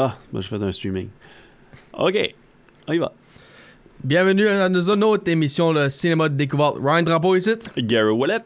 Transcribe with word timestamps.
Ah, 0.00 0.16
moi, 0.32 0.40
je 0.42 0.46
fais 0.48 0.62
un 0.62 0.70
streaming. 0.72 1.08
OK, 1.98 2.34
on 2.86 2.92
y 2.92 2.98
va. 2.98 3.12
Bienvenue 4.04 4.46
à 4.46 4.68
nos- 4.68 4.90
une 4.94 5.02
autre 5.02 5.28
émission, 5.28 5.72
le 5.72 5.88
cinéma 5.90 6.28
de 6.28 6.36
découverte. 6.36 6.76
Ryan 6.80 7.02
Drapeau 7.02 7.34
ici. 7.34 7.50
Gary 7.76 8.10
Wallet, 8.12 8.38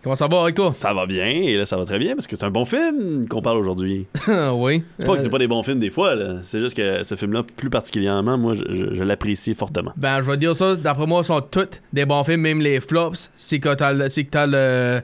Comment 0.00 0.14
ça 0.14 0.28
va 0.28 0.42
avec 0.42 0.54
toi? 0.54 0.70
ça 0.70 0.94
va 0.94 1.06
bien, 1.06 1.26
et 1.26 1.56
là, 1.56 1.66
ça 1.66 1.76
va 1.76 1.84
très 1.84 1.98
bien, 1.98 2.14
parce 2.14 2.28
que 2.28 2.36
c'est 2.36 2.44
un 2.44 2.52
bon 2.52 2.64
film 2.64 3.26
qu'on 3.28 3.42
parle 3.42 3.58
aujourd'hui. 3.58 4.06
oui. 4.54 4.84
C'est 5.00 5.06
pas 5.06 5.14
que 5.16 5.20
c'est 5.22 5.26
Euh, 5.26 5.30
pas 5.32 5.38
des 5.38 5.48
bons 5.48 5.64
films 5.64 5.80
des 5.80 5.90
fois, 5.90 6.14
là. 6.14 6.36
C'est 6.44 6.60
juste 6.60 6.76
que 6.76 7.02
ce 7.02 7.16
film-là, 7.16 7.42
plus 7.56 7.68
particulièrement, 7.68 8.38
moi, 8.38 8.54
je, 8.54 8.62
je- 8.72 8.94
je 8.94 9.02
l'apprécie 9.02 9.56
fortement. 9.56 9.92
Ben, 9.96 10.22
je 10.22 10.30
vais 10.30 10.36
dire 10.36 10.54
ça, 10.54 10.76
d'après 10.76 11.06
moi, 11.06 11.24
sont 11.24 11.40
tous 11.40 11.80
des 11.92 12.06
bons 12.06 12.22
films, 12.22 12.42
même 12.42 12.60
les 12.60 12.80
flops. 12.80 13.28
C'est 13.34 13.58
que 13.58 13.74
t'as 13.74 13.92
le- 13.92 14.08
c'est 14.08 14.22
que 14.22 14.30
t'as 14.30 14.46
le- 14.46 15.00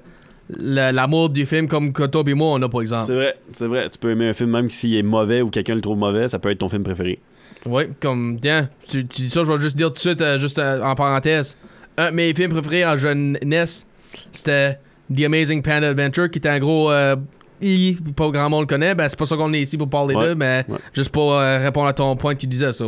l'amour 0.58 1.30
du 1.30 1.46
film 1.46 1.68
comme 1.68 1.92
toi 1.92 2.22
et 2.26 2.34
moi, 2.34 2.48
on 2.54 2.62
a, 2.62 2.68
par 2.68 2.80
exemple. 2.80 3.06
C'est 3.06 3.14
vrai, 3.14 3.36
c'est 3.52 3.66
vrai. 3.66 3.88
Tu 3.90 3.98
peux 3.98 4.10
aimer 4.10 4.28
un 4.28 4.32
film 4.34 4.50
même 4.50 4.70
s'il 4.70 4.94
est 4.94 5.02
mauvais 5.02 5.42
ou 5.42 5.50
quelqu'un 5.50 5.74
le 5.74 5.80
trouve 5.80 5.98
mauvais, 5.98 6.28
ça 6.28 6.38
peut 6.38 6.50
être 6.50 6.58
ton 6.58 6.68
film 6.68 6.82
préféré. 6.82 7.20
Oui, 7.66 7.84
comme, 8.00 8.38
tiens, 8.40 8.68
tu, 8.88 9.06
tu 9.06 9.22
dis 9.22 9.30
ça, 9.30 9.42
je 9.44 9.50
vais 9.52 9.58
juste 9.60 9.76
dire 9.76 9.88
tout 9.88 9.94
de 9.94 9.98
suite, 9.98 10.20
euh, 10.20 10.38
juste 10.38 10.58
euh, 10.58 10.82
en 10.82 10.94
parenthèse. 10.94 11.56
Un 11.96 12.10
de 12.10 12.16
mes 12.16 12.34
films 12.34 12.50
préférés 12.52 12.84
en 12.84 12.96
jeunesse, 12.96 13.86
c'était 14.32 14.78
The 15.14 15.24
Amazing 15.24 15.62
Panda 15.62 15.88
Adventure, 15.88 16.30
qui 16.30 16.38
était 16.38 16.48
un 16.48 16.58
gros. 16.58 16.90
Euh, 16.90 17.16
I, 17.62 17.96
pas 18.16 18.28
grand 18.28 18.50
monde 18.50 18.62
le 18.62 18.66
connaît, 18.66 18.94
ben 18.94 19.08
c'est 19.08 19.18
pas 19.18 19.24
ça 19.26 19.36
qu'on 19.36 19.52
est 19.54 19.60
ici 19.60 19.78
pour 19.78 19.88
parler 19.88 20.14
Ouais, 20.14 20.26
d'eux, 20.28 20.34
mais 20.34 20.64
ouais. 20.68 20.76
juste 20.92 21.10
pour 21.10 21.32
euh, 21.34 21.58
répondre 21.58 21.86
à 21.86 21.92
ton 21.92 22.14
point 22.16 22.34
que 22.34 22.40
tu 22.40 22.46
disais 22.46 22.72
ça. 22.72 22.84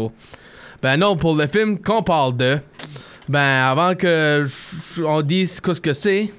Ben 0.83 0.97
non, 0.99 1.17
pour 1.17 1.35
le 1.35 1.47
film 1.47 1.79
qu'on 1.79 2.03
parle 2.03 2.37
de, 2.37 2.59
ben 3.29 3.41
avant 3.65 3.95
que 3.95 4.45
on 5.03 5.23
dise 5.23 5.63
ce 5.65 5.81
que 5.81 5.95
c'est, 5.95 6.31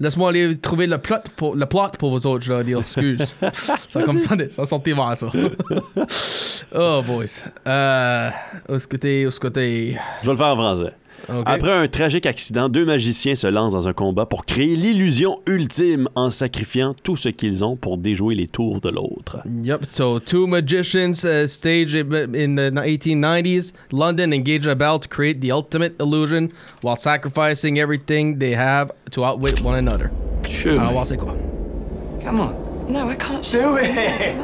laisse-moi 0.00 0.30
aller 0.30 0.58
trouver 0.58 0.86
le 0.86 0.98
plot 0.98 1.16
pour, 1.36 1.54
le 1.54 1.66
plot 1.66 1.90
pour 1.98 2.10
vous 2.10 2.26
autres, 2.26 2.44
je 2.44 2.52
vais 2.52 2.64
dire, 2.64 2.80
excuse. 2.80 3.34
ça 3.88 4.02
comme 4.02 4.18
ça, 4.18 4.34
ça 4.48 4.66
sortait 4.66 4.94
vers 4.94 5.16
ça. 5.16 5.30
oh 6.74 7.02
boys. 7.06 7.24
Euh, 7.68 8.30
où 8.68 8.74
est-ce 8.74 8.88
que 8.88 8.96
t'es, 8.96 9.26
où 9.26 9.28
est-ce 9.28 9.38
que 9.38 9.48
t'es? 9.48 9.98
Je 10.22 10.26
vais 10.26 10.32
le 10.32 10.38
faire 10.38 10.48
en 10.48 10.56
français. 10.56 10.92
Après 11.28 11.72
un 11.72 11.88
tragique 11.88 12.26
accident, 12.26 12.68
deux 12.68 12.84
magiciens 12.84 13.34
se 13.34 13.46
lancent 13.46 13.72
dans 13.72 13.88
un 13.88 13.92
combat 13.92 14.26
pour 14.26 14.44
créer 14.44 14.76
l'illusion 14.76 15.40
ultime 15.46 16.08
en 16.14 16.30
sacrifiant 16.30 16.94
tout 17.02 17.16
ce 17.16 17.28
qu'ils 17.28 17.64
ont 17.64 17.76
pour 17.76 17.98
déjouer 17.98 18.34
les 18.34 18.46
tours 18.46 18.80
de 18.80 18.88
l'autre. 18.88 19.38
Yep. 19.62 19.84
So 19.86 20.18
two 20.18 20.46
magicians 20.46 21.24
uh, 21.24 21.46
stage 21.48 21.94
in 21.94 22.56
the 22.56 22.70
1890s, 22.72 23.72
London 23.92 24.32
engage 24.32 24.66
a 24.66 24.74
battle 24.74 25.00
to 25.00 25.08
create 25.08 25.40
the 25.40 25.50
ultimate 25.50 26.00
illusion 26.00 26.50
while 26.82 26.96
sacrificing 26.96 27.78
everything 27.78 28.38
they 28.38 28.54
have 28.54 28.90
to 29.12 29.24
outwit 29.24 29.60
one 29.62 29.76
another. 29.76 30.10
Shoot. 30.48 30.78
Alors, 30.78 30.92
voir 30.92 31.06
c'est 31.06 31.16
quoi? 31.16 31.36
Come 32.22 32.40
on. 32.40 32.54
No, 32.88 33.08
I 33.08 33.14
can't. 33.16 33.42
Do 33.52 33.76
it. 33.78 34.36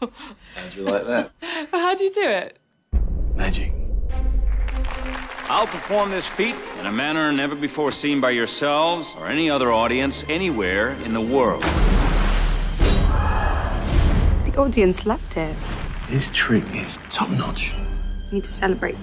How'd 0.54 0.76
you 0.76 0.82
like 0.82 1.06
that? 1.06 1.30
How 1.72 1.94
do 1.94 2.04
you 2.04 2.12
do 2.12 2.22
it? 2.22 2.58
Magic. 3.36 3.72
I'll 5.46 5.66
perform 5.66 6.10
this 6.10 6.26
feat 6.26 6.56
in 6.80 6.86
a 6.86 6.92
manner 6.92 7.30
never 7.32 7.54
before 7.54 7.92
seen 7.92 8.20
by 8.20 8.30
yourselves 8.30 9.14
or 9.18 9.26
any 9.26 9.50
other 9.50 9.72
audience 9.72 10.24
anywhere 10.28 10.90
in 11.04 11.12
the 11.12 11.20
world. 11.20 11.62
The 14.44 14.54
audience 14.56 15.04
loved 15.04 15.36
it. 15.36 15.56
This 16.08 16.30
trick 16.32 16.64
is 16.74 16.98
top 17.10 17.28
notch. 17.30 17.72
We 18.30 18.36
need 18.36 18.44
to 18.44 18.50
celebrate. 18.50 18.96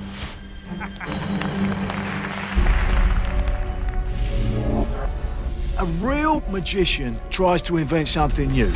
A 5.78 5.86
real 6.00 6.42
magician 6.50 7.20
tries 7.30 7.62
to 7.64 7.78
invent 7.78 8.08
something 8.08 8.52
new. 8.52 8.72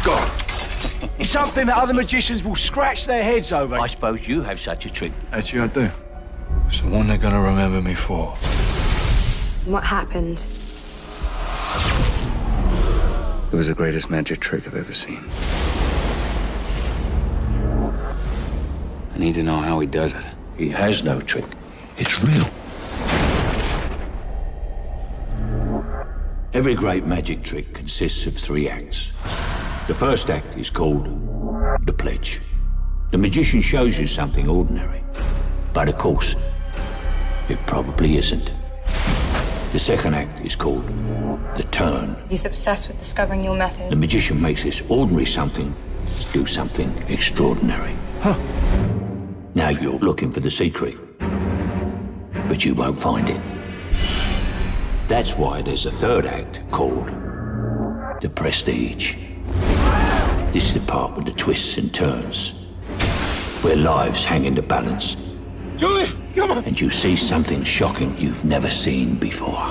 It's 1.26 1.32
something 1.32 1.66
that 1.66 1.76
other 1.76 1.96
magicians 1.96 2.44
will 2.44 2.54
scratch 2.54 3.08
their 3.08 3.24
heads 3.24 3.52
over. 3.52 3.78
I 3.78 3.88
suppose 3.88 4.28
you 4.28 4.44
have 4.44 4.60
such 4.60 4.86
a 4.86 4.92
trick. 4.92 5.12
Actually, 5.32 5.62
I 5.62 5.68
do. 5.70 5.90
It's 6.68 6.82
the 6.82 6.88
one 6.88 7.08
they're 7.08 7.18
gonna 7.18 7.42
remember 7.42 7.82
me 7.82 7.96
for. 7.96 8.36
What 9.66 9.84
happened? 9.84 10.46
It 13.52 13.56
was 13.56 13.70
the 13.70 13.74
greatest 13.74 14.12
magic 14.12 14.40
trick 14.40 14.68
I've 14.68 14.76
ever 14.76 14.94
seen. 14.94 15.26
I 19.16 19.18
need 19.18 19.34
to 19.34 19.42
know 19.42 19.62
how 19.62 19.80
he 19.80 19.88
does 19.88 20.14
it. 20.14 20.28
He 20.60 20.70
has 20.70 21.04
no 21.04 21.20
trick. 21.22 21.46
It's 21.98 22.22
real. 22.22 22.48
Every 26.54 26.76
great 26.76 27.08
magic 27.08 27.42
trick 27.42 27.74
consists 27.74 28.28
of 28.28 28.38
three 28.38 28.70
acts. 28.70 29.12
The 29.88 29.94
first 29.94 30.32
act 30.32 30.58
is 30.58 30.72
called 30.72 31.06
the 31.86 31.94
pledge. 31.94 32.42
The 33.12 33.20
magician 33.20 33.62
shows 33.62 34.00
you 34.00 34.08
something 34.08 34.50
ordinary, 34.50 35.04
but 35.74 35.88
of 35.88 35.98
course, 36.00 36.36
it 37.50 37.60
probably 37.68 38.18
isn't. 38.18 38.52
The 39.74 39.78
second 39.78 40.16
act 40.16 40.44
is 40.44 40.56
called 40.56 40.88
the 41.56 41.68
turn. 41.70 42.16
He's 42.30 42.46
obsessed 42.46 42.88
with 42.88 42.98
discovering 42.98 43.44
your 43.44 43.56
method. 43.56 43.92
The 43.92 43.96
magician 43.96 44.42
makes 44.42 44.64
this 44.64 44.82
ordinary 44.90 45.26
something 45.26 45.76
do 46.34 46.48
something 46.48 46.92
extraordinary. 47.08 47.96
Huh. 48.22 48.40
Now 49.54 49.70
you're 49.70 50.00
looking 50.00 50.32
for 50.32 50.40
the 50.40 50.50
secret, 50.50 50.98
but 52.50 52.66
you 52.66 52.74
won't 52.74 52.98
find 52.98 53.30
it. 53.30 53.42
That's 55.08 55.36
why 55.36 55.62
there's 55.62 55.86
a 55.86 55.92
third 55.92 56.26
act 56.26 56.62
called 56.72 57.08
the 58.20 58.32
prestige. 58.34 59.16
This 60.56 60.68
is 60.68 60.74
the 60.76 60.80
part 60.90 61.18
with 61.18 61.26
the 61.26 61.34
twists 61.34 61.78
and 61.78 61.94
turns, 61.94 62.52
where 63.62 63.76
lives 63.76 64.24
hang 64.24 64.46
in 64.46 64.56
the 64.56 64.62
balance. 64.62 65.18
Julie, 65.76 66.08
come 66.34 66.50
on. 66.50 66.64
And 66.64 66.80
you 66.80 66.90
see 66.90 67.18
something 67.18 67.62
shocking 67.66 68.18
you've 68.18 68.46
never 68.46 68.70
seen 68.70 69.16
before. 69.16 69.70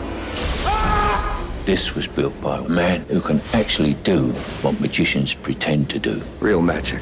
This 1.64 1.94
was 1.94 2.06
built 2.06 2.38
by 2.42 2.58
a 2.58 2.68
man 2.68 3.00
who 3.04 3.22
can 3.22 3.40
actually 3.54 3.94
do 3.94 4.32
what 4.60 4.78
magicians 4.78 5.32
pretend 5.32 5.88
to 5.88 5.98
do. 5.98 6.20
Real 6.38 6.60
magic. 6.60 7.00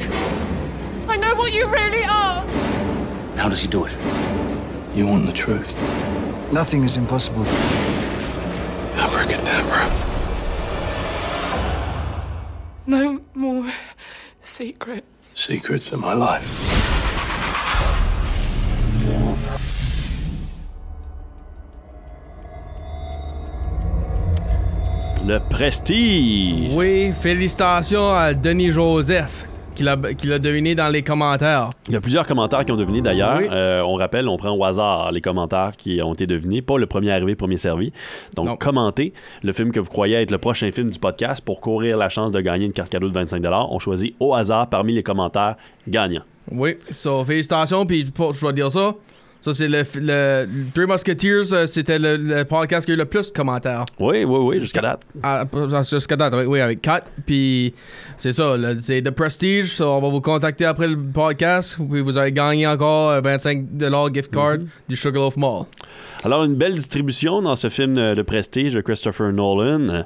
I 1.08 1.16
know 1.16 1.34
what 1.34 1.52
you 1.52 1.66
really 1.66 2.04
are. 2.04 2.46
How 3.34 3.48
does 3.48 3.62
he 3.62 3.66
do 3.66 3.86
it? 3.86 3.92
You 4.94 5.08
want 5.08 5.26
the 5.26 5.32
truth? 5.32 5.76
Nothing 6.52 6.84
is 6.84 6.96
impossible. 6.96 7.44
Abracadabra. 8.94 9.90
No 12.86 13.21
more 13.34 13.66
secrets. 14.42 15.32
Secrets 15.34 15.92
of 15.92 16.00
my 16.00 16.14
life. 16.14 16.58
Le 25.24 25.38
Prestige. 25.38 26.72
Oui, 26.74 27.12
félicitations 27.20 28.12
à 28.12 28.34
Denis 28.34 28.72
Joseph 28.72 29.46
qui 29.74 29.82
l'a 29.82 29.96
qui 29.96 30.26
l'a 30.26 30.38
deviné 30.38 30.74
dans 30.74 30.88
les 30.88 31.02
commentaires. 31.02 31.70
Il 31.88 31.92
y 31.94 31.96
a 31.96 32.00
plusieurs 32.00 32.26
commentaires 32.26 32.64
qui 32.64 32.72
ont 32.72 32.76
deviné 32.76 33.00
d'ailleurs. 33.00 33.38
Oui. 33.38 33.48
Euh, 33.50 33.82
on 33.82 33.94
rappelle, 33.94 34.28
on 34.28 34.36
prend 34.36 34.50
au 34.50 34.64
hasard 34.64 35.10
les 35.12 35.20
commentaires 35.20 35.72
qui 35.76 36.00
ont 36.02 36.12
été 36.14 36.26
devinés, 36.26 36.62
pas 36.62 36.78
le 36.78 36.86
premier 36.86 37.10
arrivé, 37.12 37.34
premier 37.34 37.56
servi. 37.56 37.92
Donc, 38.36 38.46
Non. 38.46 38.56
commentez 38.56 39.12
le 39.42 39.52
film 39.52 39.72
que 39.72 39.80
vous 39.80 39.90
croyez 39.90 40.16
être 40.16 40.30
le 40.30 40.38
prochain 40.38 40.70
film 40.72 40.90
du 40.90 40.98
podcast 40.98 41.42
pour 41.44 41.60
courir 41.60 41.96
la 41.96 42.08
chance 42.08 42.32
de 42.32 42.40
gagner 42.40 42.66
une 42.66 42.72
carte 42.72 42.90
cadeau 42.90 43.08
de 43.08 43.14
25 43.14 43.42
On 43.70 43.78
choisit 43.78 44.14
au 44.20 44.34
hasard 44.34 44.68
parmi 44.68 44.94
les 44.94 45.02
commentaires 45.02 45.56
gagnants. 45.88 46.22
Oui, 46.50 46.76
so 46.90 47.24
félicitations, 47.24 47.86
puis 47.86 48.04
pour- 48.04 48.32
je 48.34 48.40
dois 48.40 48.52
dire 48.52 48.70
ça. 48.70 48.94
Ça, 49.42 49.52
c'est 49.52 49.66
le, 49.66 49.82
le, 49.96 50.46
Three 50.72 50.86
Musketeers, 50.86 51.52
euh, 51.52 51.66
c'était 51.66 51.98
le, 51.98 52.16
le 52.16 52.44
podcast 52.44 52.86
qui 52.86 52.92
a 52.92 52.94
eu 52.94 52.98
le 52.98 53.04
plus 53.06 53.32
de 53.32 53.36
commentaires. 53.36 53.84
Oui, 53.98 54.22
oui, 54.24 54.38
oui, 54.40 54.60
jusqu'à 54.60 54.80
date. 54.80 55.02
Ah, 55.22 55.44
Jusqu'à 55.90 56.14
date, 56.16 56.32
oui, 56.36 56.44
oui, 56.46 56.60
avec 56.60 56.80
4. 56.80 57.04
Puis 57.26 57.74
c'est 58.16 58.32
ça, 58.32 58.56
le- 58.56 58.80
c'est 58.80 59.02
The 59.02 59.10
Prestige. 59.10 59.74
So 59.74 59.84
on 59.84 60.00
va 60.00 60.08
vous 60.10 60.20
contacter 60.20 60.64
après 60.64 60.86
le 60.86 60.96
podcast. 60.96 61.76
Puis 61.90 62.00
vous 62.02 62.16
allez 62.16 62.30
gagner 62.30 62.68
encore 62.68 63.10
euh, 63.10 63.20
25 63.20 63.64
gift 64.14 64.30
card 64.32 64.58
du 64.88 64.96
Sugarloaf 64.96 65.36
Mall. 65.36 65.64
Alors, 66.24 66.44
une 66.44 66.54
belle 66.54 66.74
distribution 66.74 67.42
dans 67.42 67.56
ce 67.56 67.68
film 67.68 67.98
euh, 67.98 68.14
de 68.14 68.22
prestige 68.22 68.74
de 68.74 68.80
Christopher 68.80 69.32
Nolan. 69.32 70.04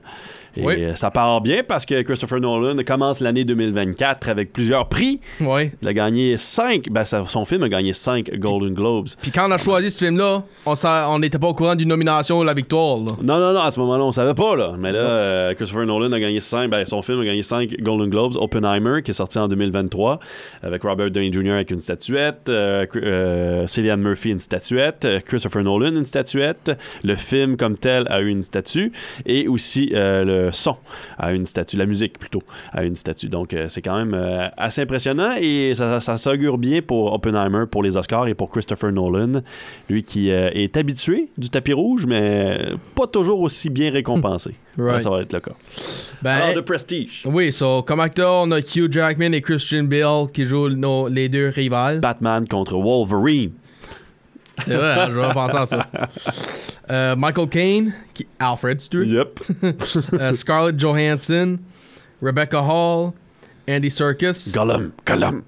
Et 0.57 0.65
Oui. 0.65 0.75
euh, 0.79 0.95
ça 0.95 1.11
part 1.11 1.41
bien 1.41 1.63
parce 1.67 1.85
que 1.87 2.03
Christopher 2.03 2.41
Nolan 2.41 2.77
commence 2.87 3.21
l'année 3.21 3.45
2024 3.45 4.29
avec 4.29 4.53
plusieurs 4.53 4.89
prix. 4.89 5.21
Oui. 5.41 5.71
Il 5.83 5.89
a 5.89 5.93
gagné 5.93 6.37
5. 6.37 6.89
Ben, 6.91 7.05
son 7.05 7.45
film 7.45 7.63
a 7.65 7.69
gagné 7.69 7.93
5 7.93 8.31
Golden 8.39 8.75
Globes. 8.75 9.09
Puis 9.21 9.31
quand 9.31 9.49
on 9.49 9.53
a 9.53 9.59
choisi 9.59 9.91
ce 9.91 10.05
film-là, 10.05 10.43
on 10.67 11.19
n'était 11.19 11.39
pas 11.39 11.49
au 11.49 11.55
courant 11.55 11.75
d'une 11.75 11.89
nomination 11.89 12.39
ou 12.39 12.45
la 12.45 12.55
victoire. 12.55 12.99
là. 12.99 13.13
Non, 13.23 13.39
non, 13.39 13.53
non, 13.53 13.61
à 13.61 13.71
ce 13.71 13.81
moment-là, 13.81 14.05
on 14.05 14.13
savait 14.13 14.35
pas, 14.35 14.57
là. 14.57 14.75
Mais 14.79 14.93
là, 14.93 14.99
euh, 14.99 15.55
Christopher 15.55 15.87
Nolan 15.87 16.13
a 16.13 16.21
gagné 16.21 16.41
5. 16.41 16.71
Ben, 16.71 16.85
son 16.87 17.03
film 17.03 17.21
a 17.21 17.25
gagné 17.25 17.43
5 17.43 17.75
Golden 17.81 18.09
Globes. 18.11 18.37
Oppenheimer, 18.37 19.03
qui 19.03 19.11
est 19.11 19.15
sorti 19.15 19.39
en 19.39 19.49
2023, 19.49 20.19
avec 20.63 20.83
Robert 20.83 21.11
Downey 21.11 21.33
Jr. 21.33 21.53
avec 21.53 21.71
une 21.71 21.81
statuette, 21.81 22.49
euh, 22.49 22.87
euh, 22.97 23.67
Cillian 23.67 23.97
Murphy 23.99 24.31
une 24.31 24.41
statuette, 24.41 25.07
Christopher 25.27 25.63
Nolan 25.63 25.95
une 25.97 26.07
statuette. 26.07 26.73
Le 27.05 27.15
film 27.15 27.57
comme 27.57 27.77
tel 27.79 28.07
a 28.09 28.21
eu 28.21 28.29
une 28.29 28.43
statue. 28.43 28.93
Et 29.27 29.49
aussi 29.49 29.91
le, 29.93 30.46
le 30.47 30.53
son 30.53 30.77
à 31.19 31.33
une 31.33 31.45
statue, 31.45 31.77
la 31.77 31.87
musique 31.87 32.19
plutôt, 32.19 32.43
à 32.73 32.85
une 32.85 32.97
statue. 32.97 33.29
Donc, 33.29 33.53
euh, 33.53 33.67
c'est 33.69 33.83
quand 33.83 33.97
même 33.97 34.15
euh, 34.15 34.49
assez 34.57 34.83
impressionnant 34.83 35.33
et 35.41 35.73
ça, 35.75 36.01
ça, 36.01 36.17
s'augure 36.17 36.59
bien 36.59 36.81
pour 36.83 37.13
Oppenheimer, 37.13 37.65
pour 37.71 37.83
les 37.83 37.97
Oscars 37.97 38.29
et 38.29 38.35
pour 38.35 38.51
Christopher 38.51 38.93
Nolan, 38.93 39.43
lui 39.89 40.05
qui 40.05 40.31
euh, 40.31 40.51
est 40.55 40.77
habitué 40.77 41.29
du 41.37 41.51
tapis 41.51 41.73
rouge, 41.73 42.07
mais 42.07 42.59
pas 42.95 43.07
toujours 43.07 43.41
aussi 43.41 43.71
bien 43.71 43.91
récompensé. 43.91 44.55
Right. 44.79 45.01
Ça 45.01 45.09
va 45.09 45.23
être 45.23 45.33
le 45.33 45.41
cas. 45.41 45.53
Ben, 46.21 46.33
Alors, 46.33 46.55
The 46.57 46.61
Prestige. 46.61 47.23
Oui, 47.25 47.51
so, 47.51 47.83
comme 47.83 48.01
acteur, 48.01 48.43
on 48.43 48.51
a 48.53 48.59
Hugh 48.59 48.93
Jackman 48.93 49.33
et 49.33 49.41
Christian 49.41 49.85
Bale 49.85 50.31
qui 50.31 50.45
jouent 50.45 50.69
nos- 50.69 51.09
les 51.09 51.31
deux 51.31 51.49
rivales. 51.49 52.01
Batman 52.01 52.47
contre 52.47 52.77
Wolverine. 52.77 53.53
C'est 54.65 54.75
vrai, 54.75 54.93
hein, 55.01 55.09
je 55.11 55.19
vais 55.21 55.33
penser 55.33 55.57
à 55.57 55.67
ça. 55.67 55.87
Euh, 56.91 57.17
Michael 57.17 57.49
Caine, 57.49 57.95
qui, 58.15 58.27
Alfred, 58.39 58.81
veux. 58.93 59.07
Yep. 59.07 59.41
Euh, 60.15 60.33
Scarlett 60.33 60.79
Johansson, 60.79 61.59
Rebecca 62.23 62.61
Hall, 62.61 63.13
Andy 63.69 63.91
Serkis, 63.91 64.53
Gollum, 64.55 64.93
Gollum. 65.05 65.43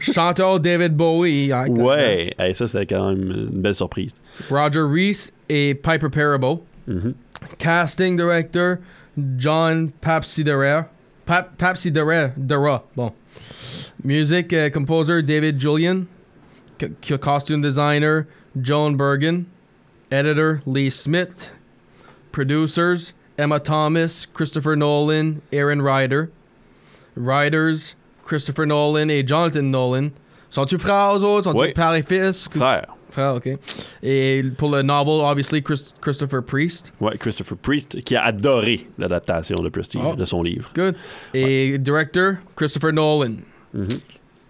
chanteur 0.00 0.60
David 0.60 0.94
Bowie, 0.94 1.50
ah, 1.52 1.64
Ouais, 1.68 2.34
Hey, 2.38 2.54
ça 2.54 2.68
c'était 2.68 2.86
quand 2.86 3.08
même 3.10 3.30
une 3.30 3.62
belle 3.62 3.74
surprise. 3.74 4.14
Roger 4.50 4.82
Reese 4.82 5.32
et 5.48 5.74
Piper 5.74 6.10
Perabo. 6.10 6.64
Mhm. 6.86 7.14
Casting 7.58 8.16
director 8.16 8.78
John 9.36 9.90
Papsidera. 10.00 10.88
Pap 11.26 11.56
Papsidera, 11.58 12.32
Dera, 12.36 12.84
bon. 12.96 13.12
Music 14.02 14.52
uh, 14.52 14.70
composer 14.70 15.22
David 15.22 15.58
Julian. 15.60 16.06
Costume 17.20 17.60
designer 17.62 18.26
Joan 18.60 18.96
Bergen. 18.96 19.46
Editor 20.10 20.62
Lee 20.66 20.90
Smith. 20.90 21.50
Producers 22.32 23.12
Emma 23.36 23.58
Thomas, 23.60 24.26
Christopher 24.34 24.74
Nolan, 24.76 25.40
Aaron 25.52 25.80
Ryder. 25.82 26.30
Writers 27.16 27.94
Christopher 28.24 28.66
Nolan 28.66 29.10
et 29.10 29.22
Jonathan 29.26 29.62
Nolan. 29.70 30.12
Sont-tu 30.50 30.78
frères 30.78 31.14
aux 31.14 31.22
autres? 31.24 31.44
Sont-tu 31.44 31.60
Oui. 31.60 31.72
père 31.72 31.94
et 31.94 32.02
fils? 32.02 32.48
Frère. 32.50 32.94
Frère, 33.10 33.34
ok. 33.36 33.58
Et 34.02 34.42
pour 34.58 34.70
le 34.70 34.82
novel, 34.82 35.24
obviously, 35.24 35.62
Chris- 35.62 35.92
Christopher 36.00 36.42
Priest. 36.42 36.92
Ouais, 37.00 37.16
Christopher 37.16 37.56
Priest, 37.56 38.00
qui 38.02 38.14
a 38.16 38.24
adoré 38.24 38.86
l'adaptation 38.98 39.56
de 39.62 39.68
Prestige, 39.70 40.02
Oh. 40.04 40.14
de 40.14 40.24
son 40.26 40.42
livre. 40.42 40.70
Good. 40.74 40.94
Et 41.32 41.78
director, 41.78 42.34
Christopher 42.54 42.92
Nolan. 42.92 43.36
Mhm. 43.72 43.88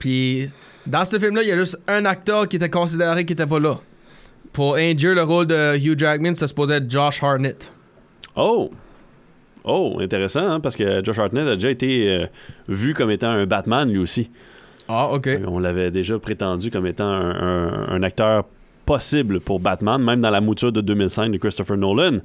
Puis, 0.00 0.50
dans 0.86 1.04
ce 1.04 1.18
film-là, 1.18 1.42
il 1.42 1.48
y 1.48 1.52
a 1.52 1.56
juste 1.56 1.78
un 1.86 2.04
acteur 2.04 2.48
qui 2.48 2.56
était 2.56 2.70
considéré 2.70 3.24
qui 3.24 3.32
était 3.34 3.46
pas 3.46 3.58
là. 3.60 3.78
Pour 4.52 4.76
induire 4.76 5.14
le 5.14 5.22
rôle 5.22 5.46
de 5.46 5.76
Hugh 5.76 5.98
Jackman, 5.98 6.34
ça 6.34 6.48
se 6.48 6.54
posait 6.54 6.76
être 6.76 6.90
Josh 6.90 7.22
Hartnett. 7.22 7.70
Oh! 8.36 8.70
Oh, 9.64 9.98
intéressant, 10.00 10.48
hein, 10.52 10.60
parce 10.60 10.76
que 10.76 11.04
Josh 11.04 11.18
Hartnett 11.18 11.46
a 11.46 11.54
déjà 11.54 11.70
été 11.70 12.08
euh, 12.10 12.26
vu 12.68 12.94
comme 12.94 13.10
étant 13.10 13.28
un 13.28 13.44
Batman 13.44 13.90
lui 13.90 13.98
aussi. 13.98 14.30
Ah, 14.88 15.10
ok. 15.12 15.28
On 15.46 15.58
l'avait 15.58 15.90
déjà 15.90 16.18
prétendu 16.18 16.70
comme 16.70 16.86
étant 16.86 17.04
un, 17.08 17.30
un- 17.34 17.88
un 17.90 18.02
acteur 18.02 18.44
possible 18.86 19.40
pour 19.40 19.60
Batman, 19.60 20.02
même 20.02 20.22
dans 20.22 20.30
la 20.30 20.40
mouture 20.40 20.72
de 20.72 20.80
2005 20.80 21.30
de 21.30 21.36
Christopher 21.36 21.76
Nolan. 21.76 22.18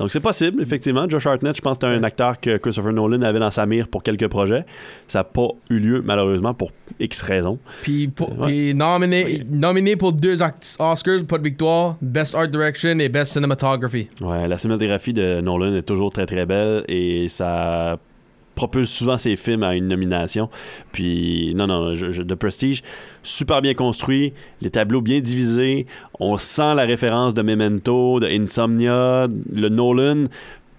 Donc 0.00 0.10
c'est 0.10 0.18
possible, 0.20 0.60
effectivement. 0.62 1.08
Josh 1.08 1.26
Hartnett, 1.26 1.54
je 1.54 1.60
pense 1.60 1.78
que 1.78 1.86
c'est 1.86 1.94
un 1.94 2.02
acteur 2.02 2.40
que 2.40 2.56
Christopher 2.56 2.92
Nolan 2.92 3.22
avait 3.22 3.38
dans 3.38 3.50
sa 3.50 3.66
mire 3.66 3.86
pour 3.86 4.02
quelques 4.02 4.26
projets. 4.28 4.64
Ça 5.06 5.20
n'a 5.20 5.24
pas 5.24 5.48
eu 5.68 5.78
lieu, 5.78 6.02
malheureusement, 6.04 6.54
pour 6.54 6.72
X 6.98 7.20
raisons. 7.22 7.58
Puis, 7.82 8.08
pour- 8.08 8.30
Ouais. 8.38 8.46
puis 8.46 8.74
nominé, 8.74 9.42
nominé 9.50 9.96
pour 9.96 10.12
deux 10.12 10.40
Oscars, 10.42 11.24
pas 11.28 11.38
de 11.38 11.42
victoire, 11.44 11.96
Best 12.00 12.34
Art 12.34 12.48
Direction 12.48 12.98
et 12.98 13.08
Best 13.08 13.34
Cinematography. 13.34 14.08
Ouais, 14.22 14.48
la 14.48 14.56
cinématographie 14.58 15.12
de 15.12 15.40
Nolan 15.40 15.74
est 15.74 15.82
toujours 15.82 16.10
très 16.12 16.26
très 16.26 16.46
belle 16.46 16.82
et 16.88 17.28
ça 17.28 17.98
propulse 18.60 18.90
souvent 18.90 19.16
ses 19.16 19.36
films 19.36 19.62
à 19.62 19.74
une 19.74 19.88
nomination. 19.88 20.50
Puis, 20.92 21.54
non, 21.54 21.66
non, 21.66 21.94
je, 21.94 22.10
je- 22.12 22.22
The 22.22 22.34
Prestige, 22.34 22.82
super 23.22 23.62
bien 23.62 23.72
construit, 23.74 24.34
les 24.60 24.70
tableaux 24.70 25.00
bien 25.00 25.20
divisés, 25.20 25.86
on 26.18 26.36
sent 26.36 26.74
la 26.74 26.82
référence 26.84 27.32
de 27.32 27.40
Memento, 27.42 28.20
de 28.20 28.26
Insomnia, 28.26 29.28
le 29.52 29.68
Nolan 29.70 30.24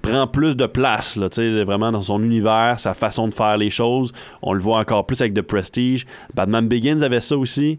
prend 0.04 0.26
plus 0.28 0.56
de 0.56 0.66
place, 0.68 1.16
là, 1.18 1.28
vraiment 1.64 1.92
dans 1.92 2.02
son 2.02 2.24
univers, 2.24 2.80
sa 2.80 2.94
façon 2.94 3.28
de 3.28 3.34
faire 3.34 3.58
les 3.58 3.70
choses. 3.70 4.12
On 4.42 4.54
le 4.54 4.60
voit 4.60 4.78
encore 4.80 5.06
plus 5.08 5.20
avec 5.22 5.34
The 5.34 5.42
Prestige. 5.44 6.06
Batman 6.36 6.68
Begins 6.68 7.02
avait 7.02 7.20
ça 7.22 7.38
aussi. 7.38 7.78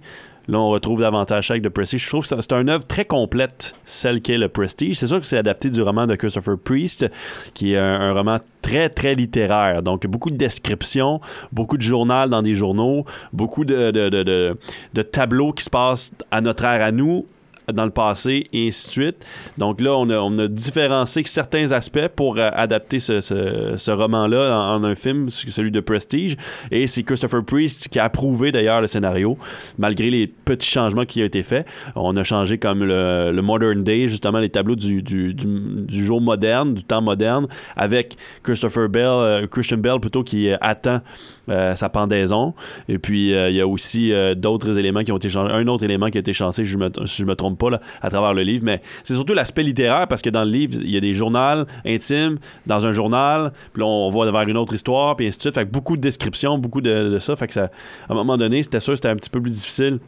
Là, 0.48 0.58
on 0.58 0.68
retrouve 0.70 1.00
davantage 1.00 1.50
avec 1.50 1.62
The 1.62 1.68
Prestige. 1.68 2.02
Je 2.04 2.08
trouve 2.08 2.22
que 2.28 2.34
c'est- 2.34 2.52
une 2.52 2.68
œuvre 2.68 2.86
très 2.86 3.04
complète, 3.04 3.74
celle 3.84 4.20
qu'est 4.20 4.38
le 4.38 4.48
Prestige. 4.48 4.96
C'est 4.98 5.06
sûr 5.06 5.20
que 5.20 5.26
c'est 5.26 5.38
adapté 5.38 5.70
du 5.70 5.80
roman 5.82 6.06
de 6.06 6.14
Christopher 6.16 6.56
Priest, 6.58 7.08
qui 7.54 7.72
est 7.74 7.78
un, 7.78 8.00
un 8.00 8.12
roman 8.12 8.38
très, 8.60 8.88
très 8.88 9.14
littéraire. 9.14 9.82
Donc, 9.82 10.06
beaucoup 10.06 10.30
de 10.30 10.36
descriptions, 10.36 11.20
beaucoup 11.52 11.76
de 11.76 11.82
journal 11.82 12.28
dans 12.30 12.42
des 12.42 12.54
journaux, 12.54 13.04
beaucoup 13.32 13.64
de, 13.64 13.90
de, 13.90 14.08
de- 14.08 14.22
de- 14.22 14.56
de 14.94 15.02
tableaux 15.02 15.52
qui 15.52 15.64
se 15.64 15.70
passent 15.70 16.12
à 16.30 16.40
notre 16.40 16.64
ère 16.64 16.82
à 16.84 16.90
nous, 16.92 17.24
dans 17.72 17.84
le 17.84 17.90
passé, 17.90 18.46
et 18.52 18.68
ainsi 18.68 18.86
de 18.86 18.90
suite. 18.92 19.26
Donc 19.58 19.80
là, 19.80 19.94
on 19.96 20.08
a, 20.10 20.18
on 20.18 20.36
a 20.38 20.48
différencié 20.48 21.22
certains 21.24 21.72
aspects 21.72 22.08
pour 22.14 22.36
euh, 22.38 22.50
adapter 22.52 22.98
ce, 22.98 23.20
ce- 23.20 23.90
roman-là 23.90 24.58
en, 24.58 24.84
un 24.84 24.94
film, 24.94 25.28
celui 25.28 25.70
de 25.70 25.80
Prestige. 25.80 26.36
Et 26.70 26.86
c'est 26.86 27.02
Christopher 27.02 27.44
Priest 27.44 27.88
qui 27.88 27.98
a 27.98 28.04
approuvé 28.04 28.52
d'ailleurs 28.52 28.80
le 28.80 28.86
scénario, 28.86 29.36
malgré 29.78 30.10
les 30.10 30.26
petits 30.26 30.68
changements 30.68 31.04
qui 31.04 31.22
ont 31.22 31.26
été 31.26 31.42
faits. 31.42 31.66
On 31.94 32.16
a 32.16 32.24
changé 32.24 32.58
comme 32.58 32.84
le, 32.84 33.32
le 33.32 33.42
Modern 33.42 33.82
Day, 33.84 34.08
justement 34.08 34.38
les 34.38 34.48
tableaux 34.48 34.76
du, 34.76 35.02
du, 35.02 35.34
du, 35.34 36.04
jour 36.04 36.20
moderne, 36.20 36.74
du 36.74 36.82
temps 36.82 37.02
moderne, 37.02 37.46
avec 37.76 38.16
Christopher 38.42 38.88
Bell, 38.88 39.04
euh, 39.04 39.46
Christian 39.46 39.78
Bell 39.78 40.00
plutôt, 40.00 40.22
qui 40.22 40.50
euh, 40.50 40.56
attend 40.60 41.00
sa 41.48 41.88
pendaison. 41.88 42.54
Et 42.88 42.98
puis, 42.98 43.34
euh, 43.34 43.50
il 43.50 43.56
y 43.56 43.60
a 43.60 43.66
aussi 43.66 44.12
euh, 44.12 44.34
d'autres 44.34 44.78
éléments 44.78 45.02
qui 45.02 45.12
ont 45.12 45.16
été 45.16 45.28
changés. 45.28 45.52
Un 45.52 45.66
autre 45.66 45.84
élément 45.84 46.08
qui 46.10 46.18
a 46.18 46.20
été 46.20 46.32
changé, 46.32 46.64
si 46.64 46.70
je 46.70 46.78
me, 46.78 46.90
je 47.04 47.24
me 47.24 47.34
trompe 47.34 47.58
pas, 47.58 47.70
là, 47.70 47.80
à 48.00 48.10
travers 48.10 48.32
le 48.34 48.42
livre. 48.42 48.64
Mais 48.64 48.80
c'est 49.02 49.14
surtout 49.14 49.34
l'aspect 49.34 49.62
littéraire 49.62 50.06
parce 50.08 50.22
que 50.22 50.30
dans 50.30 50.44
le 50.44 50.50
livre, 50.50 50.78
il 50.82 50.90
y 50.90 50.96
a 50.96 51.00
des 51.00 51.12
journaux 51.12 51.64
intimes 51.86 52.38
dans 52.66 52.86
un 52.86 52.92
journal. 52.92 53.52
Puis 53.72 53.80
là, 53.80 53.86
on 53.86 54.08
va 54.10 54.30
vers 54.30 54.48
une 54.48 54.56
autre 54.56 54.74
histoire, 54.74 55.16
puis 55.16 55.26
ainsi 55.26 55.38
de 55.38 55.42
suite. 55.42 55.54
Fait 55.54 55.64
que 55.64 55.70
beaucoup 55.70 55.96
de 55.96 56.00
descriptions, 56.02 56.58
beaucoup 56.58 56.80
de, 56.80 57.10
de 57.10 57.18
ça. 57.18 57.34
Fait 57.36 57.46
que 57.48 57.54
ça, 57.54 57.70
à 58.08 58.12
un 58.12 58.14
moment 58.14 58.36
donné, 58.36 58.62
c'était 58.62 58.80
sûr 58.80 58.92
que 58.92 58.96
c'était 58.96 59.08
un 59.08 59.16
petit 59.16 59.30
peu 59.30 59.40
plus 59.40 59.50
difficile 59.50 59.98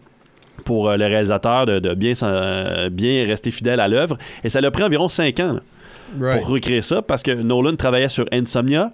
pour 0.65 0.89
euh, 0.89 0.97
le 0.97 1.07
réalisateur 1.07 1.67
de, 1.67 1.79
de 1.81 1.95
bien, 1.95 2.13
euh, 2.23 2.89
bien 2.91 3.27
rester 3.27 3.51
fidèle 3.51 3.81
à 3.81 3.89
l'œuvre. 3.89 4.17
Et 4.45 4.51
ça 4.51 4.61
l'a 4.61 4.71
pris 4.71 4.83
environ 4.85 5.09
5 5.09 5.41
ans 5.41 5.53
là, 5.55 5.61
Right. 6.21 6.43
pour 6.43 6.51
recréer 6.51 6.83
ça 6.83 7.03
parce 7.03 7.23
que 7.23 7.33
Nolan 7.33 7.75
travaillait 7.77 8.09
sur 8.09 8.27
Insomnia, 8.31 8.93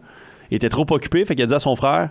il 0.51 0.55
était 0.57 0.69
trop 0.71 0.87
occupé, 0.91 1.25
fait 1.25 1.35
qu'il 1.35 1.43
a 1.45 1.47
dit 1.47 1.55
à 1.55 1.59
son 1.59 1.77
frère 1.77 2.11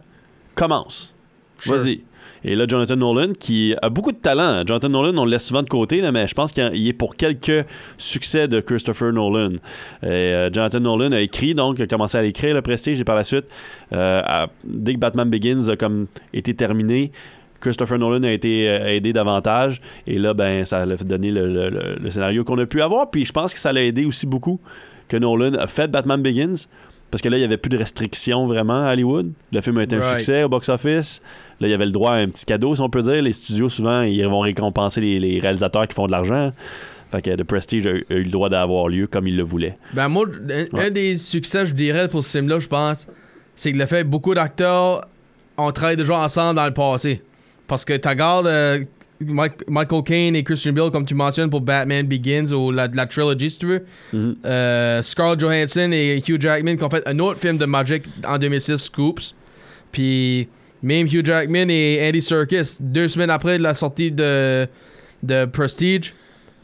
commence, 0.59 1.13
Sure. 1.59 1.75
vas-y. 1.75 2.01
Et 2.45 2.55
là, 2.55 2.63
Jonathan 2.67 2.95
Nolan, 2.95 3.33
qui 3.37 3.75
a 3.81 3.89
beaucoup 3.89 4.13
de 4.13 4.17
talent. 4.17 4.63
Jonathan 4.65 4.87
Nolan, 4.87 5.17
on 5.17 5.25
le 5.25 5.31
laisse 5.31 5.45
souvent 5.45 5.61
de 5.61 5.67
côté, 5.67 5.99
là, 5.99 6.13
mais 6.13 6.25
je 6.25 6.33
pense 6.33 6.53
qu'il 6.53 6.87
est 6.87 6.93
pour 6.93 7.17
quelques 7.17 7.65
succès 7.97 8.47
de 8.47 8.61
Christopher 8.61 9.11
Nolan. 9.11 9.55
Et, 10.01 10.05
euh, 10.07 10.49
Jonathan 10.49 10.79
Nolan 10.79 11.11
a 11.11 11.19
écrit, 11.19 11.53
donc, 11.53 11.81
a 11.81 11.87
commencé 11.87 12.17
à 12.17 12.21
l'écrire, 12.21 12.53
le 12.55 12.61
Prestige, 12.61 12.97
et 13.01 13.03
par 13.03 13.17
la 13.17 13.25
suite, 13.25 13.43
euh, 13.91 14.21
à- 14.23 14.47
dès 14.63 14.93
que 14.93 14.99
Batman 14.99 15.29
Begins 15.29 15.67
a 15.67 15.75
comme 15.75 16.07
été 16.33 16.53
terminé, 16.53 17.11
Christopher 17.59 17.99
Nolan 17.99 18.23
a 18.23 18.31
été 18.31 18.69
euh, 18.69 18.87
aidé 18.87 19.11
davantage. 19.11 19.81
Et 20.07 20.17
là, 20.17 20.33
ben, 20.33 20.63
ça 20.63 20.83
a 20.83 20.85
donné 20.85 21.31
le, 21.31 21.45
le- 21.45 21.69
le- 21.69 21.95
le 22.01 22.09
scénario 22.09 22.45
qu'on 22.45 22.57
a 22.59 22.65
pu 22.65 22.81
avoir. 22.81 23.11
Puis 23.11 23.25
je 23.25 23.33
pense 23.33 23.53
que 23.53 23.59
ça 23.59 23.73
l'a 23.73 23.83
aidé 23.83 24.05
aussi 24.05 24.25
beaucoup 24.25 24.61
que 25.09 25.17
Nolan 25.17 25.55
a 25.55 25.67
fait 25.67 25.91
Batman 25.91 26.21
Begins. 26.21 26.67
Parce 27.11 27.21
que 27.21 27.29
là, 27.29 27.37
il 27.37 27.39
n'y 27.39 27.45
avait 27.45 27.57
plus 27.57 27.69
de 27.69 27.77
restrictions 27.77 28.45
vraiment 28.45 28.85
à 28.85 28.91
Hollywood. 28.93 29.31
Le 29.51 29.61
film 29.61 29.77
a 29.79 29.83
été 29.83 29.95
un 29.95 29.99
Right. 30.01 30.19
succès 30.19 30.43
au 30.43 30.49
box-office. 30.49 31.21
Là, 31.59 31.67
il 31.67 31.71
y 31.71 31.73
avait 31.73 31.85
le 31.87 31.91
droit 31.91 32.11
à 32.11 32.15
un 32.17 32.27
petit 32.29 32.45
cadeau, 32.45 32.75
si 32.75 32.81
on 32.81 32.89
peut 32.89 33.01
dire. 33.01 33.21
Les 33.21 33.31
studios, 33.31 33.69
souvent, 33.69 34.01
ils 34.03 34.23
vont 34.27 34.41
récompenser 34.41 35.01
les, 35.01 35.19
les 35.19 35.39
réalisateurs 35.39 35.87
qui 35.87 35.95
font 35.95 36.05
de 36.05 36.11
l'argent. 36.11 36.51
Fait 37.11 37.23
que 37.23 37.31
The 37.35 37.43
Prestige 37.43 37.87
a, 37.87 37.91
eu 37.91 38.03
le 38.23 38.29
droit 38.29 38.49
d'avoir 38.49 38.87
lieu 38.87 39.07
comme 39.07 39.27
il 39.27 39.35
le 39.35 39.41
voulait. 39.43 39.77
Ben 39.93 40.07
moi, 40.07 40.25
un, 40.27 40.79
un 40.79 40.89
des 40.91 41.17
succès, 41.17 41.65
je 41.65 41.73
dirais, 41.73 42.07
pour 42.07 42.23
ce 42.23 42.37
film-là, 42.37 42.59
je 42.59 42.67
pense, 42.67 43.07
c'est 43.55 43.73
que 43.73 43.77
le 43.79 43.87
fait 43.87 44.03
que 44.03 44.07
beaucoup 44.07 44.35
d'acteurs 44.35 45.07
ont 45.57 45.71
travaillé 45.71 45.97
déjà 45.97 46.19
ensemble 46.19 46.55
dans 46.55 46.65
le 46.67 46.73
passé. 46.73 47.23
Parce 47.67 47.83
que 47.83 47.97
tu 47.97 48.07
regardes 48.07 48.45
euh, 48.47 48.79
Mike- 49.21 49.67
Michael 49.67 50.03
Caine 50.03 50.35
et 50.35 50.43
Christian 50.43 50.71
Bale, 50.73 50.91
comme 50.91 51.05
tu 51.05 51.13
mentionnes, 51.15 51.49
pour 51.49 51.61
Batman 51.61 52.05
Begins 52.07 52.51
ou 52.51 52.71
la, 52.71 52.87
la 52.87 53.05
trilogy, 53.05 53.49
si 53.49 53.59
tu 53.59 53.65
veux. 53.65 53.85
Mhm. 54.13 54.35
Euh, 54.45 55.03
Scarlett 55.03 55.39
Johansson 55.39 55.89
et 55.91 56.23
Hugh 56.27 56.41
Jackman 56.41 56.77
qui 56.77 56.83
ont 56.83 56.89
fait 56.89 57.05
un 57.07 57.19
autre 57.19 57.39
film 57.39 57.57
de 57.57 57.65
Magic 57.65 58.03
en 58.25 58.37
2006, 58.37 58.77
Scoops. 58.77 59.33
Puis 59.91 60.47
même 60.81 61.07
Hugh 61.07 61.25
Jackman 61.25 61.67
et 61.69 62.07
Andy 62.07 62.21
Serkis, 62.21 62.77
deux 62.79 63.07
semaines 63.07 63.29
après 63.29 63.57
la 63.57 63.73
sortie 63.75 64.11
de, 64.11 64.67
de 65.23 65.45
Prestige, 65.45 66.13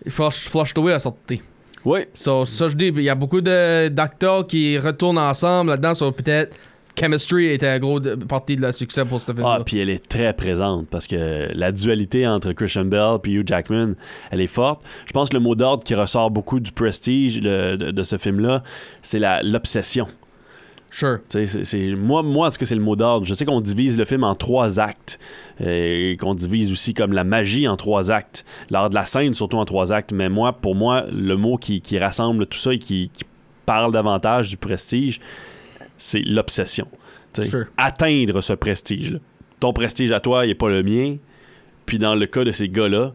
Flush, 0.08 0.48
Flush 0.50 0.74
the 0.74 0.78
Way 0.80 0.94
a 0.94 1.00
sorti. 1.00 1.42
Oui. 1.84 2.00
So, 2.14 2.46
ça, 2.46 2.70
je 2.70 2.76
dis, 2.76 2.88
il 2.88 3.02
y 3.04 3.10
a 3.10 3.16
beaucoup 3.16 3.42
d'acteurs 3.42 4.48
qui 4.48 4.78
retournent 4.80 5.18
ensemble 5.18 5.72
là-dedans. 5.72 5.94
So, 5.96 6.12
peut-être 6.12 6.56
Chemistry 7.00 7.48
était 7.52 7.68
un 7.68 7.80
gros 7.80 8.00
de- 8.00 8.16
partie 8.16 8.56
de 8.56 8.62
la 8.62 8.72
succès 8.72 9.04
pour 9.06 9.20
ce 9.22 9.32
film-là. 9.32 9.58
Ah, 9.60 9.64
puis 9.64 9.80
elle 9.80 9.90
est 9.90 10.08
très 10.08 10.34
présente 10.34 10.88
parce 10.90 11.08
que 11.08 11.50
la 11.54 11.72
dualité 11.72 12.26
entre 12.28 12.52
Christian 12.54 12.86
Bell 12.86 13.18
et 13.26 13.30
Hugh 13.32 13.48
Jackman, 13.48 13.94
elle 14.32 14.42
est 14.42 14.48
forte. 14.48 14.82
Je 15.06 15.12
pense 15.12 15.30
que 15.30 15.36
le 15.36 15.42
mot 15.44 15.56
d'ordre 15.56 15.84
qui 15.84 15.96
ressort 15.96 16.32
beaucoup 16.32 16.60
du 16.60 16.72
prestige 16.72 17.40
de, 17.42 17.76
de- 17.76 17.92
de 17.92 18.04
ce 18.04 18.18
film-là, 18.18 18.64
c'est 19.02 19.20
l'obsession. 19.44 20.08
Sure. 20.92 21.20
C'est- 21.28 21.94
moi, 21.96 22.24
moi, 22.24 22.50
tout 22.52 22.58
cas, 22.58 22.66
c'est 22.66 22.74
le 22.76 22.80
mot 22.82 22.96
d'ordre. 22.96 23.26
Je 23.26 23.34
sais 23.34 23.44
qu'on 23.44 23.60
divise 23.60 23.98
le 23.98 24.06
film 24.06 24.24
en 24.24 24.34
trois 24.34 24.80
actes. 24.80 25.20
Et 25.60 26.16
qu'on 26.22 26.34
divise 26.36 26.72
aussi 26.72 26.94
comme 26.94 27.12
la 27.12 27.26
magie 27.26 27.68
en 27.68 27.76
trois 27.76 28.12
actes. 28.12 28.46
L'art 28.70 28.90
de 28.90 28.96
la 28.96 29.04
scène, 29.04 29.34
surtout 29.34 29.58
en 29.58 29.66
trois 29.66 29.92
actes. 29.92 30.14
Mais 30.14 30.30
moi, 30.30 30.54
pour 30.54 30.74
moi, 30.74 31.04
le 31.12 31.36
mot 31.36 31.58
qui, 31.58 31.82
qui 31.82 32.00
rassemble 32.00 32.46
tout 32.46 32.58
ça 32.58 32.74
et 32.74 32.80
qui, 32.80 33.10
qui 33.14 33.26
parle 33.66 33.92
davantage 33.92 34.50
du 34.50 34.56
prestige, 34.56 35.20
c'est 35.98 36.22
l'obsession. 36.22 36.88
Sure. 37.44 37.66
Atteindre 37.78 38.42
ce 38.42 38.54
prestige-là. 38.54 39.20
Ton 39.60 39.74
prestige 39.74 40.12
à 40.12 40.20
toi, 40.20 40.46
il 40.46 40.50
n'est 40.50 40.56
pas 40.56 40.70
le 40.70 40.84
mien. 40.84 41.18
Puis 41.86 42.00
dans 42.00 42.16
le 42.16 42.26
cas 42.28 42.44
de 42.44 42.52
ces 42.52 42.70
gars-là, 42.70 43.14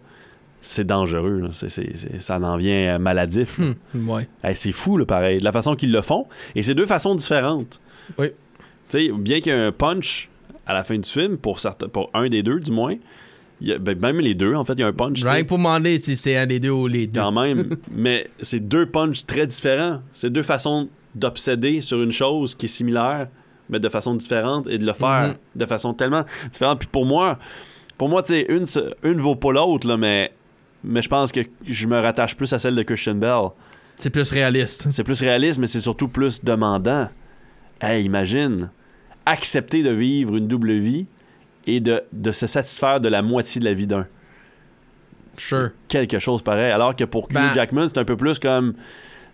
c'est 0.60 0.86
dangereux. 0.86 1.48
ça 2.18 2.38
en 2.38 2.56
vient 2.56 2.94
euh, 2.94 2.98
maladif. 2.98 3.58
Hmm, 3.58 4.08
ouais. 4.08 4.28
Hey, 4.44 4.54
c'est 4.54 4.72
fou, 4.72 4.98
là, 4.98 5.06
pareil, 5.06 5.38
de 5.38 5.44
la 5.44 5.52
façon 5.52 5.74
qu'ils 5.74 5.90
le 5.92 6.02
font. 6.02 6.26
Et 6.54 6.62
c'est 6.62 6.74
deux 6.74 6.86
façons 6.86 7.14
différentes. 7.14 7.80
Oui. 8.18 8.28
Tu 8.88 9.06
sais, 9.06 9.12
bien 9.12 9.40
qu'il 9.40 9.52
y 9.52 9.54
ait 9.56 9.58
un 9.58 9.72
punch 9.72 10.28
à 10.66 10.74
la 10.74 10.84
fin 10.84 10.98
du 10.98 11.08
film, 11.08 11.38
pour, 11.38 11.58
certains, 11.60 11.88
pour 11.88 12.10
un 12.14 12.28
des 12.28 12.42
deux, 12.42 12.60
du 12.60 12.70
moins, 12.70 12.94
il 13.60 13.68
y 13.68 13.72
a- 13.72 13.78
ben, 13.78 13.98
même 13.98 14.20
les 14.20 14.34
deux, 14.34 14.54
en 14.54 14.64
fait, 14.64 14.74
il 14.74 14.80
y 14.80 14.82
a 14.82 14.86
un 14.88 14.92
punch. 14.92 15.24
Rien 15.24 15.44
pour 15.44 15.56
demander 15.58 15.98
si 15.98 16.16
c'est 16.16 16.36
un 16.36 16.46
des 16.46 16.60
deux 16.60 16.70
ou 16.70 16.86
les 16.86 17.06
deux. 17.06 17.20
Quand 17.20 17.32
même. 17.32 17.76
mais 17.90 18.28
c'est 18.40 18.60
deux 18.60 18.86
punchs 18.86 19.24
très 19.26 19.46
différents. 19.46 20.02
C'est 20.12 20.30
deux 20.30 20.42
façons 20.42 20.88
d'obséder 21.14 21.80
sur 21.80 22.02
une 22.02 22.12
chose 22.12 22.54
qui 22.54 22.66
est 22.66 22.68
similaire, 22.68 23.28
mais 23.68 23.78
de 23.80 23.88
façon 23.88 24.14
différente, 24.14 24.66
et 24.68 24.78
de 24.78 24.86
le 24.86 24.92
faire 24.92 25.28
Mhm. 25.28 25.34
de 25.56 25.66
façon 25.66 25.94
tellement 25.94 26.24
différente. 26.52 26.78
Puis 26.78 26.88
pour 26.88 27.04
moi, 27.06 27.38
pour 27.98 28.08
moi, 28.08 28.22
tu 28.22 28.32
sais, 28.34 28.46
une, 28.48 28.66
une 29.02 29.20
vaut 29.20 29.36
pas 29.36 29.52
l'autre, 29.52 29.86
là, 29.86 29.96
mais, 29.96 30.32
mais 30.82 31.02
je 31.02 31.08
pense 31.08 31.30
que 31.32 31.40
je 31.66 31.86
me 31.86 31.98
rattache 32.00 32.36
plus 32.36 32.52
à 32.52 32.58
celle 32.58 32.74
de 32.74 32.82
Christian 32.82 33.14
Bell. 33.14 33.48
C'est 33.96 34.10
plus 34.10 34.30
réaliste. 34.32 34.88
C'est 34.90 35.04
plus 35.04 35.20
réaliste, 35.20 35.58
mais 35.58 35.66
c'est 35.66 35.80
surtout 35.80 36.08
plus 36.08 36.42
demandant. 36.42 37.08
Hey, 37.82 38.04
imagine, 38.04 38.70
accepter 39.26 39.82
de 39.82 39.90
vivre 39.90 40.36
une 40.36 40.48
double 40.48 40.72
vie 40.78 41.06
et 41.66 41.80
de, 41.80 42.02
de 42.12 42.32
se 42.32 42.46
satisfaire 42.46 43.00
de 43.00 43.08
la 43.08 43.20
moitié 43.22 43.60
de 43.60 43.66
la 43.66 43.74
vie 43.74 43.86
d'un. 43.86 44.06
Sure. 45.36 45.70
Quelque 45.88 46.18
chose 46.18 46.42
pareil. 46.42 46.70
Alors 46.72 46.94
que 46.96 47.04
pour 47.04 47.28
Ben- 47.28 47.48
Hugh 47.50 47.54
Jackman, 47.54 47.88
c'est 47.88 47.98
un 47.98 48.04
peu 48.04 48.16
plus 48.16 48.38
comme. 48.38 48.74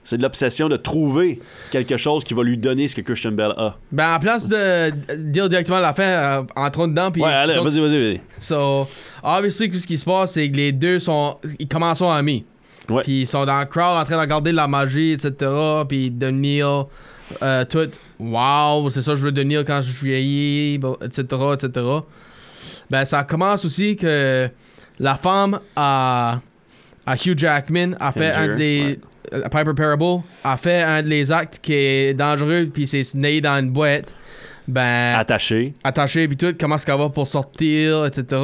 C'est 0.06 0.18
de 0.18 0.22
l'obsession 0.22 0.68
de 0.68 0.76
trouver 0.76 1.40
quelque 1.72 1.96
chose 1.96 2.22
qui 2.22 2.32
va 2.32 2.44
lui 2.44 2.56
donner 2.56 2.86
ce 2.86 2.94
que 2.94 3.00
Christian 3.00 3.32
Bell 3.32 3.52
a. 3.56 3.76
Ben, 3.90 4.14
en 4.14 4.20
place 4.20 4.48
de 4.48 4.90
dire 5.16 5.48
directement 5.48 5.78
à 5.78 5.80
la 5.80 5.92
fin, 5.92 6.04
euh, 6.04 6.42
entrons 6.54 6.86
dedans, 6.86 7.10
puis. 7.10 7.22
ouais, 7.22 7.28
allez, 7.28 7.54
vas-y, 7.54 7.80
vas-y, 7.80 8.12
vas-y. 8.12 8.20
So, 8.38 8.86
obviously, 9.24 9.80
ce 9.80 9.84
qui 9.84 9.98
se 9.98 10.04
passe, 10.04 10.34
c'est 10.34 10.48
que 10.48 10.56
les 10.56 10.70
deux 10.70 11.00
sont. 11.00 11.38
Ils 11.58 11.66
commencent 11.66 12.02
à 12.02 12.14
amis. 12.14 12.44
Ouais. 12.88 13.02
Puis 13.02 13.22
ils 13.22 13.26
sont 13.26 13.44
dans 13.44 13.58
le 13.58 13.64
crowd 13.66 14.00
en 14.00 14.04
train 14.04 14.14
de 14.14 14.20
regarder 14.20 14.52
la 14.52 14.68
magie, 14.68 15.10
etc. 15.10 15.50
Puis 15.88 16.12
devenir 16.12 16.86
euh, 17.42 17.64
tout. 17.64 17.90
Wow, 18.20 18.88
c'est 18.90 19.02
ça 19.02 19.10
que 19.10 19.16
je 19.16 19.24
veux 19.24 19.32
devenir 19.32 19.64
quand 19.64 19.82
je 19.82 19.90
suis 19.90 20.06
vieilli, 20.06 20.78
bon, 20.78 20.96
etc. 21.02 21.24
etc. 21.54 21.84
Ben, 22.88 23.04
ça 23.04 23.24
commence 23.24 23.64
aussi 23.64 23.96
que 23.96 24.48
la 25.00 25.16
femme 25.16 25.58
à, 25.74 26.38
à 27.04 27.16
Hugh 27.16 27.36
Jackman 27.36 27.96
a 27.98 28.12
fait 28.12 28.30
un 28.30 28.56
des. 28.56 28.82
ouais. 28.84 29.00
Euh, 29.32 29.42
Piper 29.44 29.74
Parable 29.76 30.22
a 30.44 30.56
fait 30.56 30.82
un 30.82 31.02
des 31.02 31.30
actes 31.32 31.58
qui 31.62 31.72
est 31.74 32.14
dangereux, 32.14 32.68
puis 32.72 32.86
c'est 32.86 33.14
né 33.14 33.40
dans 33.40 33.58
une 33.58 33.70
boîte. 33.70 34.14
Ben, 34.68 35.14
Attaché. 35.16 35.74
attaché, 35.84 36.26
puis 36.26 36.36
tout, 36.36 36.52
comment 36.58 36.74
est-ce 36.74 36.84
qu'elle 36.86 36.98
va 36.98 37.08
pour 37.08 37.26
sortir, 37.26 38.04
etc. 38.06 38.40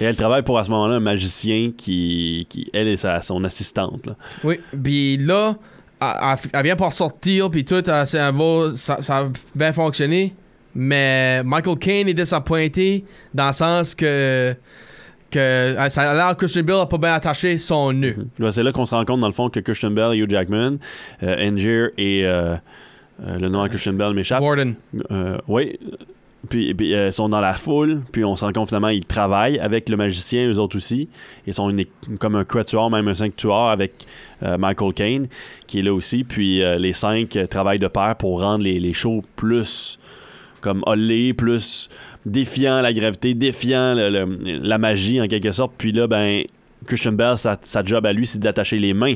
Et 0.00 0.04
elle 0.04 0.14
travaille 0.16 0.42
pour 0.42 0.58
à 0.58 0.64
ce 0.64 0.70
moment-là 0.70 0.96
un 0.96 1.00
magicien 1.00 1.72
qui, 1.76 2.46
qui 2.48 2.70
elle 2.72 2.86
est 2.88 2.96
sa, 2.96 3.20
son 3.22 3.42
assistante. 3.42 4.06
là. 4.06 4.16
Oui, 4.44 4.60
puis 4.82 5.16
là, 5.16 5.56
elle, 6.00 6.06
elle- 6.22 6.50
elle 6.52 6.62
vient 6.64 6.76
pour 6.76 6.92
sortir, 6.92 7.50
puis 7.50 7.64
tout, 7.64 7.82
euh, 7.88 8.06
c'est 8.06 8.20
un 8.20 8.32
beau, 8.32 8.76
ça, 8.76 9.02
ça 9.02 9.18
a 9.18 9.28
bien 9.54 9.72
fonctionné. 9.72 10.34
Mais 10.74 11.42
Michael 11.44 11.78
Caine 11.78 12.08
est 12.08 12.14
désappointé 12.14 13.04
dans 13.34 13.48
le 13.48 13.52
sens 13.52 13.94
que, 13.94 14.54
que 15.32 15.38
euh, 15.38 15.88
ça 15.88 16.10
a 16.10 16.14
l'air 16.14 16.36
que 16.36 16.46
a 16.72 16.86
pas 16.86 16.98
bien 16.98 17.12
attaché 17.14 17.58
son 17.58 17.92
nœud. 17.92 18.26
Là, 18.38 18.52
c'est 18.52 18.62
là 18.62 18.70
qu'on 18.72 18.86
se 18.86 18.94
rend 18.94 19.04
compte, 19.04 19.20
dans 19.20 19.26
le 19.26 19.32
fond, 19.32 19.48
que 19.48 19.60
Christian 19.60 19.90
Bell 19.90 20.16
Hugh 20.16 20.30
Jackman, 20.30 20.76
euh, 21.22 21.50
Angier 21.50 21.88
et 21.98 22.24
euh, 22.24 22.56
euh, 23.26 23.38
le 23.38 23.48
nom 23.48 23.62
à 23.62 23.68
Christian 23.68 23.94
Bell 23.94 24.14
m'échappe. 24.14 24.42
Euh, 24.42 25.38
oui. 25.48 25.78
Puis, 26.48 26.74
puis, 26.74 26.94
euh, 26.94 27.06
ils 27.06 27.12
sont 27.12 27.28
dans 27.28 27.40
la 27.40 27.52
foule, 27.52 28.02
puis 28.10 28.24
on 28.24 28.34
se 28.34 28.44
rend 28.44 28.52
compte 28.52 28.66
finalement 28.66 28.88
ils 28.88 29.04
travaillent 29.04 29.60
avec 29.60 29.88
le 29.88 29.96
magicien, 29.96 30.50
eux 30.50 30.58
autres 30.58 30.76
aussi. 30.76 31.08
Ils 31.46 31.54
sont 31.54 31.70
une 31.70 31.84
comme 32.18 32.34
un 32.34 32.44
quatuor, 32.44 32.90
même 32.90 33.06
un 33.06 33.14
cinq 33.14 33.36
tueur 33.36 33.68
avec 33.68 33.92
euh, 34.42 34.58
Michael 34.58 34.92
Caine, 34.92 35.28
qui 35.68 35.78
est 35.78 35.82
là 35.82 35.94
aussi. 35.94 36.24
Puis 36.24 36.60
euh, 36.62 36.78
les 36.78 36.92
cinq 36.92 37.38
travaillent 37.48 37.78
de 37.78 37.86
pair 37.86 38.16
pour 38.16 38.40
rendre 38.40 38.64
les, 38.64 38.80
les 38.80 38.92
shows 38.92 39.22
plus 39.36 39.98
comme 40.60 40.82
plus 41.36 41.88
défiant 42.26 42.80
la 42.80 42.92
gravité, 42.92 43.34
défiant 43.34 43.94
le- 43.94 44.10
le- 44.10 44.58
la 44.62 44.78
magie 44.78 45.20
en 45.20 45.26
quelque 45.28 45.52
sorte. 45.52 45.72
Puis 45.76 45.92
là, 45.92 46.06
ben, 46.06 46.42
Christian 46.86 47.12
Bell, 47.12 47.36
sa, 47.38 47.58
sa 47.62 47.84
job 47.84 48.04
à 48.06 48.12
lui, 48.12 48.26
c'est 48.26 48.38
d'attacher 48.38 48.78
les 48.78 48.92
mains 48.94 49.14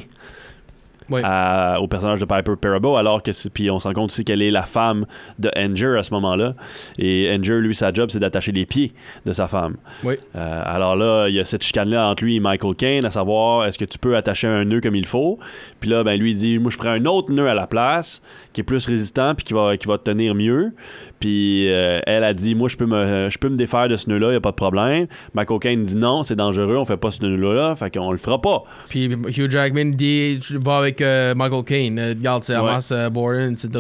Oui. 1.08 1.20
à- 1.22 1.80
au 1.80 1.86
personnage 1.86 2.18
de 2.18 2.25
Piper 2.25 2.54
Parable, 2.60 2.96
alors 2.96 3.22
que 3.22 3.30
puis 3.48 3.70
on 3.70 3.78
se 3.78 3.86
rend 3.86 3.94
compte 3.94 4.10
aussi 4.10 4.25
qu'elle 4.25 4.42
est 4.42 4.50
la 4.50 4.62
femme 4.62 5.06
de 5.38 5.48
Anger 5.56 5.96
à 5.98 6.02
ce 6.02 6.12
moment-là. 6.14 6.54
Et 6.98 7.32
Anger, 7.32 7.60
lui, 7.60 7.76
sa 7.76 7.92
job, 7.92 8.10
c'est 8.10 8.18
d'attacher 8.18 8.50
les 8.50 8.66
pieds 8.66 8.92
de 9.25 9.30
sa 9.32 9.46
femme. 9.46 9.76
Oui. 10.02 10.14
Euh, 10.34 10.62
alors 10.64 10.96
là, 10.96 11.28
il 11.28 11.34
y 11.36 11.40
a 11.40 11.44
cette 11.44 11.62
chicane-là 11.62 12.08
entre 12.08 12.25
lui 12.25 12.36
et 12.36 12.40
Michael 12.40 12.75
Caine, 12.75 13.04
à 13.04 13.10
savoir 13.12 13.66
est-ce 13.66 13.78
que 13.78 13.84
tu 13.84 13.98
peux 13.98 14.16
attacher 14.16 14.48
un 14.48 14.64
nœud 14.64 14.80
comme 14.80 14.96
il 14.96 15.06
faut? 15.06 15.38
Puis 15.78 15.90
là, 15.90 16.02
ben 16.02 16.18
lui, 16.18 16.32
il 16.32 16.36
dit 16.36 16.58
moi, 16.58 16.72
je 16.72 16.76
ferai 16.76 16.88
un 16.90 17.04
autre 17.06 17.30
nœud 17.30 17.48
à 17.48 17.54
la 17.54 17.68
place 17.68 18.20
qui 18.52 18.62
est 18.62 18.64
plus 18.64 18.84
résistant 18.86 19.34
puis 19.36 19.44
qui 19.44 19.54
va, 19.54 19.76
qui 19.76 19.86
va 19.86 19.98
tenir 19.98 20.34
mieux. 20.34 20.72
Puis 21.20 21.68
euh, 21.70 22.00
elle 22.06 22.25
a 22.25 22.35
dit 22.35 22.54
moi, 22.54 22.68
je 22.68 22.76
peux 22.76 22.85
me, 22.87 23.28
je 23.30 23.38
peux 23.38 23.49
me 23.49 23.56
défaire 23.56 23.88
de 23.88 23.96
ce 23.96 24.08
nœud-là, 24.11 24.26
il 24.28 24.30
n'y 24.32 24.37
a 24.37 24.40
pas 24.40 24.50
de 24.50 24.56
problème. 24.56 25.06
Michael 25.35 25.58
Caine 25.61 25.82
dit 25.82 25.96
non, 25.96 26.23
c'est 26.23 26.37
dangereux, 26.37 26.76
on 26.76 26.85
fait 26.85 26.99
pas 26.99 27.11
ce 27.11 27.25
nœud-là, 27.25 27.75
fait 27.76 27.90
qu'on 27.96 28.12
le 28.12 28.18
fera 28.18 28.40
pas. 28.40 28.64
Puis 28.90 29.04
Hugh 29.06 29.50
Jackman 29.50 29.92
dit 29.94 30.38
vais 30.50 30.70
avec 30.73 31.00
euh, 31.00 31.35
Michael 31.35 31.64
Caine. 31.64 31.99
Euh, 31.99 32.08
regarde, 32.11 32.44
c'est. 32.44 32.54
Amos 32.54 33.11
Borden, 33.11 33.52
etc. 33.54 33.70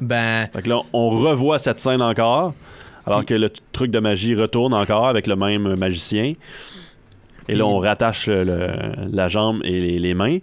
Ben, 0.00 0.48
Fait 0.52 0.62
que 0.62 0.68
là, 0.68 0.80
on 0.92 1.10
revoit 1.10 1.58
cette 1.58 1.80
scène 1.80 2.02
encore, 2.02 2.52
alors 3.06 3.24
que 3.24 3.34
le 3.34 3.50
truc 3.72 3.90
de 3.90 3.98
magie 4.00 4.34
retourne 4.34 4.74
encore 4.74 5.06
avec 5.06 5.26
le 5.28 5.36
même 5.36 5.76
magicien. 5.76 6.34
Et 7.48 7.54
là, 7.54 7.64
on 7.64 7.78
rattache 7.78 8.26
le- 8.26 8.42
le- 8.44 8.68
la 9.12 9.28
jambe 9.28 9.60
et 9.62 9.78
les, 9.78 9.98
les 10.00 10.14
mains. 10.14 10.38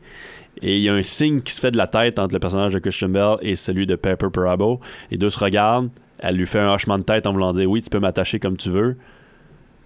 Et 0.61 0.77
il 0.77 0.81
y 0.83 0.87
a 0.89 0.93
un 0.93 1.03
signe 1.03 1.41
qui 1.41 1.51
se 1.51 1.59
fait 1.59 1.71
de 1.71 1.77
la 1.77 1.87
tête 1.87 2.17
entre 2.19 2.33
le 2.33 2.39
personnage 2.39 2.71
de 2.73 2.79
Christian 2.79 3.09
Bell 3.09 3.35
et 3.41 3.55
celui 3.57 3.85
de 3.85 3.95
Pepper 3.95 4.27
Parabo. 4.31 4.79
Les 5.11 5.17
deux 5.17 5.29
se 5.29 5.37
regardent. 5.37 5.89
Elle 6.23 6.37
lui 6.37 6.47
fait 6.47 6.59
un 6.59 6.73
hochement 6.73 6.97
de 6.97 7.03
tête 7.03 7.27
en 7.27 7.33
voulant 7.33 7.51
dire 7.53 7.69
Oui, 7.69 7.81
tu 7.81 7.89
peux 7.89 7.99
m'attacher 7.99 8.39
comme 8.39 8.57
tu 8.57 8.69
veux. 8.69 8.97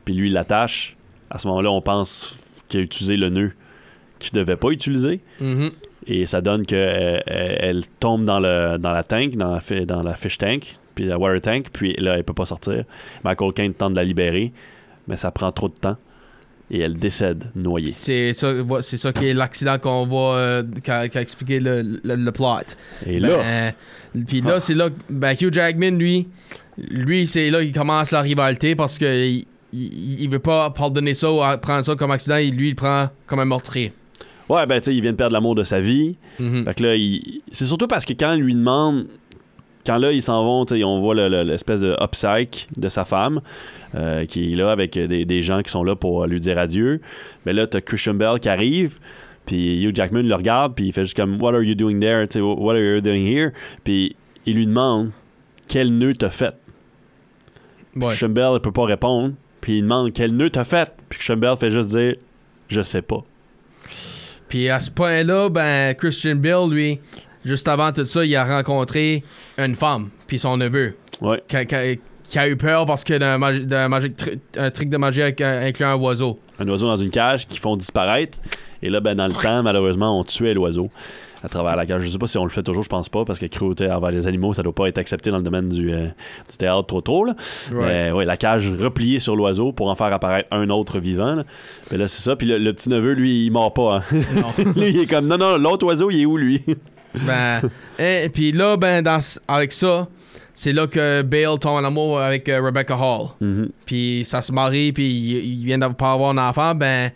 Puis 0.05 0.13
lui, 0.13 0.27
il 0.27 0.33
l'attache. 0.33 0.95
À 1.29 1.39
ce 1.39 1.47
moment-là, 1.47 1.71
on 1.71 1.81
pense 1.81 2.37
qu'il 2.69 2.79
a 2.79 2.83
utilisé 2.83 3.17
le 3.17 3.29
nœud 3.29 3.51
qu'il 4.19 4.37
ne 4.37 4.43
devait 4.43 4.55
pas 4.55 4.69
utiliser. 4.69 5.19
mhm. 5.41 5.71
Et 6.09 6.25
ça 6.25 6.39
donne 6.39 6.65
qu'elle 6.65 7.21
elle 7.25 7.85
tombe 7.99 8.23
dans, 8.23 8.39
le, 8.39 8.77
dans 8.77 8.91
la 8.91 9.03
tank, 9.03 9.35
dans 9.35 9.51
la, 9.55 9.85
dans 9.85 10.03
la 10.03 10.15
fish 10.15 10.37
tank, 10.37 10.77
puis 10.95 11.03
la 11.03 11.17
water 11.17 11.41
tank, 11.41 11.67
puis 11.73 11.95
là, 11.97 12.15
elle 12.17 12.23
peut 12.23 12.33
pas 12.33 12.45
sortir. 12.45 12.85
Michael 13.25 13.51
Caine 13.51 13.73
tente 13.73 13.91
de 13.91 13.97
la 13.97 14.05
libérer, 14.05 14.53
mais 15.07 15.17
ça 15.17 15.31
prend 15.31 15.51
trop 15.51 15.67
de 15.67 15.73
temps. 15.73 15.97
Et 16.69 16.79
elle 16.79 16.95
décède 16.95 17.45
noyée. 17.55 17.93
c'est 17.95 18.33
ça, 18.33 18.51
c'est 18.81 18.97
ça 18.97 19.13
qui 19.13 19.27
est 19.27 19.33
l'accident 19.33 19.79
qu'on 19.79 20.05
voit, 20.05 20.35
euh, 20.35 20.63
qui, 20.83 20.91
a, 20.91 21.05
expliqué 21.21 21.59
le, 21.61 21.81
le, 22.03 22.15
le 22.15 22.31
plot. 22.31 22.75
Et 23.05 23.19
là, 23.19 23.37
Ben, 24.13 24.25
puis 24.25 24.41
là, 24.41 24.59
c'est 24.59 24.73
là 24.73 24.89
que 24.89 24.95
ben, 25.09 25.33
Hugh 25.39 25.53
Jackman, 25.53 25.91
lui, 25.91 26.27
lui 26.77 27.25
c'est 27.25 27.49
là 27.49 27.63
qu'il 27.63 27.71
commence 27.71 28.11
la 28.11 28.21
rivalité 28.21 28.75
parce 28.75 28.97
que 28.97 29.05
il, 29.05 29.45
il, 29.71 30.21
il 30.21 30.29
veut 30.29 30.39
pas 30.39 30.69
pardonner 30.71 31.13
ça 31.13 31.31
ou 31.31 31.39
prendre 31.61 31.85
ça 31.85 31.95
comme 31.95 32.11
accident. 32.11 32.37
Lui, 32.37 32.69
il 32.69 32.75
prend 32.75 33.09
comme 33.27 33.39
un 33.39 33.45
meurtrier. 33.45 33.93
ouais, 34.49 34.65
ben, 34.65 34.81
tu 34.81 34.85
sais, 34.91 34.95
il 34.95 35.01
vient 35.01 35.11
de 35.11 35.17
perdre 35.17 35.33
l'amour 35.33 35.55
de 35.55 35.63
sa 35.63 35.79
vie. 35.79 36.17
Fait 36.37 36.73
que 36.75 36.83
là, 36.83 36.95
c'est 37.51 37.65
surtout 37.65 37.87
parce 37.87 38.03
que 38.05 38.13
quand 38.13 38.33
il 38.33 38.41
lui 38.43 38.55
demande, 38.55 39.07
quand 39.87 39.97
là, 39.97 40.11
ils 40.11 40.21
s'en 40.21 40.43
vont, 40.43 40.65
on 40.69 40.97
voit 40.99 41.15
le- 41.15 41.29
le- 41.29 41.43
l'espèce 41.43 41.79
de 41.81 41.95
upside 42.03 42.49
de 42.75 42.89
sa 42.89 43.05
femme, 43.05 43.41
euh, 43.95 44.25
qui 44.25 44.51
est 44.53 44.55
là 44.55 44.69
avec 44.71 44.93
des, 44.99 45.25
des 45.25 45.41
gens 45.41 45.61
qui 45.63 45.71
sont 45.71 45.83
là 45.83 45.95
pour 45.95 46.27
lui 46.27 46.39
dire 46.39 46.57
adieu. 46.59 47.01
Mais 47.45 47.53
là, 47.53 47.65
t'as 47.65 47.81
Christian 47.81 48.13
Bell 48.13 48.39
qui 48.39 48.49
arrive, 48.49 48.99
puis 49.45 49.81
Hugh 49.83 49.95
Jackman 49.95 50.23
le 50.23 50.35
regarde, 50.35 50.75
puis 50.75 50.87
il 50.87 50.93
fait 50.93 51.05
juste 51.05 51.15
comme 51.15 51.41
What 51.41 51.53
are 51.55 51.63
you 51.63 51.73
doing 51.73 51.99
there? 51.99 52.27
Tu 52.27 52.33
sais, 52.33 52.41
What 52.41 52.73
are 52.75 52.81
you 52.81 53.01
doing 53.01 53.25
here? 53.25 53.51
Puis 53.83 54.15
il 54.45 54.55
lui 54.57 54.67
demande 54.67 55.11
quel 55.67 55.97
nœud 55.97 56.13
t'as 56.15 56.29
fait? 56.29 56.53
Ouais. 57.95 58.07
Christian 58.07 58.29
Bell, 58.29 58.51
il 58.55 58.59
peut 58.59 58.71
pas 58.71 58.85
répondre, 58.85 59.33
puis 59.61 59.77
il 59.77 59.81
demande 59.83 60.13
quel 60.13 60.35
nœud 60.35 60.49
t'as 60.49 60.65
fait? 60.65 60.91
Puis 61.09 61.17
Christian 61.19 61.37
Bell 61.37 61.55
fait 61.57 61.71
juste 61.71 61.89
dire 61.89 62.15
Je 62.67 62.81
sais 62.81 63.01
pas. 63.01 63.23
Puis 64.49 64.69
à 64.69 64.79
ce 64.79 64.91
point-là, 64.91 65.49
ben, 65.49 65.93
Christian 65.95 66.35
Bale, 66.35 66.69
lui, 66.69 66.99
juste 67.47 67.67
avant 67.67 67.91
tout 67.91 68.05
ça, 68.05 68.23
il 68.25 68.35
a 68.35 68.43
rencontré 68.45 69.23
une 69.57 69.75
femme, 69.75 70.09
puis 70.27 70.37
son 70.39 70.57
neveu, 70.57 70.93
Ouais. 71.21 71.41
qui 71.47 71.55
a, 71.55 71.65
qui 71.65 71.75
a- 71.75 71.95
qui 72.23 72.37
a 72.39 72.47
eu 72.49 72.57
peur 72.57 72.85
parce 72.85 73.05
que 73.05 73.17
d'un 73.17 74.69
truc 74.71 74.89
de 74.89 74.97
magie 74.97 75.21
euh, 75.21 75.67
incluant 75.67 75.91
un 75.91 75.95
oiseau. 75.95 76.39
un 76.59 76.67
oiseau 76.67 76.85
dans 76.87 76.97
une 76.97 77.09
cage 77.09 77.47
qui 77.47 77.57
font 77.57 77.77
disparaître. 77.77 78.37
Et 78.81 78.89
là, 78.89 78.99
ben, 78.99 79.15
dans 79.15 79.27
le 79.27 79.33
temps, 79.33 79.63
malheureusement, 79.63 80.19
on 80.19 80.23
tuait 80.25 80.53
l'oiseau. 80.53 80.89
à 81.43 81.49
travers 81.49 81.75
la 81.75 81.85
cage. 81.85 82.01
Je 82.01 82.09
sais 82.09 82.17
pas 82.17 82.25
si 82.27 82.37
on 82.39 82.43
le 82.43 82.49
fait 82.49 82.63
toujours, 82.63 82.81
je 82.83 82.89
pense 82.89 83.07
pas, 83.09 83.23
parce 83.23 83.37
que 83.39 83.45
cruauté 83.45 83.89
envers 83.89 84.09
les 84.11 84.25
animaux, 84.27 84.53
ça 84.53 84.63
doit 84.63 84.73
pas 84.73 84.87
être 84.89 84.97
accepté 84.97 85.29
dans 85.29 85.37
le 85.37 85.43
domaine 85.43 85.69
du, 85.69 85.93
euh, 85.93 86.07
du 86.49 86.57
théâtre 86.57 86.87
trop 86.87 86.99
trop. 87.01 87.25
Là. 87.25 87.35
Mais 87.71 88.11
ouais, 88.11 88.25
la 88.25 88.37
cage 88.37 88.69
repliée 88.71 89.19
sur 89.19 89.35
l'oiseau 89.35 89.71
pour 89.71 89.87
en 89.89 89.95
faire 89.95 90.11
apparaître 90.11 90.49
un 90.51 90.69
autre 90.71 90.97
vivant. 90.99 91.35
Là. 91.35 91.43
Mais 91.91 91.97
là, 91.97 92.07
c'est 92.07 92.23
ça. 92.23 92.35
Puis 92.35 92.47
le, 92.47 92.57
le 92.57 92.73
petit 92.73 92.89
neveu, 92.89 93.13
lui, 93.13 93.45
il 93.45 93.51
mord 93.51 93.71
pas. 93.73 93.97
hein. 94.11 94.15
lui, 94.75 94.89
il 94.89 94.99
est 95.01 95.05
comme 95.05 95.27
non, 95.27 95.37
non, 95.37 95.57
l'autre 95.57 95.85
oiseau, 95.85 96.09
il 96.11 96.21
est 96.21 96.25
où 96.25 96.35
lui? 96.37 96.61
Ben, 97.25 97.61
et 97.99 98.29
puis 98.29 98.51
là, 98.51 98.77
ben, 98.77 99.01
dans, 99.01 99.19
avec 99.47 99.71
ça, 99.71 100.07
c'est 100.53 100.73
là 100.73 100.87
que 100.87 101.21
Bale 101.21 101.59
tombe 101.59 101.75
en 101.75 101.83
amour 101.83 102.19
avec 102.19 102.47
euh, 102.49 102.61
Rebecca 102.61 102.95
Hall. 102.95 103.27
Mhm. 103.41 103.69
Puis 103.85 104.23
ça 104.25 104.41
se 104.41 104.51
marie, 104.51 104.91
puis 104.91 105.05
il, 105.07 105.59
il 105.59 105.65
vient 105.65 105.77
de 105.77 105.87
pas 105.87 106.13
avoir 106.13 106.31
un 106.31 106.37
enfant. 106.49 106.73
Ben, 106.75 107.11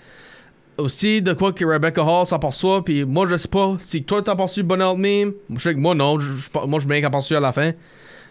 aussi, 0.77 1.22
de 1.22 1.34
quoi 1.34 1.51
que 1.51 1.63
Rebecca 1.65 2.03
Hall 2.03 2.25
s'aperçoit, 2.27 2.84
puis 2.84 3.05
moi, 3.05 3.27
je 3.29 3.38
sais 3.38 3.48
pas 3.48 3.77
si 3.81 4.03
toi 4.03 4.22
t'as 4.22 4.36
perçu 4.36 4.63
bonheur 4.63 4.96
de 4.96 5.01
même. 5.01 5.34
Je 5.55 5.60
sais 5.60 5.74
que 5.74 5.79
moi, 5.79 5.93
non. 5.96 6.20
Je, 6.20 6.38
je- 6.38 6.65
moi, 6.67 6.79
je 6.79 6.88
qu'à 7.01 7.10
perçu 7.10 7.36
à 7.36 7.39
la 7.39 7.51
fin. 7.53 7.72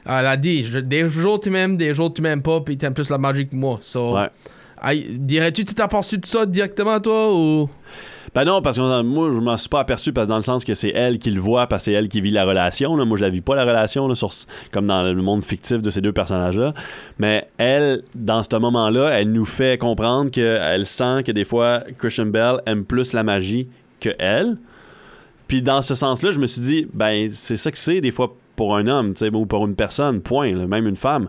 Elle 0.06 0.26
a 0.26 0.36
dit, 0.36 0.64
je- 0.64 0.78
des 0.78 1.08
jours 1.08 1.38
tu 1.40 1.50
m'aimes, 1.50 1.76
des 1.76 1.92
jours 1.94 2.12
tu 2.12 2.22
m'aimes 2.22 2.42
pas, 2.42 2.60
puis 2.60 2.76
t'aimes 2.78 2.94
plus 2.94 3.10
la 3.10 3.18
magie 3.18 3.46
que 3.46 3.54
moi. 3.54 3.78
So, 3.82 4.14
Ouais. 4.14 4.28
dirais-tu 5.18 5.64
que 5.64 5.72
t'as 5.74 5.88
perçu 5.88 6.18
de 6.18 6.26
ça 6.26 6.46
directement, 6.46 6.98
toi, 7.00 7.32
ou... 7.34 7.68
Ben 8.34 8.44
non, 8.44 8.62
parce 8.62 8.76
que 8.76 9.02
moi, 9.02 9.30
je 9.34 9.40
m'en 9.40 9.56
suis 9.56 9.68
pas 9.68 9.80
aperçu, 9.80 10.12
parce 10.12 10.26
que 10.26 10.30
dans 10.30 10.36
le 10.36 10.42
sens 10.42 10.64
que 10.64 10.74
c'est 10.74 10.90
elle 10.90 11.18
qui 11.18 11.30
le 11.30 11.40
voit, 11.40 11.66
parce 11.66 11.82
que 11.82 11.84
c'est 11.86 11.92
elle 11.92 12.08
qui 12.08 12.20
vit 12.20 12.30
la 12.30 12.44
relation. 12.44 12.96
là. 12.96 13.04
Moi, 13.04 13.16
je 13.18 13.22
la 13.22 13.28
vis 13.30 13.40
pas, 13.40 13.56
la 13.56 13.64
relation, 13.64 14.06
là, 14.06 14.14
sur, 14.14 14.30
comme 14.70 14.86
dans 14.86 15.02
le 15.02 15.14
monde 15.22 15.42
fictif 15.42 15.82
de 15.82 15.90
ces 15.90 16.00
deux 16.00 16.12
personnages-là. 16.12 16.72
Mais 17.18 17.46
elle, 17.58 18.02
dans 18.14 18.42
ce 18.42 18.56
moment-là, 18.56 19.08
elle 19.18 19.32
nous 19.32 19.44
fait 19.44 19.78
comprendre 19.78 20.30
qu'elle 20.30 20.86
sent 20.86 21.22
que 21.24 21.32
des 21.32 21.44
fois, 21.44 21.82
Christian 21.98 22.26
Bell 22.26 22.60
aime 22.66 22.84
plus 22.84 23.12
la 23.12 23.22
magie 23.24 23.68
que 23.98 24.10
elle. 24.18 24.56
Puis 25.48 25.62
dans 25.62 25.82
ce 25.82 25.96
sens-là, 25.96 26.30
je 26.30 26.38
me 26.38 26.46
suis 26.46 26.60
dit, 26.60 26.86
ben, 26.94 27.28
c'est 27.32 27.56
ça 27.56 27.72
que 27.72 27.78
c'est 27.78 28.00
des 28.00 28.12
fois 28.12 28.36
pour 28.54 28.76
un 28.76 28.86
homme, 28.86 29.14
ou 29.32 29.46
pour 29.46 29.66
une 29.66 29.74
personne, 29.74 30.20
point, 30.20 30.54
là, 30.54 30.66
même 30.66 30.86
une 30.86 30.94
femme. 30.94 31.28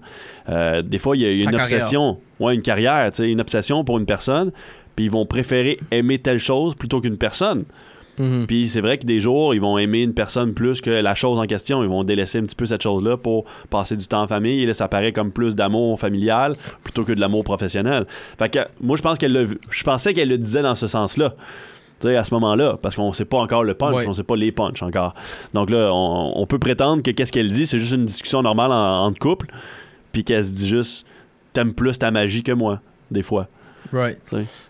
Euh, 0.50 0.82
des 0.82 0.98
fois, 0.98 1.16
il 1.16 1.22
y 1.22 1.26
a 1.26 1.32
une 1.32 1.46
Ta 1.46 1.52
carrière. 1.52 1.78
obsession, 1.78 2.18
ouais, 2.42 2.54
une 2.54 2.62
carrière, 2.62 3.10
une 3.20 3.40
obsession 3.40 3.84
pour 3.86 3.98
une 3.98 4.06
personne, 4.06 4.52
puis 4.96 5.06
ils 5.06 5.12
vont 5.12 5.26
préférer 5.26 5.80
aimer 5.92 6.20
telle 6.20 6.40
chose 6.40 6.76
plutôt 6.76 7.02
qu'une 7.02 7.18
personne. 7.18 7.66
Mhm. 8.20 8.46
Puis 8.46 8.68
c'est 8.68 8.82
vrai 8.82 8.98
que 8.98 9.06
des 9.06 9.20
jours, 9.20 9.56
ils 9.56 9.62
vont 9.62 9.78
aimer 9.78 10.02
une 10.04 10.14
personne 10.14 10.54
plus 10.54 10.82
que 10.82 10.90
la 10.90 11.16
chose 11.16 11.40
en 11.40 11.46
question. 11.46 11.82
Ils 11.82 11.90
vont 11.90 12.04
délaisser 12.04 12.40
un 12.40 12.44
petit 12.44 12.56
peu 12.56 12.66
cette 12.66 12.82
chose-là 12.84 13.18
pour 13.18 13.46
passer 13.70 13.96
du 13.96 14.06
temps 14.06 14.22
en 14.24 14.28
famille. 14.28 14.62
Et 14.62 14.66
là, 14.66 14.74
ça 14.74 14.88
paraît 14.88 15.14
comme 15.14 15.32
plus 15.32 15.56
d'amour 15.56 16.00
familial 16.00 16.56
plutôt 16.84 17.04
que 17.06 17.14
de 17.14 17.20
l'amour 17.20 17.44
professionnel. 17.44 18.06
Fait 18.38 18.50
que 18.50 18.60
moi, 18.82 18.98
je 18.98 19.02
pense 19.02 19.18
qu'elle 19.18 19.46
vu. 19.46 19.60
Je 19.70 19.84
pensais 19.84 20.14
qu'elle 20.14 20.30
le 20.30 20.38
disait 20.38 20.62
dans 20.62 20.76
ce 20.76 20.88
sens-là. 20.88 21.36
Tu 22.02 22.08
sais, 22.08 22.16
à 22.16 22.24
ce 22.24 22.34
moment-là, 22.34 22.78
parce 22.82 22.96
qu'on 22.96 23.14
sait 23.14 23.26
pas 23.26 23.38
encore 23.38 23.64
le 23.64 23.76
punch, 23.76 23.96
Ouais. 23.96 24.08
on 24.08 24.14
sait 24.14 24.24
pas 24.24 24.36
les 24.36 24.52
punchs 24.52 24.82
encore. 24.82 25.14
Donc 25.54 25.70
là, 25.70 25.90
on, 25.94 26.34
on 26.36 26.46
peut 26.48 26.58
prétendre 26.60 27.04
que 27.04 27.12
qu'est-ce 27.12 27.32
qu'elle 27.32 27.52
dit, 27.52 27.66
c'est 27.68 27.78
juste 27.80 27.94
une 27.94 28.06
discussion 28.06 28.42
normale 28.42 28.72
en, 28.72 29.06
entre 29.06 29.20
couple, 29.20 29.48
puis 30.12 30.24
qu'elle 30.24 30.44
se 30.44 30.52
dit 30.52 30.68
juste, 30.68 31.06
t'aimes 31.54 31.74
plus 31.74 32.00
ta 32.00 32.10
magie 32.10 32.42
que 32.42 32.52
moi, 32.54 32.82
des 33.12 33.22
fois. 33.22 33.48
Right. 33.92 34.18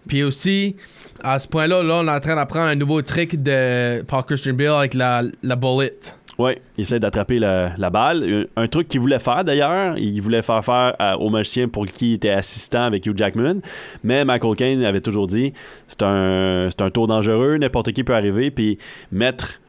Puis 0.07 0.23
aussi, 0.23 0.75
à 1.23 1.37
ce 1.39 1.47
point-là, 1.47 1.83
là, 1.83 2.01
on 2.03 2.07
est 2.07 2.11
en 2.11 2.19
train 2.19 2.35
d'apprendre 2.35 2.67
un 2.67 2.75
nouveau 2.75 3.01
trick 3.01 3.41
de 3.41 4.01
par 4.03 4.25
Christian 4.25 4.53
Bale 4.53 4.67
avec 4.69 4.93
la, 4.93 5.23
la 5.43 5.55
bullet. 5.55 5.93
Ouais, 6.39 6.59
il 6.77 6.81
essaie 6.81 6.99
d'attraper 6.99 7.37
la, 7.37 7.73
la 7.77 7.89
balle. 7.91 8.47
Un, 8.57 8.63
un 8.63 8.67
truc 8.67 8.87
qu'il 8.87 8.99
voulait 8.99 9.19
faire 9.19 9.43
d'ailleurs, 9.43 9.95
il 9.97 10.19
voulait 10.21 10.41
faire 10.41 10.63
faire 10.65 10.95
à- 10.97 11.17
au 11.19 11.29
magicien 11.29 11.67
pour 11.67 11.85
qui 11.85 12.11
il 12.11 12.13
était 12.15 12.29
assistant 12.31 12.81
avec 12.83 13.05
Hugh 13.05 13.15
Jackman. 13.15 13.55
Mais 14.03 14.25
Michael 14.25 14.55
Caine 14.55 14.83
avait 14.83 15.01
toujours 15.01 15.27
dit 15.27 15.53
c'est 15.87 16.01
un, 16.01 16.67
c'est 16.71 16.81
un 16.81 16.89
tour 16.89 17.05
dangereux, 17.05 17.57
n'importe 17.57 17.91
qui 17.91 18.03
peut 18.03 18.15
arriver. 18.15 18.49
Puis 18.49 18.79
mettre 19.11 19.59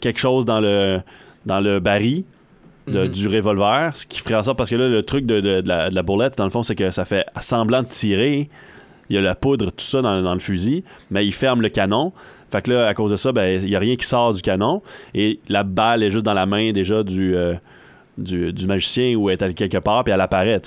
quelque 0.00 0.18
chose 0.20 0.46
dans 0.46 0.60
le, 0.60 1.00
dans 1.44 1.60
le 1.60 1.80
baril 1.80 2.24
de- 2.86 3.00
Mhm. 3.04 3.08
du 3.08 3.28
revolver, 3.28 3.94
ce 3.96 4.06
qui 4.06 4.20
ferait 4.20 4.36
en 4.36 4.42
sorte, 4.44 4.56
parce 4.56 4.70
que 4.70 4.76
là, 4.76 4.88
le 4.88 5.02
truc 5.02 5.26
de, 5.26 5.40
de- 5.40 5.60
de 5.60 5.68
la, 5.68 5.90
la 5.90 6.02
boulette, 6.02 6.38
dans 6.38 6.44
le 6.44 6.50
fond, 6.50 6.62
c'est 6.62 6.76
que 6.76 6.92
ça 6.92 7.04
fait 7.04 7.26
semblant 7.40 7.82
de 7.82 7.88
tirer. 7.88 8.48
Il 9.10 9.16
y 9.16 9.18
a 9.18 9.22
la 9.22 9.34
poudre, 9.34 9.66
tout 9.70 9.84
ça 9.84 10.02
dans, 10.02 10.20
dans 10.22 10.34
le 10.34 10.40
fusil, 10.40 10.82
mais 11.10 11.26
il 11.26 11.32
ferme 11.32 11.62
le 11.62 11.68
canon. 11.68 12.12
Fait 12.50 12.62
que 12.62 12.70
là, 12.72 12.86
à 12.88 12.94
cause 12.94 13.10
de 13.10 13.16
ça, 13.16 13.32
ben, 13.32 13.60
il 13.62 13.68
n'y 13.68 13.76
a 13.76 13.78
rien 13.78 13.96
qui 13.96 14.06
sort 14.06 14.32
du 14.34 14.42
canon. 14.42 14.82
Et 15.14 15.40
la 15.48 15.62
balle 15.64 16.02
est 16.02 16.10
juste 16.10 16.24
dans 16.24 16.34
la 16.34 16.46
main 16.46 16.72
déjà 16.72 17.02
du, 17.02 17.34
euh, 17.36 17.54
du, 18.18 18.52
du 18.52 18.66
magicien 18.66 19.14
ou 19.16 19.30
est 19.30 19.42
à 19.42 19.52
quelque 19.52 19.78
part, 19.78 20.04
puis 20.04 20.12
elle 20.12 20.20
apparaît. 20.20 20.60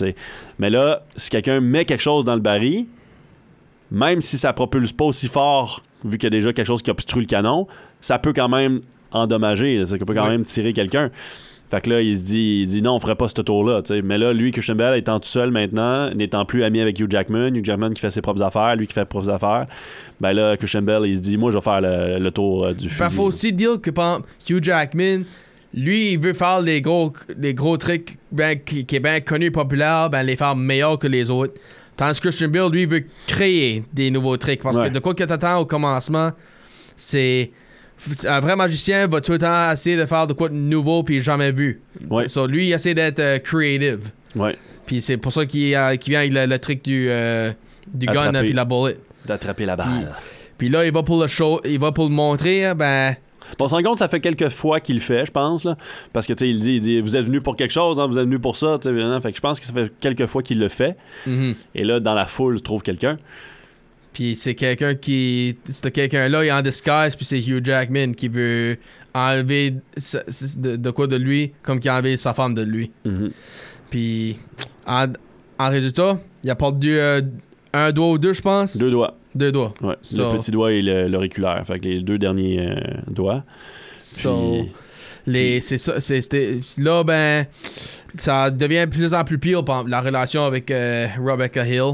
Mais 0.60 0.69
là, 0.69 1.04
si 1.15 1.30
quelqu'un 1.30 1.60
met 1.62 1.86
quelque 1.86 2.02
chose 2.02 2.25
dans 2.25 2.36
le 2.36 2.41
baril, 2.41 2.86
même 3.91 4.21
si 4.21 4.38
ça 4.38 4.54
propulse 4.54 4.91
pas 4.91 5.06
aussi 5.06 5.28
fort, 5.28 5.82
vu 6.04 6.17
qu'il 6.17 6.28
y 6.28 6.28
a 6.28 6.38
déjà 6.38 6.54
quelque 6.54 6.67
chose 6.67 6.82
qui 6.82 6.91
obstrue 6.91 7.21
le 7.21 7.25
canon, 7.28 7.67
ça 8.02 8.19
peut 8.19 8.34
quand 8.34 8.49
même 8.49 8.82
endommager, 9.12 9.84
ça 9.86 9.97
peut 9.97 10.13
quand 10.13 10.23
Ouais. 10.25 10.30
même 10.32 10.45
tirer 10.45 10.73
quelqu'un. 10.73 11.10
Fait 11.69 11.82
que 11.82 11.89
là, 11.91 12.01
il 12.01 12.17
se 12.17 12.25
dit, 12.25 12.62
il 12.63 12.67
dit 12.67 12.82
non, 12.82 12.95
on 12.95 12.99
ferait 12.99 13.15
pas 13.15 13.27
ce 13.27 13.41
tour-là. 13.41 13.82
Mais 14.03 14.17
là, 14.17 14.34
lui, 14.34 14.51
Christian 14.51 14.75
Bell 14.75 14.97
étant 14.97 15.19
tout 15.19 15.27
seul 15.29 15.51
maintenant, 15.51 16.10
n'étant 16.15 16.43
plus 16.45 16.63
ami 16.63 16.82
avec 16.82 16.99
Hugh 16.99 17.10
Jackman, 17.12 17.49
Hugh 17.53 17.63
Jackman 17.63 17.91
qui 17.93 18.01
fait 18.01 18.10
ses 18.10 18.21
propres 18.21 18.41
affaires, 18.41 18.75
lui 18.75 18.88
qui 18.88 18.93
fait 18.93 19.01
ses 19.01 19.05
propres 19.05 19.29
affaires, 19.29 19.65
ben 20.19 20.34
là, 20.34 20.58
Christian 20.58 20.82
Bell, 20.82 21.03
il 21.05 21.15
se 21.15 21.21
dit, 21.21 21.38
moi, 21.38 21.51
je 21.51 21.58
vais 21.58 21.62
faire 21.63 21.82
le, 21.82 22.17
le 22.17 22.32
tour 22.32 22.65
euh, 22.65 22.73
du 22.73 22.86
Il 22.86 22.89
fusil. 22.89 23.15
faut 23.15 23.23
aussi 23.25 23.53
dire 23.53 23.79
que 23.79 23.91
exemple, 23.91 24.27
Hugh 24.49 24.63
Jackman, 24.63 25.23
lui, 25.73 26.13
il 26.13 26.19
veut 26.19 26.34
faire 26.34 26.60
les 26.62 26.82
gros, 26.82 27.13
les 27.38 27.53
gros 27.53 27.77
trucs 27.77 28.17
ben, 28.32 28.60
qui, 28.60 28.86
qui 28.88 28.95
est 28.95 28.99
bien 28.99 29.19
connu 29.19 29.45
et 29.45 29.51
populaire, 29.51 30.10
ben, 30.10 30.23
les 30.23 30.36
faire 30.36 30.55
meilleurs 30.55 30.97
que 30.97 31.05
les 31.08 31.29
autres. 31.29 31.53
Tandis 31.95 32.19
que 32.19 32.29
Christian 32.29 32.47
Bale, 32.47 32.71
lui, 32.71 32.86
veut 32.88 33.03
créer 33.27 33.84
des 33.93 34.10
nouveaux 34.10 34.38
trucs. 34.38 34.62
Parce 34.63 34.77
Ouais. 34.77 34.88
que 34.89 34.93
de 34.95 34.99
quoi 34.99 35.13
que 35.13 35.23
t'attends 35.23 35.60
au 35.60 35.65
commencement, 35.65 36.32
c'est. 36.95 37.51
Un 38.25 38.39
vrai 38.39 38.55
magicien 38.55 39.07
va 39.07 39.19
tout 39.21 39.33
le 39.33 39.38
temps 39.39 39.71
essayer 39.71 39.97
de 39.97 40.05
faire 40.05 40.25
de 40.27 40.33
quoi 40.33 40.49
de 40.49 40.53
nouveau 40.53 41.03
puis 41.03 41.21
jamais 41.21 41.51
vu. 41.51 41.81
Ouais. 42.09 42.27
So, 42.29 42.47
lui, 42.47 42.67
il 42.67 42.73
essaie 42.73 42.93
d'être 42.93 43.19
euh, 43.19 43.39
creative. 43.39 43.99
Ouais, 44.35 44.55
Puis 44.85 45.01
c'est 45.01 45.17
pour 45.17 45.33
ça 45.33 45.45
qu'il 45.45 45.75
euh, 45.75 45.95
qu'il 45.97 46.12
vient 46.12 46.19
avec 46.19 46.31
le, 46.33 46.45
le 46.45 46.59
truc 46.59 46.83
du, 46.83 47.07
euh, 47.09 47.51
du 47.93 48.05
gun 48.05 48.31
puis 48.41 48.53
la 48.53 48.65
bullet. 48.65 48.97
d'attraper 49.25 49.65
la 49.65 49.75
balle. 49.75 50.15
Puis 50.57 50.69
là, 50.69 50.85
il 50.85 50.91
va 50.93 51.03
pour 51.03 51.21
le 51.21 51.27
show, 51.27 51.62
il 51.65 51.79
va 51.79 51.91
pour 51.91 52.05
le 52.05 52.13
montrer, 52.13 52.73
ben. 52.73 53.15
Bon, 53.57 53.65
on 53.65 53.67
se 53.69 53.73
rend 53.75 53.81
compte, 53.81 53.97
ça 53.99 54.07
fait 54.07 54.19
quelques 54.19 54.49
fois 54.49 54.79
qu'il 54.79 54.95
le 54.95 55.01
fait, 55.01 55.25
je 55.25 55.31
pense, 55.31 55.63
là. 55.63 55.75
Parce 56.13 56.27
que, 56.27 56.33
tu 56.33 56.45
sais, 56.45 56.49
il 56.49 56.59
dit, 56.59 56.75
il 56.75 56.81
dit, 56.81 57.01
vous 57.01 57.15
êtes 57.15 57.25
venu 57.25 57.41
pour 57.41 57.55
quelque 57.55 57.71
chose, 57.71 57.99
hein, 57.99 58.05
vous 58.05 58.17
êtes 58.17 58.25
venu 58.25 58.38
pour 58.38 58.55
ça, 58.55 58.77
tu 58.79 58.89
sais, 58.89 59.01
hein. 59.01 59.19
Fait 59.21 59.31
que 59.31 59.38
je 59.38 59.41
pense 59.41 59.59
que 59.59 59.65
ça 59.65 59.73
fait 59.73 59.91
quelques 59.99 60.27
fois 60.27 60.43
qu'il 60.43 60.59
le 60.59 60.69
fait. 60.69 60.95
mhm. 61.25 61.55
Et 61.73 61.83
là, 61.83 61.99
dans 61.99 62.13
la 62.13 62.25
foule, 62.27 62.57
il 62.57 62.62
trouve 62.62 62.83
quelqu'un. 62.83 63.17
Puis 64.13 64.35
c'est 64.35 64.55
quelqu'un 64.55 64.95
qui. 64.95 65.55
Ce 65.69 65.87
quelqu'un-là, 65.87 66.43
il 66.43 66.47
est 66.47 66.51
en 66.51 66.61
disguise, 66.61 67.15
puis 67.15 67.25
c'est 67.25 67.39
Hugh 67.39 67.63
Jackman 67.63 68.13
qui 68.13 68.27
veut 68.27 68.77
enlever 69.13 69.75
de, 70.57 70.75
de 70.75 70.91
quoi 70.91 71.07
de 71.07 71.15
lui, 71.15 71.51
comme 71.63 71.79
qu'il 71.79 71.89
a 71.89 71.95
enlevé 71.95 72.17
sa 72.17 72.33
femme 72.33 72.53
de 72.53 72.61
lui. 72.63 72.91
Mhm. 73.05 73.29
Puis 73.89 74.37
en, 74.87 75.05
en 75.57 75.69
résultat, 75.69 76.19
il 76.43 76.49
a 76.49 76.55
perdu 76.55 76.97
euh, 76.97 77.21
un 77.73 77.91
doigt 77.91 78.11
ou 78.11 78.17
deux, 78.17 78.33
je 78.33 78.41
pense. 78.41 78.77
Deux 78.77 78.91
doigts. 78.91 79.15
Deux 79.35 79.51
doigts. 79.51 79.73
Ouais. 79.81 79.95
So- 80.01 80.33
Le 80.33 80.39
petit 80.39 80.51
doigt 80.51 80.71
et 80.71 80.81
le- 80.81 81.07
l'auriculaire. 81.07 81.61
Fait 81.65 81.79
que 81.79 81.85
les 81.87 82.01
deux 82.01 82.17
derniers 82.17 82.59
euh, 82.67 82.75
doigts. 83.07 83.43
Puis, 84.13 84.21
So, 84.23 84.65
les, 85.27 85.61
c'est 85.61 85.77
ça, 85.77 86.01
c'est, 86.01 86.19
c'était- 86.21 86.59
là, 86.77 87.03
ben, 87.03 87.45
ça 88.15 88.49
devient 88.49 88.85
de 88.87 88.91
plus 88.95 89.13
en 89.13 89.23
plus 89.23 89.37
pire, 89.37 89.63
la 89.87 90.01
relation 90.01 90.45
avec 90.45 90.71
euh, 90.71 91.07
Rebecca 91.23 91.65
Hill. 91.67 91.93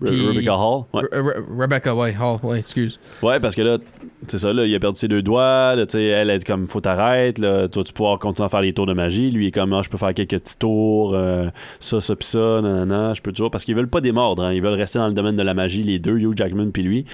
Re- 0.00 0.08
puis- 0.10 0.26
Rebecca 0.28 0.54
Hall. 0.56 0.84
Ouais. 0.92 1.02
Re- 1.02 1.08
Re- 1.22 1.60
Rebecca, 1.60 1.94
ouais, 1.94 2.14
Hall, 2.20 2.38
ouais, 2.42 2.58
excuse. 2.60 2.98
Ouais, 3.22 3.38
parce 3.40 3.54
que 3.54 3.62
là, 3.62 3.78
c'est 4.26 4.38
ça, 4.38 4.52
là, 4.52 4.64
il 4.66 4.74
a 4.74 4.78
perdu 4.80 4.98
ses 4.98 5.08
deux 5.08 5.22
doigts. 5.22 5.74
Là, 5.74 5.84
tu 5.86 5.92
sais, 5.92 6.04
elle, 6.04 6.30
est 6.30 6.44
comme, 6.46 6.66
faut 6.68 6.80
t'arrêter. 6.80 7.42
Là, 7.42 7.68
tu 7.68 7.78
vas-tu 7.78 7.92
pouvoir 7.92 8.18
continuer 8.18 8.46
à 8.46 8.48
faire 8.48 8.60
les 8.62 8.72
tours 8.72 8.86
de 8.86 8.92
magie. 8.94 9.30
Lui, 9.30 9.46
il 9.46 9.48
est 9.48 9.52
comme, 9.52 9.72
Ah, 9.72 9.82
je 9.82 9.88
peux 9.90 9.98
faire 9.98 10.14
quelques 10.14 10.38
petits 10.38 10.56
tours. 10.58 11.14
euh, 11.14 11.48
ça, 11.80 12.00
ça, 12.00 12.16
pis 12.16 12.26
ça, 12.26 12.60
nanana. 12.62 13.14
Je 13.14 13.20
peux 13.22 13.32
toujours. 13.32 13.50
Parce 13.50 13.64
qu'ils 13.64 13.74
veulent 13.74 13.88
pas 13.88 14.00
démordre. 14.00 14.42
hein. 14.44 14.52
Ils 14.52 14.62
veulent 14.62 14.74
rester 14.74 14.98
dans 14.98 15.08
le 15.08 15.14
domaine 15.14 15.36
de 15.36 15.42
la 15.42 15.54
magie, 15.54 15.82
les 15.82 15.98
deux, 15.98 16.18
Hugh 16.18 16.36
Jackman 16.36 16.70
puis 16.72 16.82
lui. 16.82 17.04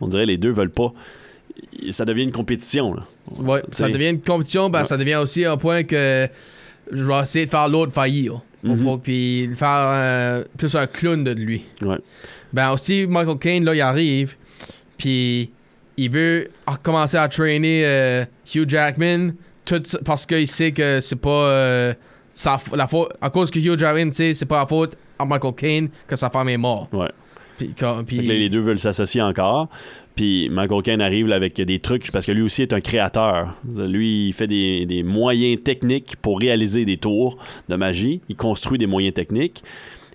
On 0.00 0.06
dirait 0.08 0.26
les 0.26 0.36
deux 0.36 0.50
veulent 0.50 0.70
pas. 0.70 0.92
Ça 1.90 2.04
devient 2.04 2.22
une 2.24 2.32
compétition. 2.32 2.94
Là. 2.94 3.02
Ouais, 3.38 3.62
ça 3.72 3.88
devient 3.88 4.10
une 4.10 4.20
compétition, 4.20 4.70
ben, 4.70 4.80
Ouais. 4.80 4.84
ça 4.84 4.96
devient 4.96 5.16
aussi 5.16 5.44
un 5.44 5.56
point 5.56 5.82
que 5.82 6.28
je 6.92 7.02
vais 7.04 7.20
essayer 7.20 7.46
de 7.46 7.50
faire 7.50 7.68
l'autre 7.68 7.92
faillir. 7.92 8.40
Mhm. 8.62 8.84
pas- 8.84 8.98
Puis 9.02 9.48
faire 9.56 9.86
euh, 9.88 10.44
plus 10.56 10.74
un 10.74 10.86
clown 10.86 11.22
de 11.22 11.30
lui. 11.32 11.62
Ouais. 11.82 11.98
Ben 12.52 12.72
aussi, 12.72 13.06
Michael 13.06 13.38
Caine, 13.38 13.64
là, 13.64 13.74
il 13.74 13.80
arrive. 13.80 14.34
Puis 14.96 15.50
il 15.96 16.10
veut 16.10 16.48
recommencer 16.66 17.16
à 17.16 17.28
traîner 17.28 17.82
euh, 17.84 18.24
Hugh 18.54 18.68
Jackman 18.68 19.30
tout 19.64 19.82
parce 20.04 20.26
qu'il 20.26 20.48
sait 20.48 20.72
que 20.72 21.00
c'est 21.00 21.16
pas 21.20 21.28
euh, 21.48 21.94
sa 22.32 22.58
la 22.74 22.86
faute. 22.86 23.12
À 23.20 23.30
cause 23.30 23.50
que 23.50 23.58
Hugh 23.58 23.78
Jackman 23.78 24.10
sait 24.12 24.34
c'est 24.34 24.46
pas 24.46 24.60
la 24.60 24.66
faute 24.66 24.96
à 25.18 25.24
Michael 25.24 25.54
Caine 25.54 25.88
que 26.06 26.16
sa 26.16 26.30
femme 26.30 26.48
est 26.48 26.56
morte. 26.56 26.92
Ouais. 26.92 27.10
Puis, 27.58 27.74
quand- 27.78 28.04
puis- 28.04 28.18
Fait 28.18 28.22
que 28.24 28.28
là, 28.28 28.34
les 28.34 28.48
deux 28.48 28.60
veulent 28.60 28.78
s'associer 28.78 29.20
encore. 29.22 29.68
Puis 30.18 30.48
Michael 30.50 30.82
Caine 30.82 31.00
arrive 31.00 31.28
là, 31.28 31.36
avec 31.36 31.60
des 31.60 31.78
trucs, 31.78 32.10
parce 32.10 32.26
que 32.26 32.32
lui 32.32 32.42
aussi 32.42 32.62
est 32.62 32.72
un 32.72 32.80
créateur. 32.80 33.54
Lui, 33.64 34.26
il 34.26 34.32
fait 34.32 34.48
des, 34.48 34.84
des 34.84 35.04
moyens 35.04 35.62
techniques 35.62 36.16
pour 36.16 36.40
réaliser 36.40 36.84
des 36.84 36.96
tours 36.96 37.38
de 37.68 37.76
magie. 37.76 38.20
Il 38.28 38.34
construit 38.34 38.78
des 38.78 38.88
moyens 38.88 39.14
techniques. 39.14 39.62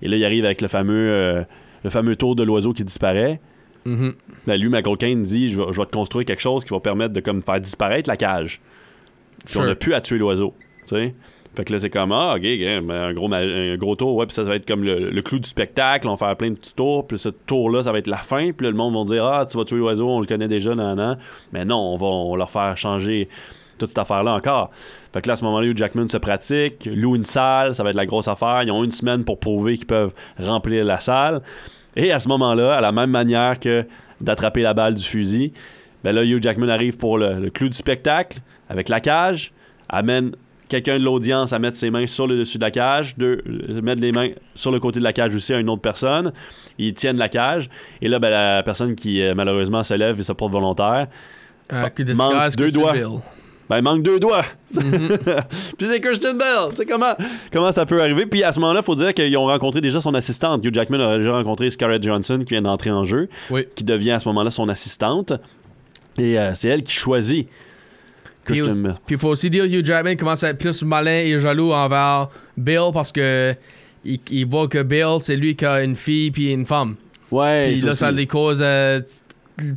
Et 0.02 0.10
là, 0.10 0.18
il 0.18 0.26
arrive 0.26 0.44
avec 0.44 0.60
le 0.60 0.68
fameux, 0.68 1.10
euh, 1.10 1.44
le 1.86 1.90
fameux 1.90 2.18
tour 2.18 2.36
de 2.36 2.44
l'oiseau 2.44 2.74
qui 2.74 2.84
disparaît. 2.84 3.40
Mhm. 3.86 4.14
Ben, 4.46 4.58
lui, 4.60 4.68
Michael 4.68 4.98
Caine 4.98 5.24
dit 5.24 5.48
je 5.48 5.62
vais, 5.62 5.72
je 5.72 5.80
vais 5.80 5.86
te 5.86 5.94
construire 5.94 6.26
quelque 6.26 6.42
chose 6.42 6.66
qui 6.66 6.72
va 6.72 6.82
permettre 6.82 7.14
de 7.14 7.22
comme, 7.22 7.42
faire 7.42 7.62
disparaître 7.62 8.10
la 8.10 8.18
cage. 8.18 8.60
Puis 9.46 9.58
on 9.58 9.64
n'a 9.64 9.74
plus 9.74 9.94
à 9.94 10.02
tuer 10.02 10.18
l'oiseau. 10.18 10.54
Fait 11.56 11.66
que 11.66 11.72
là, 11.74 11.80
c'est 11.80 11.90
comme, 11.92 12.12
ah, 12.12 12.36
ok, 12.36 12.44
un, 12.44 13.14
gros, 13.14 13.32
un 13.32 13.76
gros 13.78 13.96
tour, 13.96 14.16
ouais, 14.16 14.26
puis 14.26 14.34
ça, 14.34 14.44
ça 14.44 14.50
va 14.50 14.56
être 14.56 14.68
comme 14.68 14.84
le, 14.84 15.12
le 15.12 15.22
clou 15.22 15.38
du 15.38 15.48
spectacle, 15.48 16.08
on 16.08 16.16
va 16.16 16.28
faire 16.28 16.36
plein 16.36 16.50
de 16.50 16.56
petits 16.56 16.76
tours, 16.76 17.06
puis 17.06 17.20
ce 17.20 17.30
tour-là, 17.30 17.84
ça 17.84 17.92
va 17.92 18.00
être 18.00 18.08
la 18.08 18.18
fin, 18.18 18.52
puis 18.52 18.66
le 18.66 18.74
monde 18.74 18.96
va 18.96 19.04
dire, 19.14 19.26
ah, 19.26 19.46
tu 19.46 19.58
vas 19.58 19.64
tuer 19.64 19.78
l'oiseau, 19.78 20.10
on 20.10 20.20
le 20.20 20.26
connaît 20.26 20.48
déjà, 20.48 20.74
nan, 20.74 20.96
nan. 20.96 21.20
Mais 21.52 21.64
non, 21.64 21.78
on 21.78 21.98
va 21.98 22.08
on 22.08 22.32
va 22.32 22.38
leur 22.38 22.50
faire 22.50 22.76
changer 22.76 23.30
toute 23.78 23.90
cette 23.90 23.98
affaire-là 24.00 24.34
encore. 24.34 24.72
Fait 25.14 25.22
que 25.22 25.28
là, 25.28 25.34
à 25.34 25.36
ce 25.36 25.44
moment-là, 25.44 25.68
Hugh 25.68 25.78
Jackman 25.78 26.08
se 26.08 26.18
pratique, 26.18 26.90
loue 26.92 27.16
une 27.16 27.24
salle, 27.24 27.76
ça 27.76 27.84
va 27.84 27.92
être 27.92 27.96
la 27.96 28.06
grosse 28.06 28.28
affaire. 28.28 28.64
Ils 28.64 28.72
ont 28.72 28.84
une 28.84 28.92
semaine 28.92 29.24
pour 29.24 29.40
prouver 29.40 29.78
qu'ils 29.78 29.88
peuvent 29.88 30.14
remplir 30.40 30.86
la 30.86 31.00
salle. 31.00 31.42
Et 31.96 32.12
à 32.12 32.20
ce 32.20 32.28
moment-là, 32.30 32.76
à 32.76 32.82
la 32.82 32.92
même 32.92 33.12
manière 33.12 33.60
que 33.60 33.86
d'attraper 34.22 34.62
la 34.62 34.74
balle 34.74 34.96
du 34.96 35.04
fusil, 35.04 35.54
ben 36.04 36.14
là, 36.14 36.24
Hugh 36.24 36.42
Jackman 36.42 36.70
arrive 36.70 36.98
pour 36.98 37.18
le, 37.18 37.40
le 37.40 37.50
clou 37.50 37.70
du 37.70 37.78
spectacle 37.78 38.40
avec 38.70 38.90
la 38.90 39.00
cage, 39.00 39.52
amène 39.90 40.32
quelqu'un 40.70 40.98
de 40.98 41.04
l'audience 41.04 41.54
à 41.54 41.60
mettre 41.60 41.78
ses 41.78 41.90
mains 41.92 42.08
sur 42.08 42.26
le 42.28 42.38
dessus 42.38 42.58
de 42.58 42.64
la 42.64 42.72
cage, 42.72 43.16
deux, 43.18 43.42
euh, 43.48 43.82
mettre 43.82 44.02
les 44.02 44.12
mains 44.12 44.30
sur 44.56 44.72
le 44.72 44.80
côté 44.80 45.00
de 45.00 45.04
la 45.04 45.14
cage 45.14 45.36
aussi 45.36 45.54
à 45.54 45.60
une 45.60 45.70
autre 45.70 45.82
personne. 45.82 46.34
Ils 46.78 46.94
tiennent 46.94 47.18
la 47.18 47.30
cage. 47.30 47.70
Et 48.02 48.08
là, 48.08 48.20
ben, 48.20 48.30
la 48.30 48.64
personne 48.64 48.96
qui 48.96 49.22
euh, 49.22 49.34
malheureusement 49.36 49.84
se 49.84 49.94
lève 49.94 50.20
et 50.20 50.24
se 50.24 50.34
porte 50.34 50.52
volontaire, 50.52 51.08
Euh, 51.72 51.90
que 51.90 52.04
manque 52.14 52.34
disguise 52.34 52.56
deux 52.56 52.72
doigts. 52.72 52.94
Ben, 53.70 53.78
il 53.78 53.84
manque 53.84 54.04
deux 54.04 54.20
doigts. 54.20 54.44
Puis 55.78 55.88
c'est 55.88 56.00
Christian 56.02 56.34
Bell. 56.34 56.70
Tu 56.72 56.78
sais 56.78 56.86
comment, 56.86 57.14
comment 57.52 57.72
ça 57.72 57.86
peut 57.86 58.02
arriver? 58.02 58.26
Puis 58.26 58.44
à 58.44 58.52
ce 58.52 58.60
moment-là, 58.60 58.82
il 58.82 58.86
faut 58.86 58.96
dire 58.96 59.14
qu'ils 59.14 59.36
ont 59.38 59.46
rencontré 59.46 59.80
déjà 59.82 60.02
son 60.02 60.14
assistante. 60.14 60.66
Hugh 60.66 60.74
Jackman 60.74 61.00
a 61.00 61.18
déjà 61.18 61.32
rencontré 61.34 61.70
Scarlett 61.70 62.04
Johansson 62.04 62.40
qui 62.40 62.54
vient 62.54 62.62
d'entrer 62.62 62.92
en 62.92 63.06
jeu, 63.06 63.30
Oui. 63.50 63.66
qui 63.76 63.84
devient 63.84 64.12
à 64.12 64.20
ce 64.20 64.28
moment-là 64.30 64.52
son 64.52 64.68
assistante. 64.70 65.34
Et 66.18 66.38
euh, 66.38 66.52
c'est 66.54 66.68
elle 66.68 66.84
qui 66.84 66.94
choisit 66.94 67.48
Puis 68.46 68.56
Christian 68.60 68.74
aussi- 68.74 68.98
puis 69.06 69.16
il 69.16 69.20
faut 69.20 69.30
aussi 69.30 69.50
dire 69.50 69.66
Hugh 69.66 69.86
Jackman 69.86 70.16
commence 70.16 70.44
à 70.44 70.50
être 70.50 70.58
plus 70.58 70.82
malin 70.84 71.22
et 71.26 71.40
jaloux 71.40 71.72
envers 71.72 72.30
Bill 72.58 72.90
parce 72.94 73.12
que 73.12 73.54
il, 74.06 74.20
il 74.32 74.46
voit 74.46 74.68
que 74.68 74.82
Bill 74.84 75.18
c'est 75.22 75.36
lui 75.38 75.56
qui 75.56 75.66
a 75.66 75.84
une 75.84 75.96
fille 75.96 76.32
puis 76.32 76.52
une 76.52 76.66
femme. 76.66 76.96
Ouais, 77.32 77.70
Puis 77.72 77.80
ça 77.80 77.88
là 77.88 77.96
ça 77.96 78.12
lui 78.12 78.28
cause 78.28 78.60
euh, 78.62 79.00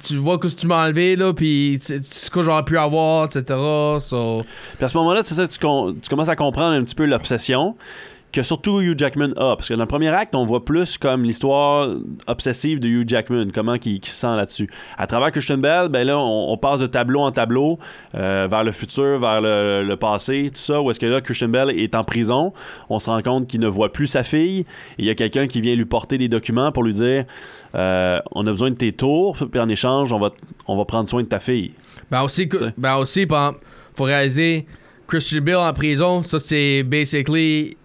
tu 0.04 0.16
vois 0.16 0.38
que 0.38 0.48
tu 0.48 0.66
m'as 0.66 0.86
enlevé 0.86 1.16
là 1.16 1.32
puis 1.32 1.78
ce 1.80 2.28
que 2.30 2.42
j'aurais 2.42 2.64
pu 2.64 2.76
avoir 2.78 3.26
etc. 3.26 3.44
So, 4.00 4.42
Puis 4.76 4.84
à 4.84 4.88
ce 4.88 4.96
moment-là, 4.98 5.22
com- 5.60 5.96
tu 6.02 6.08
commences 6.08 6.28
à 6.28 6.36
comprendre 6.36 6.72
un 6.74 6.82
petit 6.82 6.94
peu 6.94 7.04
l'obsession 7.04 7.76
que 8.36 8.42
surtout 8.42 8.80
Hugh 8.82 8.98
Jackman 8.98 9.30
a. 9.36 9.56
Parce 9.56 9.68
que 9.68 9.74
dans 9.74 9.84
le 9.84 9.88
premier 9.88 10.08
acte, 10.08 10.34
on 10.34 10.44
voit 10.44 10.64
plus 10.64 10.98
comme 10.98 11.24
l'histoire 11.24 11.88
obsessive 12.26 12.80
de 12.80 12.88
Hugh 12.88 13.08
Jackman, 13.08 13.46
comment 13.52 13.74
il, 13.74 13.80
qu'il 13.80 14.04
se 14.04 14.20
sent 14.20 14.36
là-dessus. 14.36 14.68
À 14.98 15.06
travers 15.06 15.32
Christian 15.32 15.56
Bell, 15.56 15.88
ben 15.88 16.06
là, 16.06 16.18
on, 16.18 16.52
on 16.52 16.56
passe 16.58 16.80
de 16.80 16.86
tableau 16.86 17.20
en 17.20 17.32
tableau 17.32 17.78
euh, 18.14 18.46
vers 18.50 18.62
le 18.62 18.72
futur, 18.72 19.18
vers 19.18 19.40
le, 19.40 19.82
le 19.82 19.96
passé, 19.96 20.50
tout 20.54 20.60
ça, 20.60 20.82
où 20.82 20.90
est-ce 20.90 21.00
que 21.00 21.06
là, 21.06 21.22
Christian 21.22 21.48
Bell 21.48 21.70
est 21.70 21.94
en 21.94 22.04
prison. 22.04 22.52
On 22.90 22.98
se 22.98 23.08
rend 23.08 23.22
compte 23.22 23.46
qu'il 23.46 23.60
ne 23.60 23.68
voit 23.68 23.90
plus 23.90 24.06
sa 24.06 24.22
fille. 24.22 24.60
Et 24.60 24.66
il 24.98 25.04
y 25.06 25.10
a 25.10 25.14
quelqu'un 25.14 25.46
qui 25.46 25.62
vient 25.62 25.74
lui 25.74 25.86
porter 25.86 26.18
des 26.18 26.28
documents 26.28 26.72
pour 26.72 26.82
lui 26.82 26.92
dire 26.92 27.24
euh, 27.74 28.20
on 28.32 28.46
a 28.46 28.50
besoin 28.50 28.70
de 28.70 28.76
tes 28.76 28.92
tours, 28.92 29.36
puis 29.50 29.60
en 29.60 29.68
échange, 29.70 30.12
on 30.12 30.18
va, 30.18 30.30
on 30.66 30.76
va 30.76 30.84
prendre 30.84 31.08
soin 31.08 31.22
de 31.22 31.28
ta 31.28 31.40
fille. 31.40 31.72
Ben 32.10 32.22
aussi, 32.22 32.48
ben 32.76 32.96
aussi, 32.96 33.26
faut 33.94 34.04
réaliser 34.04 34.66
Christian 35.06 35.40
Bill 35.40 35.56
en 35.56 35.72
prison, 35.72 36.22
ça 36.22 36.38
c'est 36.38 36.82
basically 36.82 37.76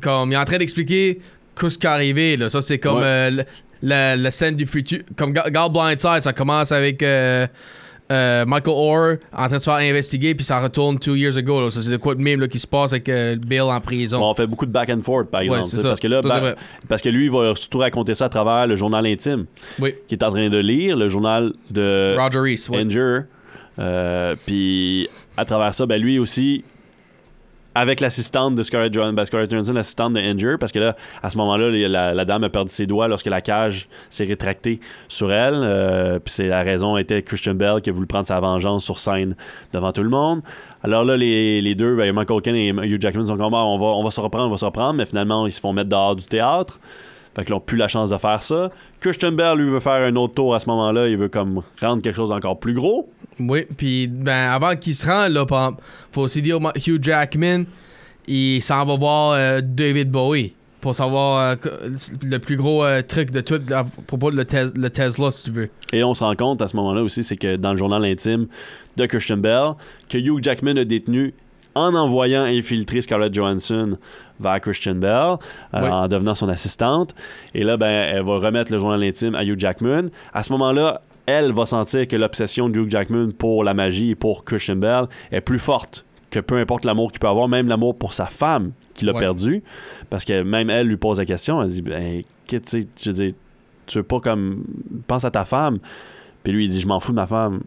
comme 0.00 0.30
il 0.30 0.34
est 0.34 0.38
en 0.38 0.44
train 0.44 0.58
d'expliquer 0.58 1.20
qu'est-ce 1.58 1.78
qui 1.78 1.86
est 1.86 1.90
arrivé 1.90 2.36
là. 2.36 2.48
Ça 2.48 2.62
c'est 2.62 2.78
comme 2.78 2.96
Ouais. 2.98 3.02
euh, 3.04 3.42
la, 3.82 4.16
la 4.16 4.30
scène 4.30 4.56
du 4.56 4.66
futur. 4.66 5.00
Comme 5.16 5.32
Gal 5.32 5.70
Blindside, 5.72 6.20
ça 6.22 6.32
commence 6.34 6.70
avec 6.70 7.02
euh, 7.02 7.46
euh, 8.12 8.44
Michael 8.44 8.74
Orr 8.76 9.14
en 9.32 9.46
train 9.48 9.56
de 9.56 9.62
se 9.62 9.70
faire 9.70 9.74
investiguer 9.78 10.34
puis 10.34 10.44
ça 10.44 10.60
retourne 10.60 10.98
two 10.98 11.14
years 11.16 11.36
ago. 11.36 11.62
là. 11.62 11.70
Ça 11.70 11.80
c'est 11.80 11.90
de 11.90 11.96
quoi 11.96 12.14
de 12.14 12.20
même 12.20 12.40
là, 12.40 12.48
qui 12.48 12.58
se 12.58 12.66
passe 12.66 12.92
avec 12.92 13.08
euh, 13.08 13.36
Bill 13.36 13.62
en 13.62 13.80
prison. 13.80 14.18
Bon, 14.18 14.30
on 14.30 14.34
fait 14.34 14.46
beaucoup 14.46 14.66
de 14.66 14.72
back 14.72 14.90
and 14.90 15.00
forth, 15.00 15.28
par 15.30 15.40
exemple. 15.42 15.62
ça. 15.64 15.82
parce 15.82 16.00
que 16.00 16.08
là, 16.08 16.20
Ça, 16.22 16.40
ba- 16.40 16.56
parce 16.88 17.00
que 17.02 17.08
lui, 17.08 17.24
il 17.26 17.30
va 17.30 17.54
surtout 17.54 17.78
raconter 17.78 18.14
ça 18.14 18.26
à 18.26 18.28
travers 18.28 18.66
le 18.66 18.76
journal 18.76 19.06
intime 19.06 19.46
Oui. 19.78 19.94
qu'il 20.08 20.18
est 20.18 20.24
en 20.24 20.30
train 20.30 20.48
de 20.50 20.58
lire, 20.58 20.96
le 20.96 21.08
journal 21.08 21.52
de 21.70 22.16
Roger 22.18 22.38
Reese. 22.40 22.68
ouais. 22.68 22.84
Puis 24.46 25.08
à 25.36 25.44
travers 25.44 25.74
ça, 25.74 25.86
ben 25.86 26.00
lui 26.00 26.18
aussi, 26.18 26.64
avec 27.74 28.00
l'assistante 28.00 28.54
de 28.54 28.62
Scarlett 28.62 28.92
ben 28.92 29.24
Johansson, 29.50 29.72
l'assistante 29.72 30.14
de 30.14 30.20
Anger, 30.20 30.56
parce 30.58 30.72
que 30.72 30.78
là, 30.78 30.96
à 31.22 31.30
ce 31.30 31.38
moment-là, 31.38 31.70
la, 31.70 32.24
dame 32.24 32.44
a 32.44 32.48
perdu 32.48 32.72
ses 32.72 32.86
doigts 32.86 33.08
lorsque 33.08 33.26
la 33.26 33.40
cage 33.40 33.88
s'est 34.08 34.24
rétractée 34.24 34.80
sur 35.08 35.32
elle. 35.32 35.54
Euh, 35.56 36.18
Puis 36.18 36.46
la 36.46 36.62
raison 36.62 36.96
était 36.96 37.22
Christian 37.22 37.54
Bell 37.54 37.80
qui 37.80 37.90
a 37.90 37.92
voulu 37.92 38.06
prendre 38.06 38.26
sa 38.26 38.40
vengeance 38.40 38.84
sur 38.84 38.98
scène 38.98 39.36
devant 39.72 39.92
tout 39.92 40.02
le 40.02 40.08
monde. 40.08 40.40
Alors 40.82 41.04
là, 41.04 41.16
les, 41.16 41.60
les 41.60 41.74
deux, 41.74 41.94
ben, 41.94 42.12
Michael 42.12 42.40
Caine 42.42 42.56
et 42.56 42.68
Hugh 42.68 43.00
Jackman 43.00 43.26
sont 43.26 43.36
comme, 43.36 43.54
Ah, 43.54 43.64
on 43.64 43.78
va, 43.78 43.86
on 43.86 44.02
va 44.02 44.10
se 44.10 44.20
reprendre, 44.20 44.46
on 44.46 44.50
va 44.50 44.56
se 44.56 44.64
reprendre, 44.64 44.94
mais 44.94 45.06
finalement, 45.06 45.46
ils 45.46 45.52
se 45.52 45.60
font 45.60 45.72
mettre 45.72 45.90
dehors 45.90 46.16
du 46.16 46.26
théâtre. 46.26 46.80
Fait 47.34 47.44
qu'ils 47.44 47.54
n'ont 47.54 47.60
plus 47.60 47.76
la 47.76 47.88
chance 47.88 48.10
de 48.10 48.16
faire 48.16 48.42
ça. 48.42 48.70
Christian 49.00 49.32
Bell, 49.32 49.56
lui, 49.56 49.70
veut 49.70 49.80
faire 49.80 50.02
un 50.02 50.16
autre 50.16 50.34
tour 50.34 50.54
à 50.54 50.60
ce 50.60 50.68
moment-là. 50.68 51.08
Il 51.08 51.16
veut 51.16 51.28
comme 51.28 51.62
rendre 51.80 52.02
quelque 52.02 52.16
chose 52.16 52.30
d'encore 52.30 52.58
plus 52.58 52.74
gros. 52.74 53.08
Oui, 53.38 53.66
puis 53.76 54.08
ben, 54.08 54.50
avant 54.50 54.74
qu'il 54.76 54.94
se 54.94 55.06
rende, 55.06 55.32
là, 55.32 55.46
faut 56.12 56.22
aussi 56.22 56.42
dire 56.42 56.58
Hugh 56.86 57.02
Jackman, 57.02 57.64
il 58.26 58.60
s'en 58.62 58.84
va 58.84 58.96
voir 58.96 59.32
euh, 59.32 59.60
David 59.62 60.10
Bowie 60.10 60.54
pour 60.80 60.94
savoir 60.94 61.56
euh, 61.64 61.70
le 62.22 62.38
plus 62.38 62.56
gros 62.56 62.84
euh, 62.84 63.02
truc 63.02 63.30
de 63.30 63.40
tout 63.40 63.60
à 63.70 63.84
propos 63.84 64.30
de 64.30 64.36
le, 64.36 64.72
le 64.80 64.90
Tesla, 64.90 65.30
si 65.30 65.44
tu 65.44 65.50
veux. 65.50 65.70
Et 65.92 66.02
on 66.02 66.14
se 66.14 66.24
rend 66.24 66.34
compte 66.34 66.62
à 66.62 66.68
ce 66.68 66.76
moment-là 66.76 67.02
aussi, 67.02 67.22
c'est 67.22 67.36
que 67.36 67.56
dans 67.56 67.72
le 67.72 67.78
journal 67.78 68.04
intime 68.04 68.46
de 68.96 69.06
Christian 69.06 69.36
Bell, 69.36 69.72
que 70.08 70.18
Hugh 70.18 70.42
Jackman 70.42 70.76
a 70.76 70.84
détenu 70.84 71.34
en 71.74 71.94
envoyant 71.94 72.42
infiltrer 72.44 73.00
Scarlett 73.00 73.32
Johansson 73.34 73.98
vers 74.38 74.60
Christian 74.60 74.94
Bell, 74.94 75.36
euh, 75.74 75.88
en 75.88 76.08
devenant 76.08 76.34
son 76.34 76.48
assistante. 76.48 77.14
Et 77.54 77.62
là, 77.62 77.76
ben, 77.76 77.86
elle 77.86 78.22
va 78.22 78.38
remettre 78.38 78.72
le 78.72 78.78
journal 78.78 79.02
intime 79.02 79.34
à 79.34 79.44
Hugh 79.44 79.58
Jackman. 79.58 80.06
À 80.32 80.42
ce 80.42 80.52
moment-là, 80.52 81.02
elle 81.26 81.52
va 81.52 81.66
sentir 81.66 82.08
que 82.08 82.16
l'obsession 82.16 82.68
de 82.68 82.80
Hugh 82.80 82.90
Jackman 82.90 83.32
pour 83.36 83.62
la 83.64 83.74
magie 83.74 84.10
et 84.10 84.14
pour 84.14 84.44
Christian 84.44 84.76
Bell 84.76 85.04
est 85.30 85.40
plus 85.42 85.58
forte 85.58 86.04
que 86.30 86.40
peu 86.40 86.56
importe 86.58 86.84
l'amour 86.84 87.10
qu'il 87.12 87.20
peut 87.20 87.28
avoir, 87.28 87.48
même 87.48 87.68
l'amour 87.68 87.96
pour 87.98 88.12
sa 88.12 88.26
femme 88.26 88.72
qu'il 88.94 89.08
a 89.08 89.12
Ouais. 89.12 89.18
perdu. 89.18 89.62
Parce 90.10 90.24
que 90.24 90.42
même 90.42 90.70
elle 90.70 90.86
lui 90.86 90.96
pose 90.96 91.18
la 91.18 91.24
question, 91.26 91.60
elle 91.62 91.68
dit, 91.68 91.82
ben, 91.82 92.22
que, 92.48 92.56
tu 92.56 92.82
sais, 92.82 92.88
je 93.00 93.10
dire, 93.10 93.32
tu 93.86 93.98
veux 93.98 94.04
pas 94.04 94.20
comme, 94.20 94.64
pense 95.06 95.24
à 95.24 95.30
ta 95.30 95.44
femme. 95.44 95.78
Puis 96.42 96.52
lui, 96.52 96.64
il 96.64 96.68
dit, 96.68 96.80
je 96.80 96.86
m'en 96.86 97.00
fous 97.00 97.12
de 97.12 97.16
ma 97.16 97.26
femme. 97.26 97.60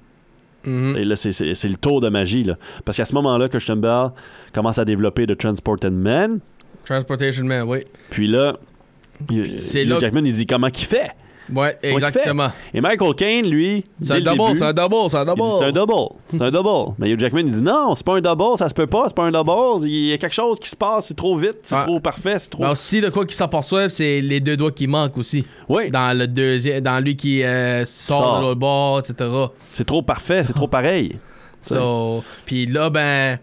Mhm. 0.66 0.98
Et 0.98 1.04
là, 1.04 1.16
c'est- 1.16 1.32
le 1.68 1.76
tour 1.76 2.02
de 2.02 2.10
magie. 2.10 2.44
Là. 2.44 2.58
Parce 2.86 2.98
qu'à 2.98 3.06
ce 3.06 3.14
moment-là, 3.16 3.50
Christian 3.50 3.76
Bell 3.78 4.08
commence 4.54 4.78
à 4.78 4.86
développer 4.86 5.26
The 5.28 5.38
Transported 5.38 5.94
Man. 5.94 6.40
Transportation 6.86 7.46
Man, 7.46 7.64
oui. 7.68 7.80
Puis 8.10 8.26
il- 8.26 8.32
là- 8.32 10.00
Jackman, 10.00 10.22
il 10.26 10.34
dit 10.34 10.46
comment 10.46 10.70
qu'il 10.70 10.88
fait? 10.88 11.12
Ouais, 11.52 11.78
exactement. 11.84 12.52
Et 12.74 12.80
Michael 12.82 13.16
Caine, 13.16 13.48
lui, 13.50 13.84
C'est 14.02 14.14
un 14.14 14.16
le 14.18 14.22
double, 14.24 14.56
c'est 14.58 14.64
un 14.64 14.74
double, 14.74 14.96
c'est 15.10 15.18
un 15.18 15.26
double. 15.26 15.42
c'est 15.60 15.66
un 15.66 15.72
double. 15.72 15.94
C'est 16.30 16.42
un 16.42 16.52
double. 16.52 16.94
Mais 17.00 17.10
Hugh 17.10 17.20
Jackman, 17.20 17.40
il 17.42 17.52
dit 17.52 17.62
non, 17.62 17.94
c'est 17.96 18.06
pas 18.06 18.16
un 18.18 18.22
double, 18.22 18.58
ça 18.58 18.70
se 18.70 18.74
peut 18.74 18.88
pas, 18.88 19.06
c'est 19.08 19.16
pas 19.16 19.24
un 19.26 19.32
double. 19.32 19.86
Il 19.88 20.06
y 20.08 20.14
a 20.14 20.18
quelque 20.18 20.34
chose 20.34 20.60
qui 20.60 20.70
se 20.70 20.76
passe, 20.76 21.08
c'est 21.08 21.18
trop 21.18 21.36
vite, 21.36 21.60
c'est 21.64 21.76
Ah. 21.76 21.84
trop 21.86 22.00
parfait, 22.00 22.40
c'est 22.40 22.50
trop. 22.50 22.64
Mais 22.64 22.70
aussi, 22.70 23.02
de 23.02 23.10
quoi 23.10 23.26
qui 23.26 23.36
s'aperçoivent, 23.36 23.90
c'est 23.90 24.22
les 24.22 24.40
deux 24.40 24.56
doigts 24.56 24.72
qui 24.72 24.88
manquent 24.88 25.18
aussi. 25.18 25.46
Oui, 25.68 25.92
Dans 25.92 26.18
le 26.18 26.28
deuxième, 26.28 26.80
dans 26.82 27.04
lui 27.04 27.16
qui 27.16 27.44
euh, 27.44 27.86
sort, 27.86 28.24
Sort. 28.24 28.38
de 28.38 28.42
l'autre 28.46 28.60
bord, 28.60 29.00
etc. 29.00 29.30
c'est 29.72 29.86
trop 29.86 30.02
parfait, 30.02 30.44
c'est 30.46 30.54
trop 30.54 30.68
pareil. 30.68 31.18
So, 31.62 32.24
puis 32.46 32.66
là, 32.66 32.90
ben, 32.90 33.38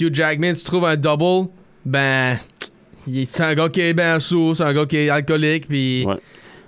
Hugh 0.00 0.14
Jackman, 0.14 0.52
tu 0.54 0.64
trouves 0.64 0.84
un 0.84 0.96
double, 0.96 1.48
ben, 1.84 2.38
c'est 3.28 3.42
un 3.42 3.54
gars 3.54 3.68
qui 3.68 3.80
est 3.80 3.94
bien 3.94 4.18
sous, 4.20 4.54
c'est 4.54 4.62
un 4.64 4.74
gars 4.74 4.86
qui 4.86 4.96
est 4.96 5.08
alcoolique, 5.10 5.68
puis 5.68 6.04
Ouais. 6.06 6.16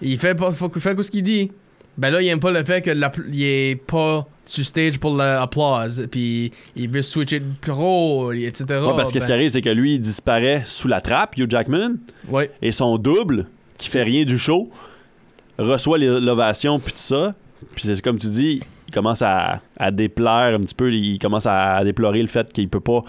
Il 0.02 0.18
fait 0.18 0.34
pas, 0.34 0.52
faut, 0.52 0.70
fait 0.78 1.02
ce 1.02 1.10
qu'il 1.10 1.22
dit. 1.24 1.50
Ben 1.96 2.10
là, 2.10 2.22
il 2.22 2.28
aime 2.28 2.38
pas 2.38 2.52
le 2.52 2.64
fait 2.64 2.80
qu'il 2.82 3.42
est 3.42 3.74
pas 3.86 4.26
sur 4.44 4.64
stage 4.64 5.00
pour 5.00 5.16
l'applause, 5.16 6.06
puis 6.10 6.52
il 6.76 6.88
veut 6.88 7.02
switcher 7.02 7.40
de 7.40 7.46
pro, 7.60 8.30
etc. 8.32 8.64
Ouais, 8.68 8.92
parce 8.96 9.12
que 9.12 9.18
ce 9.18 9.24
qui 9.24 9.30
Ben, 9.32 9.34
arrive, 9.38 9.50
c'est 9.50 9.62
que 9.62 9.68
lui, 9.70 9.94
il 9.94 10.00
disparaît 10.00 10.62
sous 10.64 10.86
la 10.86 11.00
trappe, 11.00 11.36
Hugh 11.36 11.50
Jackman. 11.50 11.94
ouais. 12.28 12.50
et 12.62 12.70
son 12.70 12.98
double, 12.98 13.46
qui 13.78 13.88
fait 13.88 14.04
rien 14.04 14.24
du 14.24 14.38
show, 14.38 14.70
reçoit 15.58 15.98
les- 15.98 16.20
l'ovation 16.20 16.78
puis 16.78 16.92
tout 16.92 16.98
ça. 16.98 17.34
Puis 17.74 17.86
c'est 17.86 18.00
comme 18.00 18.18
tu 18.18 18.28
dis, 18.28 18.60
il 18.86 18.94
commence 18.94 19.22
à, 19.22 19.60
à 19.76 19.90
déplaire 19.90 20.54
un 20.54 20.60
petit 20.60 20.74
peu, 20.76 20.92
il 20.92 21.18
commence 21.18 21.46
à, 21.46 21.82
déplorer 21.84 22.22
le 22.22 22.28
fait 22.28 22.52
qu'il 22.52 22.68
peut 22.68 22.80
pas 22.80 23.02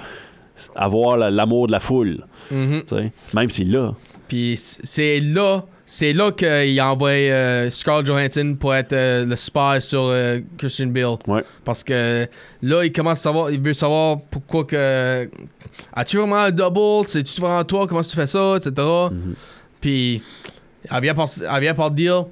avoir 0.76 1.16
la- 1.16 1.30
l'amour 1.32 1.68
de 1.68 1.72
la 1.72 1.80
foule, 1.80 2.26
sais. 2.50 3.12
même 3.34 3.50
s'il 3.50 3.72
l'a. 3.72 3.94
Puis 4.28 4.56
c'est 4.58 5.20
là, 5.20 5.64
c'est 5.92 6.14
là 6.14 6.32
qu'il 6.32 6.80
a 6.80 6.92
envoyé 6.92 7.32
euh, 7.32 7.72
Scarlett 7.72 8.06
Johansson 8.06 8.56
pour 8.60 8.76
être 8.76 8.94
euh, 8.94 9.26
le 9.26 9.36
spy 9.36 9.82
sur 9.82 10.04
euh, 10.04 10.40
Christian 10.56 10.86
Bale. 10.86 11.18
Ouais. 11.26 11.44
Parce 11.66 11.84
que 11.84 12.28
là, 12.62 12.84
il 12.86 12.92
commence 12.92 13.18
à 13.18 13.24
savoir, 13.24 13.50
il 13.50 13.60
veut 13.60 13.74
savoir 13.74 14.20
pourquoi 14.30 14.66
que. 14.66 15.28
As-tu 15.94 16.18
vraiment 16.18 16.36
un 16.36 16.52
double? 16.52 17.08
C'est-tu 17.08 17.42
vraiment 17.42 17.64
toi? 17.64 17.88
Comment 17.88 18.04
tu 18.04 18.16
fais 18.16 18.28
ça? 18.28 18.58
Etc. 18.58 18.72
Mhm. 18.78 19.34
Puis, 19.82 20.22
elle 20.92 21.02
vient 21.02 21.16
par, 21.16 21.28
elle 21.28 21.62
vient 21.62 21.74
par 21.74 21.90
dire 21.90 22.26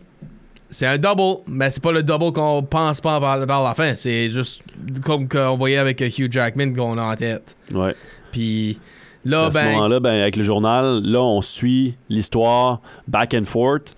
c'est 0.69 0.85
un 0.85 0.99
double, 0.99 1.41
mais 1.47 1.71
c'est 1.71 1.81
pas 1.81 1.91
le 1.91 2.03
double 2.03 2.33
qu'on 2.33 2.61
pense 2.61 3.01
pas 3.01 3.19
vers, 3.19 3.43
vers 3.43 3.63
la 3.63 3.73
fin. 3.73 3.95
C'est 3.95 4.31
juste 4.31 4.61
comme 5.03 5.27
qu'on 5.27 5.57
voyait 5.57 5.77
avec 5.77 5.99
euh, 6.03 6.09
Hugh 6.15 6.31
Jackman 6.31 6.73
qu'on 6.75 6.95
a 6.99 7.11
en 7.11 7.15
tête. 7.15 7.55
Ouais. 7.71 7.95
Puis 8.31 8.77
là, 9.25 9.45
à 9.45 9.51
ce 9.51 9.58
ben. 9.58 9.71
moment-là, 9.73 9.99
ben, 9.99 10.21
avec 10.21 10.36
le 10.36 10.43
journal, 10.43 11.01
là, 11.03 11.21
on 11.21 11.41
suit 11.41 11.95
l'histoire 12.10 12.82
back 13.08 13.34
and 13.34 13.43
forth 13.45 13.95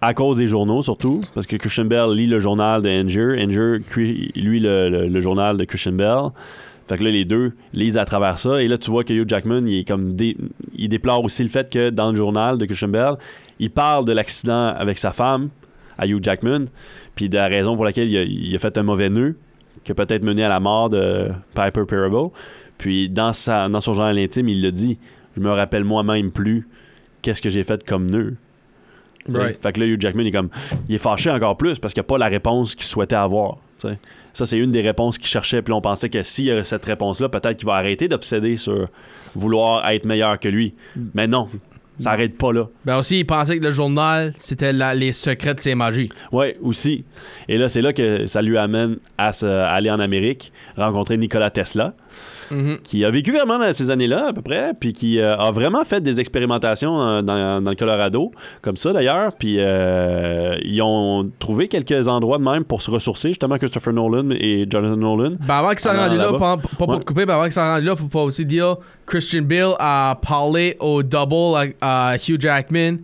à 0.00 0.12
cause 0.14 0.36
des 0.38 0.46
journaux, 0.48 0.82
surtout. 0.82 1.22
Parce 1.34 1.46
que 1.46 1.56
Christian 1.56 1.86
Bell 1.86 2.10
lit 2.12 2.26
le 2.26 2.38
journal 2.38 2.82
de 2.82 2.88
Anger. 2.90 3.42
Anger, 3.42 3.78
lui, 4.36 4.60
le, 4.60 4.88
le- 4.90 5.08
le 5.08 5.20
journal 5.20 5.56
de 5.56 5.64
Christian 5.64 5.92
Bell. 5.92 6.30
Fait 6.86 6.98
que 6.98 7.04
là, 7.04 7.10
les 7.10 7.24
deux 7.24 7.52
lisent 7.72 7.96
à 7.96 8.04
travers 8.04 8.36
ça. 8.36 8.60
Et 8.62 8.68
là, 8.68 8.76
tu 8.76 8.90
vois 8.90 9.04
que 9.04 9.14
Hugh 9.14 9.26
Jackman, 9.26 9.62
il 9.66 9.78
est 9.78 9.88
comme 9.88 10.12
dé- 10.12 10.36
il 10.76 10.90
déplore 10.90 11.24
aussi 11.24 11.42
le 11.42 11.48
fait 11.48 11.70
que 11.70 11.88
dans 11.88 12.10
le 12.10 12.16
journal 12.16 12.58
de 12.58 12.66
Christian 12.66 12.88
Bell, 12.88 13.14
il 13.58 13.70
parle 13.70 14.04
de 14.04 14.12
l'accident 14.12 14.66
avec 14.76 14.98
sa 14.98 15.12
femme, 15.12 15.48
à 15.96 16.06
Hugh 16.06 16.22
Jackman, 16.22 16.66
puis 17.14 17.30
de 17.30 17.36
la 17.38 17.46
raison 17.46 17.74
pour 17.74 17.86
laquelle 17.86 18.10
il 18.10 18.16
a, 18.18 18.22
il 18.24 18.54
a 18.54 18.58
fait 18.58 18.76
un 18.76 18.82
mauvais 18.82 19.08
nœud, 19.08 19.36
qui 19.84 19.92
a 19.92 19.94
peut-être 19.94 20.22
mené 20.24 20.44
à 20.44 20.48
la 20.50 20.60
mort 20.60 20.90
de 20.90 21.28
Piper 21.54 21.84
Parable. 21.88 22.28
Puis 22.78 23.08
dans, 23.08 23.32
sa, 23.32 23.68
dans 23.68 23.80
son 23.80 23.92
journal 23.94 24.18
intime, 24.18 24.48
il 24.48 24.62
le 24.62 24.72
dit 24.72 24.98
Je 25.36 25.40
me 25.40 25.50
rappelle 25.50 25.84
moi-même 25.84 26.30
plus 26.30 26.68
qu'est-ce 27.22 27.40
que 27.42 27.50
j'ai 27.50 27.64
fait 27.64 27.84
comme 27.84 28.10
nœud. 28.10 28.36
Right. 29.32 29.58
Fait 29.62 29.72
que 29.72 29.80
là, 29.80 29.86
Hugh 29.86 30.00
Jackman, 30.00 30.22
il 30.22 30.28
est 30.28 30.32
comme. 30.32 30.50
Il 30.88 30.94
est 30.96 30.98
fâché 30.98 31.30
encore 31.30 31.56
plus 31.56 31.78
parce 31.78 31.94
qu'il 31.94 32.02
n'y 32.02 32.06
a 32.06 32.08
pas 32.08 32.18
la 32.18 32.26
réponse 32.26 32.74
qu'il 32.74 32.84
souhaitait 32.84 33.16
avoir. 33.16 33.56
t'sais. 33.78 33.98
Ça, 34.34 34.44
c'est 34.46 34.58
une 34.58 34.70
des 34.72 34.82
réponses 34.82 35.16
qu'il 35.16 35.28
cherchait. 35.28 35.62
Puis 35.62 35.72
on 35.72 35.80
pensait 35.80 36.10
que 36.10 36.22
s'il 36.22 36.46
y 36.46 36.50
a 36.50 36.62
cette 36.64 36.84
réponse-là, 36.84 37.28
peut-être 37.30 37.56
qu'il 37.56 37.66
va 37.66 37.74
arrêter 37.76 38.06
d'obséder 38.08 38.56
sur 38.58 38.84
vouloir 39.34 39.88
être 39.88 40.04
meilleur 40.04 40.38
que 40.38 40.48
lui. 40.48 40.74
Mais 41.14 41.26
non, 41.26 41.48
ça 41.98 42.10
arrête 42.10 42.36
pas 42.36 42.52
là. 42.52 42.68
Ben 42.84 42.98
aussi, 42.98 43.20
il 43.20 43.24
pensait 43.24 43.58
que 43.58 43.64
le 43.64 43.70
journal, 43.72 44.34
c'était 44.38 44.72
les 44.94 45.12
secrets 45.14 45.54
de 45.54 45.60
ses 45.60 45.74
magies. 45.74 46.10
Ouais, 46.32 46.58
aussi. 46.60 47.04
Et 47.48 47.56
là, 47.56 47.68
c'est 47.70 47.80
là 47.80 47.92
que 47.94 48.26
ça 48.26 48.42
lui 48.42 48.58
amène 48.58 48.96
à, 49.16 49.32
se- 49.32 49.46
à 49.46 49.70
aller 49.70 49.90
en 49.90 50.00
Amérique, 50.00 50.52
rencontrer 50.76 51.16
Nikola 51.16 51.50
Tesla, 51.50 51.94
Mhm. 52.50 52.78
qui 52.82 53.04
a 53.04 53.10
vécu 53.10 53.32
vraiment 53.32 53.58
dans 53.58 53.72
ces 53.72 53.90
années-là, 53.90 54.28
à 54.28 54.32
peu 54.34 54.42
près, 54.42 54.72
puis 54.78 54.92
qui 54.92 55.18
euh, 55.18 55.34
a 55.36 55.50
vraiment 55.50 55.82
fait 55.84 56.00
des 56.02 56.20
expérimentations 56.20 57.00
euh, 57.00 57.22
dans, 57.22 57.62
dans 57.62 57.70
le 57.70 57.76
Colorado, 57.76 58.32
comme 58.60 58.76
ça 58.76 58.92
d'ailleurs. 58.92 59.32
Puis 59.38 59.56
euh, 59.58 60.56
ils 60.62 60.82
ont 60.82 61.30
trouvé 61.38 61.68
quelques 61.68 62.06
endroits 62.06 62.36
de 62.38 62.42
même 62.44 62.64
pour 62.64 62.82
se 62.82 62.90
ressourcer, 62.90 63.28
justement, 63.28 63.56
Christopher 63.56 63.92
Nolan 63.94 64.28
et 64.30 64.66
Jonathan 64.70 64.96
Nolan. 64.96 65.32
Ben 65.40 65.54
avant 65.54 65.74
que 65.74 65.80
ça 65.80 65.92
Ah, 65.96 66.06
rendu 66.06 66.18
là, 66.18 66.32
pas, 66.34 66.58
pas 66.58 66.86
pour 66.86 66.98
te 67.00 67.04
couper, 67.04 67.24
ben 67.24 67.34
avant 67.34 67.46
que 67.48 67.54
ça 67.54 67.74
rendu 67.74 67.86
là, 67.86 67.96
faut 67.96 68.04
pas 68.08 68.22
aussi 68.22 68.44
dire 68.44 68.76
Christian 69.06 69.42
Bale 69.42 69.74
a 69.78 70.18
parlé 70.20 70.76
au 70.80 71.02
double 71.02 71.74
à, 71.80 72.10
à 72.12 72.16
Hugh 72.16 72.40
Jackman 72.40 72.98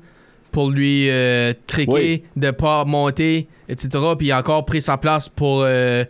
pour 0.52 0.70
lui 0.70 1.08
euh, 1.08 1.52
triquer 1.66 1.92
Oui. 1.92 2.24
de 2.36 2.50
pas 2.50 2.84
monter, 2.84 3.46
etc. 3.68 3.88
Puis 4.18 4.26
il 4.28 4.32
a 4.32 4.40
encore 4.40 4.64
pris 4.66 4.82
sa 4.82 4.96
place 4.96 5.28
pour 5.28 5.62
euh, 5.64 6.04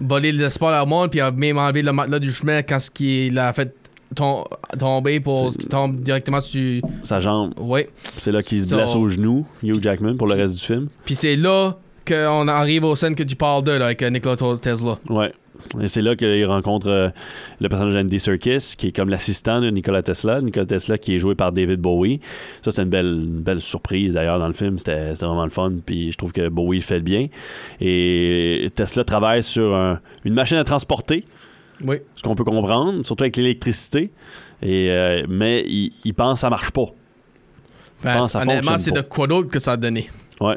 voler 0.00 0.32
l'espoir 0.32 0.72
à 0.74 0.84
monde, 0.86 1.10
puis 1.10 1.18
il 1.18 1.22
a 1.22 1.30
même 1.30 1.58
enlevé 1.58 1.82
le 1.82 1.92
matelas 1.92 2.18
du 2.18 2.32
chemin 2.32 2.62
quand 2.62 2.80
ce 2.80 2.90
qu'il 2.90 3.38
a 3.38 3.52
fait 3.52 3.74
tom- 4.14 4.44
tomber 4.78 5.20
pour 5.20 5.50
qu'il 5.52 5.68
tombe 5.68 6.00
directement 6.00 6.40
sur. 6.40 6.82
Sa 7.02 7.20
jambe, 7.20 7.52
Ouais. 7.58 7.88
c'est 8.18 8.32
là 8.32 8.42
qu'il 8.42 8.60
se 8.62 8.74
blesse 8.74 8.94
au 8.94 9.06
genou, 9.08 9.46
Hugh 9.62 9.82
Jackman, 9.82 10.16
pour 10.16 10.26
le 10.26 10.34
reste 10.34 10.54
du 10.54 10.60
film. 10.64 10.88
Puis 11.04 11.14
c'est 11.16 11.36
là 11.36 11.76
qu'on 12.06 12.48
arrive 12.48 12.84
aux 12.84 12.96
scènes 12.96 13.14
que 13.14 13.22
tu 13.22 13.36
parles 13.36 13.62
de, 13.64 13.72
là, 13.72 13.84
avec 13.86 14.02
euh, 14.02 14.10
Nikola 14.10 14.36
Tesla. 14.60 14.96
Ouais. 15.08 15.32
Et 15.80 15.88
c'est 15.88 16.02
là 16.02 16.14
qu'il 16.16 16.44
rencontre 16.46 16.88
euh, 16.88 17.08
le 17.60 17.68
personnage 17.68 17.94
d'Andy 17.94 18.18
Serkis, 18.20 18.74
qui 18.76 18.88
est 18.88 18.92
comme 18.92 19.08
l'assistant 19.08 19.60
de 19.60 19.70
Nikola 19.70 20.02
Tesla. 20.02 20.40
Nikola 20.40 20.66
Tesla 20.66 20.98
qui 20.98 21.14
est 21.14 21.18
joué 21.18 21.34
par 21.34 21.52
David 21.52 21.80
Bowie. 21.80 22.20
Ça, 22.62 22.70
c'est 22.70 22.82
une 22.82 22.88
belle, 22.90 23.06
une 23.06 23.40
belle 23.40 23.60
surprise 23.60 24.14
d'ailleurs 24.14 24.38
dans 24.38 24.46
le 24.48 24.52
film. 24.52 24.78
C'était 24.78 25.12
vraiment 25.12 25.44
le 25.44 25.50
fun. 25.50 25.72
Puis 25.84 26.12
je 26.12 26.16
trouve 26.18 26.32
que 26.32 26.48
Bowie 26.48 26.78
le 26.78 26.82
fait 26.84 27.00
bien. 27.00 27.28
Et 27.80 28.68
Tesla 28.74 29.04
travaille 29.04 29.42
sur 29.42 29.74
un- 29.74 30.00
une 30.24 30.34
machine 30.34 30.56
à 30.58 30.64
transporter, 30.64 31.24
Oui. 31.84 31.96
ce 32.16 32.22
qu'on 32.22 32.34
peut 32.34 32.44
comprendre, 32.44 33.04
surtout 33.04 33.24
avec 33.24 33.36
l'électricité. 33.36 34.10
Et, 34.62 34.90
euh, 34.90 35.24
mais 35.28 35.64
il, 35.66 35.92
il 36.04 36.14
pense 36.14 36.34
que 36.34 36.40
ça 36.40 36.50
marche 36.50 36.70
pas. 36.70 36.86
Ben, 38.04 38.14
pense 38.14 38.26
que 38.26 38.38
ça 38.38 38.42
honnêtement, 38.42 38.78
c'est 38.78 38.90
de 38.92 39.00
quoi 39.00 39.26
d'autre 39.26 39.48
que 39.48 39.58
ça 39.58 39.72
a 39.72 39.76
donné. 39.76 40.08
Ouais. 40.40 40.56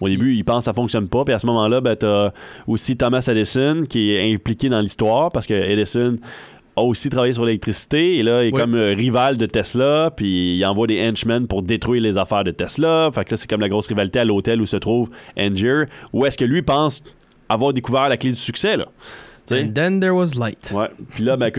Au 0.00 0.08
début, 0.08 0.34
il 0.34 0.44
pense 0.44 0.58
que 0.58 0.64
ça 0.64 0.74
fonctionne 0.74 1.08
pas. 1.08 1.24
Puis 1.24 1.34
à 1.34 1.38
ce 1.38 1.46
moment-là, 1.46 1.80
ben, 1.80 1.96
t'as 1.96 2.30
aussi 2.66 2.96
Thomas 2.96 3.26
Edison 3.30 3.84
qui 3.88 4.12
est 4.12 4.32
impliqué 4.34 4.68
dans 4.68 4.80
l'histoire 4.80 5.30
parce 5.32 5.46
que 5.46 5.54
Edison 5.54 6.16
a 6.78 6.82
aussi 6.82 7.08
travaillé 7.08 7.32
sur 7.32 7.44
l'électricité 7.46 8.16
et 8.18 8.22
là, 8.22 8.44
il 8.44 8.48
est 8.48 8.52
Oui. 8.52 8.60
comme 8.60 8.74
euh, 8.74 8.92
rival 8.92 9.38
de 9.38 9.46
Tesla. 9.46 10.10
Puis 10.14 10.58
il 10.58 10.64
envoie 10.66 10.86
des 10.86 11.00
henchmen 11.08 11.46
pour 11.46 11.62
détruire 11.62 12.02
les 12.02 12.18
affaires 12.18 12.44
de 12.44 12.50
Tesla. 12.50 13.10
Fait 13.14 13.24
que 13.24 13.30
ça, 13.30 13.36
c'est 13.38 13.48
comme 13.48 13.62
la 13.62 13.68
grosse 13.70 13.86
rivalité 13.88 14.18
à 14.18 14.24
l'hôtel 14.26 14.60
où 14.60 14.66
se 14.66 14.76
trouve 14.76 15.08
Angier. 15.38 15.84
Où 16.12 16.26
est-ce 16.26 16.36
que 16.36 16.44
lui 16.44 16.60
pense 16.62 17.02
avoir 17.48 17.72
découvert 17.72 18.08
la 18.10 18.16
clé 18.18 18.30
du 18.30 18.36
succès, 18.36 18.76
là? 18.76 18.86
Tu 19.46 19.54
sais? 19.54 19.62
And 19.62 19.72
then 19.72 20.00
there 20.00 20.12
was 20.14 20.34
light. 20.38 20.72
Ouais. 20.74 20.88
Puis 21.10 21.22
là, 21.24 21.36
ben, 21.36 21.50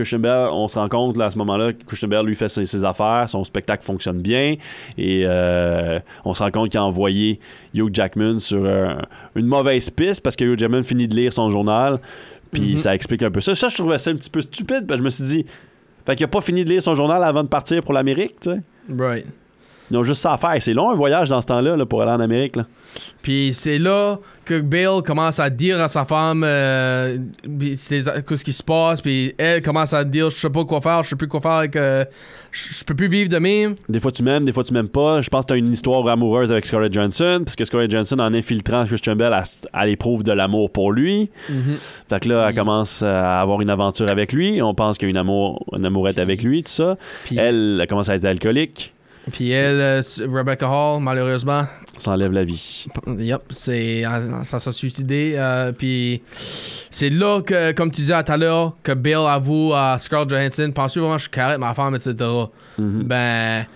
on 0.52 0.68
se 0.68 0.78
rend 0.78 0.88
compte 0.88 1.16
là, 1.16 1.26
à 1.26 1.30
ce 1.30 1.38
moment-là 1.38 1.72
que 1.72 2.06
Bell, 2.06 2.26
lui, 2.26 2.34
fait 2.34 2.48
ses, 2.48 2.64
ses 2.64 2.84
affaires, 2.84 3.24
son 3.28 3.44
spectacle 3.44 3.84
fonctionne 3.84 4.20
bien. 4.20 4.56
Et 4.96 5.24
euh, 5.26 5.98
on 6.24 6.34
se 6.34 6.42
rend 6.42 6.50
compte 6.50 6.70
qu'il 6.70 6.78
a 6.80 6.84
envoyé 6.84 7.40
Hugh 7.74 7.90
Jackman 7.92 8.38
sur 8.38 8.64
euh, 8.64 8.94
une 9.34 9.46
mauvaise 9.46 9.90
piste 9.90 10.22
parce 10.22 10.36
que 10.36 10.44
Hugh 10.44 10.58
Jackman 10.58 10.82
finit 10.82 11.08
de 11.08 11.16
lire 11.16 11.32
son 11.32 11.48
journal. 11.50 11.98
Puis 12.52 12.72
Mhm. 12.72 12.76
ça 12.76 12.94
explique 12.94 13.22
un 13.22 13.30
peu 13.30 13.40
ça. 13.40 13.54
Ça, 13.54 13.68
je 13.68 13.74
trouvais 13.76 13.98
ça 13.98 14.10
un 14.10 14.16
petit 14.16 14.30
peu 14.30 14.40
stupide. 14.40 14.86
Parce 14.86 14.98
que 14.98 15.02
je 15.02 15.04
me 15.04 15.10
suis 15.10 15.24
dit, 15.24 15.46
fait 16.06 16.14
qu'il 16.16 16.24
a 16.24 16.28
pas 16.28 16.40
fini 16.40 16.64
de 16.64 16.70
lire 16.70 16.82
son 16.82 16.94
journal 16.94 17.22
avant 17.24 17.42
de 17.42 17.48
partir 17.48 17.82
pour 17.82 17.92
l'Amérique, 17.92 18.36
tu 18.40 18.50
sais. 18.52 18.60
Right. 18.96 19.26
Ils 19.90 19.96
ont 19.96 20.04
juste 20.04 20.20
ça 20.22 20.32
à 20.32 20.38
faire. 20.38 20.56
C'est 20.60 20.74
long 20.74 20.90
un 20.90 20.94
voyage 20.94 21.28
dans 21.28 21.40
ce 21.40 21.46
temps-là 21.46 21.76
là, 21.76 21.86
pour 21.86 22.02
aller 22.02 22.12
en 22.12 22.20
Amérique. 22.20 22.56
Là. 22.56 22.66
Puis 23.22 23.52
c'est 23.54 23.78
là 23.78 24.18
que 24.44 24.60
Bale 24.60 25.02
commence 25.02 25.38
à 25.38 25.50
dire 25.50 25.80
à 25.80 25.88
sa 25.88 26.04
femme 26.04 26.42
euh, 26.44 27.18
ce 27.44 28.44
qui 28.44 28.52
se 28.52 28.62
passe. 28.62 29.00
Puis 29.00 29.34
elle 29.38 29.62
commence 29.62 29.92
à 29.92 30.04
dire 30.04 30.30
Je 30.30 30.38
sais 30.38 30.50
pas 30.50 30.64
quoi 30.64 30.80
faire, 30.80 31.02
je 31.04 31.10
sais 31.10 31.16
plus 31.16 31.28
quoi 31.28 31.40
faire 31.40 31.50
avec. 31.52 31.76
euh, 31.76 32.04
je 32.50 32.84
peux 32.84 32.94
plus 32.94 33.08
vivre 33.08 33.28
de 33.28 33.38
même. 33.38 33.74
Des 33.88 34.00
fois 34.00 34.10
tu 34.10 34.22
m'aimes, 34.22 34.44
des 34.44 34.52
fois 34.52 34.64
tu 34.64 34.72
m'aimes 34.72 34.88
pas. 34.88 35.20
Je 35.20 35.28
pense 35.28 35.44
que 35.44 35.48
tu 35.48 35.54
as 35.54 35.56
une 35.56 35.72
histoire 35.72 36.06
amoureuse 36.08 36.50
avec 36.50 36.64
Scarlett 36.66 36.92
Johansson, 36.92 37.42
parce 37.44 37.56
que 37.56 37.64
Scarlett 37.64 37.90
Johansson, 37.90 38.18
en 38.18 38.32
infiltrant 38.32 38.86
Christian 38.86 39.16
Bell, 39.16 39.38
elle, 39.74 39.88
éprouve 39.90 40.24
de 40.24 40.32
l'amour 40.32 40.70
pour 40.70 40.92
lui. 40.92 41.30
Fait 42.08 42.20
que 42.20 42.28
là, 42.28 42.48
elle 42.48 42.54
commence 42.54 43.02
à 43.02 43.40
avoir 43.40 43.60
une 43.60 43.70
aventure 43.70 44.08
avec 44.08 44.32
lui. 44.32 44.62
On 44.62 44.74
pense 44.74 44.98
qu'il 44.98 45.08
y 45.08 45.10
a 45.10 45.12
une, 45.12 45.16
amour, 45.18 45.64
une 45.76 45.84
amourette 45.84 46.18
avec 46.18 46.42
lui, 46.42 46.62
tout 46.62 46.70
ça. 46.70 46.96
Puis 47.24 47.36
Elle, 47.38 47.78
elle 47.80 47.86
commence 47.86 48.08
à 48.08 48.14
être 48.14 48.24
alcoolique. 48.24 48.94
Puis 49.32 49.50
elle, 49.50 49.80
euh, 49.80 50.02
Rebecca 50.32 50.68
Hall, 50.68 51.00
malheureusement, 51.02 51.64
S'enlève 51.98 52.30
la 52.30 52.44
vie. 52.44 52.86
Yep, 53.08 53.42
c'est 53.50 54.06
euh, 54.06 54.42
ça 54.44 54.60
s'est 54.60 54.72
suicidé. 54.72 55.32
euh, 55.36 55.72
puis 55.72 56.22
c'est 56.90 57.10
là 57.10 57.40
que, 57.42 57.72
comme 57.72 57.90
tu 57.90 58.02
disais 58.02 58.22
tout 58.22 58.30
à 58.32 58.36
l'heure, 58.36 58.76
que 58.84 58.92
Bill 58.92 59.16
avoue 59.28 59.72
à 59.74 59.98
Scarlett 59.98 60.30
Johansson, 60.30 60.70
penses-tu 60.72 61.00
vraiment 61.00 61.14
que 61.16 61.18
je 61.22 61.24
suis 61.24 61.30
carré 61.32 61.58
ma 61.58 61.74
femme, 61.74 61.96
etc. 61.96 62.14
Mhm. 62.78 63.02
Ben 63.02 63.66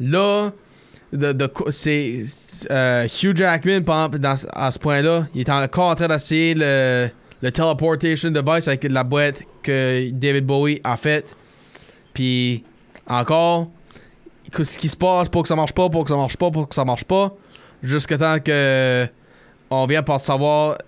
là, 0.00 0.50
de, 1.12 1.32
de 1.32 1.48
c'est 1.70 2.24
euh, 2.72 3.06
Hugh 3.22 3.36
Jackman 3.36 3.82
par 3.82 3.98
exemple, 4.06 4.18
dans- 4.18 4.48
à 4.52 4.70
ce 4.72 4.78
point-là, 4.80 5.26
il 5.34 5.42
est 5.42 5.50
encore 5.50 5.90
en 5.90 5.94
train 5.94 6.08
d'essayer 6.08 6.54
le, 6.56 7.08
le 7.40 7.50
teleportation 7.52 8.30
device 8.32 8.66
avec 8.66 8.82
la 8.84 9.04
boîte 9.04 9.42
que 9.62 10.10
David 10.10 10.44
Bowie 10.46 10.80
a 10.82 10.96
faite. 10.96 11.36
Puis 12.14 12.64
encore, 13.06 13.68
ce 14.62 14.78
qui 14.78 14.88
se 14.88 14.96
passe 14.96 15.28
pour 15.28 15.42
que 15.42 15.48
ça 15.48 15.56
marche 15.56 15.72
pas, 15.72 15.88
pour 15.88 16.04
que 16.04 16.10
ça 16.10 16.16
marche 16.16 16.36
pas, 16.36 16.50
pour 16.50 16.68
que 16.68 16.74
ça 16.74 16.84
marche 16.84 17.04
pas, 17.04 17.32
jusqu'à 17.82 18.18
temps 18.18 18.38
que 18.38 19.06
on 19.70 19.86
vient 19.86 20.02
par 20.02 20.20
savoir 20.20 20.78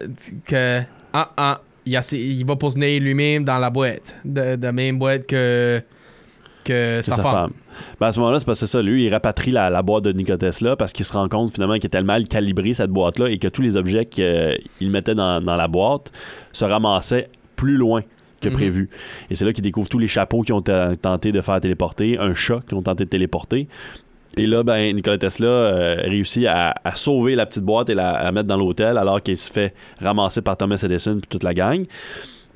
que 0.47 0.81
ah 1.13 1.31
ah 1.37 1.61
il, 1.87 1.97
a- 1.97 2.13
il 2.15 2.45
va 2.47 2.57
poser 2.57 2.99
lui-même 3.01 3.45
dans 3.45 3.59
la 3.59 3.71
boîte, 3.71 4.17
de, 4.25 4.57
de 4.57 4.63
la 4.63 4.73
même 4.73 4.99
boîte 4.99 5.27
que 5.27 5.83
que 6.65 7.01
sa, 7.03 7.17
femme. 7.21 7.51
Ben, 7.99 8.07
à 8.07 8.13
ce 8.13 8.21
moment-là, 8.21 8.39
c'est 8.39 8.45
parce 8.45 8.61
que 8.61 8.67
ça. 8.67 8.81
Lui, 8.81 9.07
il 9.07 9.11
rapatrie 9.13 9.51
la, 9.51 9.69
la 9.69 9.83
boîte 9.83 10.05
de 10.05 10.13
Nikola 10.13 10.39
Tesla 10.39 10.77
parce 10.77 10.93
qu'il 10.93 11.05
se 11.05 11.13
rend 11.13 11.29
compte 11.29 11.53
finalement 11.53 11.75
qu'il 11.75 11.87
était 11.87 12.03
mal 12.03 12.29
calibré 12.29 12.73
cette 12.73 12.91
boîte-là 12.91 13.31
et 13.31 13.39
que 13.39 13.49
tous 13.49 13.63
les 13.63 13.77
objets 13.77 14.07
qu'il 14.07 14.91
mettait 14.91 15.17
dans, 15.17 15.41
dans 15.41 15.57
la 15.57 15.67
boîte 15.67 16.13
se 16.53 16.65
ramassaient 16.65 17.29
plus 17.57 17.77
loin 17.77 18.03
que 18.43 18.49
Mhm. 18.49 18.55
prévu. 18.55 18.91
Et 19.31 19.35
c'est 19.35 19.45
là 19.45 19.53
qu'il 19.53 19.63
découvre 19.65 19.89
tous 19.89 19.99
les 19.99 20.09
chapeaux 20.09 20.43
qui 20.43 20.53
ont 20.53 20.63
tenté 20.63 21.33
de 21.33 21.41
faire 21.41 21.61
téléporter, 21.61 22.19
un 22.19 22.35
chat 22.35 22.61
qui 22.69 22.75
ont 22.75 22.83
tenté 22.83 23.05
de 23.05 23.11
téléporter. 23.11 23.69
Et 24.39 24.47
là, 24.47 24.63
ben, 24.63 24.95
Nikola 24.97 25.19
Tesla 25.19 25.47
euh, 25.47 25.97
réussit 26.05 26.47
à, 26.47 26.75
à 26.85 26.95
sauver 26.95 27.35
la 27.35 27.45
petite 27.45 27.65
boîte 27.65 27.91
et 27.91 27.95
la, 27.95 28.11
à 28.13 28.33
mettre 28.33 28.49
dans 28.49 28.57
l'hôtel 28.57 28.97
alors 28.97 29.23
qu'il 29.23 29.37
se 29.37 29.53
fait 29.53 29.75
ramasser 30.01 30.41
par 30.41 30.57
Thomas 30.57 30.81
Edison 30.83 31.19
et 31.19 31.27
toute 31.29 31.43
la 31.43 31.53
gang. 31.53 31.85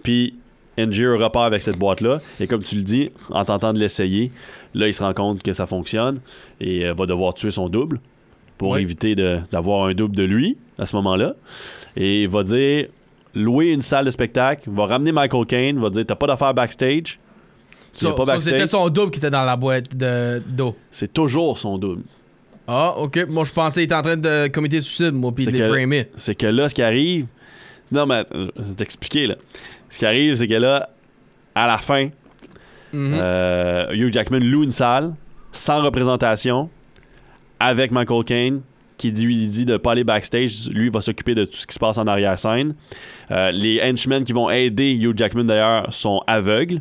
Puis 0.03 0.35
Angier 0.79 1.07
repart 1.09 1.47
avec 1.47 1.63
cette 1.63 1.79
boîte-là. 1.79 2.21
Et 2.41 2.47
comme 2.47 2.63
tu 2.63 2.77
le 2.77 2.83
dis, 2.83 3.11
en 3.31 3.45
tentant 3.47 3.73
de 3.73 3.79
l'essayer, 3.79 4.31
là, 4.75 4.87
il 4.89 4.95
se 4.95 5.03
rend 5.03 5.15
compte 5.15 5.43
que 5.43 5.53
ça 5.55 5.67
fonctionne 5.67 6.19
et 6.61 6.87
euh, 6.87 6.93
va 6.95 7.07
devoir 7.07 7.33
tuer 7.35 7.51
son 7.51 7.69
double 7.69 8.01
pour 8.59 8.71
Oui. 8.71 8.81
éviter 8.83 9.15
d'avoir 9.15 9.87
un 9.87 9.95
double 9.95 10.17
de 10.17 10.23
lui 10.23 10.57
à 10.79 10.85
ce 10.87 10.97
moment-là. 10.97 11.35
Et 11.97 12.23
il 12.25 12.29
va 12.29 12.43
dire 12.43 12.87
louer 13.37 13.67
une 13.73 13.83
salle 13.83 14.07
de 14.07 14.11
spectacle, 14.11 14.69
va 14.73 14.87
ramener 14.87 15.13
Michael 15.13 15.47
Caine, 15.47 15.79
va 15.81 15.91
dire 15.91 16.05
t'as 16.07 16.15
pas 16.17 16.27
d'affaires 16.27 16.55
backstage. 16.55 17.21
So- 17.93 18.11
pas 18.13 18.17
so 18.17 18.25
backstage. 18.27 18.53
C'était 18.55 18.67
son 18.67 18.89
double 18.89 19.11
qui 19.13 19.19
était 19.19 19.31
dans 19.31 19.45
la 19.45 19.57
boîte 19.57 19.95
de 19.97 20.43
d'eau. 20.47 20.75
C'est 20.91 21.13
toujours 21.13 21.59
son 21.59 21.79
double. 21.79 22.03
Ah, 22.67 22.95
ok. 22.99 23.27
Moi, 23.29 23.45
je 23.45 23.53
pensais 23.53 23.81
qu'il 23.81 23.85
était 23.85 23.95
en 23.95 24.03
train 24.03 24.17
de 24.17 24.49
commettre 24.49 24.75
suicide, 24.83 25.13
moi, 25.13 25.33
puis 25.33 25.45
C'est 25.45 25.53
de 25.53 25.59
les 25.59 25.69
framer. 25.69 26.09
C'est 26.17 26.35
que 26.35 26.47
là, 26.49 26.69
ce 26.69 26.75
qui 26.75 26.83
arrive. 26.83 27.27
Non, 27.93 28.07
mais 28.07 28.17
attends, 28.17 28.49
je 28.57 28.63
vais 28.63 28.75
t'expliquer, 28.77 29.27
là. 29.29 29.37
Ce 29.89 29.99
qui 30.01 30.07
arrive, 30.07 30.35
c'est 30.35 30.49
que 30.49 30.55
là, 30.55 30.91
à 31.55 31.67
la 31.69 31.79
fin, 31.79 32.09
Mhm. 32.93 33.15
euh, 33.15 33.93
Hugh 33.93 34.13
Jackman 34.13 34.41
loue 34.41 34.65
une 34.65 34.73
salle, 34.73 35.15
sans 35.53 35.81
représentation, 35.83 36.69
avec 37.61 37.93
Michael 37.93 38.25
Caine, 38.25 38.61
qui 38.97 39.13
dit, 39.13 39.25
lui 39.25 39.35
dit 39.35 39.65
de 39.65 39.73
ne 39.73 39.77
pas 39.77 39.93
aller 39.93 40.05
backstage. 40.05 40.69
Lui 40.71 40.89
va 40.89 41.01
s'occuper 41.01 41.35
de 41.35 41.45
tout 41.45 41.57
ce 41.57 41.67
qui 41.67 41.75
se 41.75 41.79
passe 41.79 41.99
en 41.99 42.07
arrière-scène. 42.07 42.75
Euh, 43.31 43.51
les 43.51 43.81
henchmen 43.83 44.25
qui 44.25 44.33
vont 44.33 44.51
aider 44.51 44.93
Hugh 44.93 45.17
Jackman, 45.17 45.45
d'ailleurs, 45.45 45.93
sont 45.93 46.23
aveugles. 46.27 46.81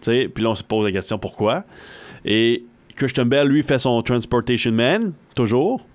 Sais, 0.00 0.28
Puis 0.32 0.42
là, 0.44 0.50
on 0.50 0.54
se 0.54 0.62
pose 0.62 0.84
la 0.86 0.92
question 0.92 1.18
pourquoi? 1.18 1.64
Et 2.24 2.64
Christian 2.96 3.26
Bell, 3.26 3.48
lui, 3.48 3.62
fait 3.62 3.78
son 3.78 4.00
Transportation 4.02 4.72
Man, 4.72 5.12
toujours. 5.34 5.86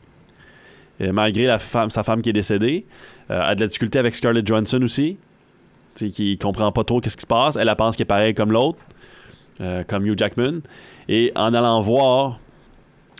Et 1.00 1.12
malgré 1.12 1.46
la 1.46 1.60
femme, 1.60 1.90
sa 1.90 2.04
femme 2.04 2.22
qui 2.22 2.30
est 2.30 2.34
décédée. 2.34 2.86
Euh, 3.32 3.42
a 3.42 3.56
de 3.56 3.62
la 3.62 3.68
difficulté 3.68 4.00
avec 4.00 4.16
Scarlett 4.16 4.46
Johansson 4.46 4.82
aussi. 4.84 5.18
Tu 5.96 6.06
sais, 6.06 6.12
qui 6.12 6.38
comprend 6.38 6.72
pas 6.72 6.84
trop 6.84 7.02
qu'est-ce 7.02 7.18
qui 7.18 7.22
se 7.22 7.28
passe. 7.28 7.56
Elle, 7.56 7.68
elle 7.68 7.76
pense 7.76 7.96
qu'elle 7.96 8.06
est 8.06 8.08
pareille 8.08 8.34
comme 8.34 8.52
l'autre, 8.52 8.80
euh, 9.62 9.84
comme 9.84 10.06
Hugh 10.06 10.18
Jackman. 10.18 10.62
Et 11.10 11.32
en 11.36 11.54
allant 11.54 11.80
voir 11.82 12.40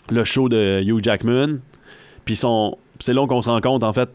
le 0.10 0.24
show 0.24 0.50
de 0.50 0.82
Hugh 0.84 1.04
Jackman, 1.04 1.60
puis 2.26 2.36
son, 2.36 2.78
c'est 3.00 3.14
là 3.14 3.26
qu'on 3.28 3.42
se 3.42 3.50
rend 3.50 3.62
compte, 3.62 3.84
en 3.84 3.94
fait, 3.94 4.10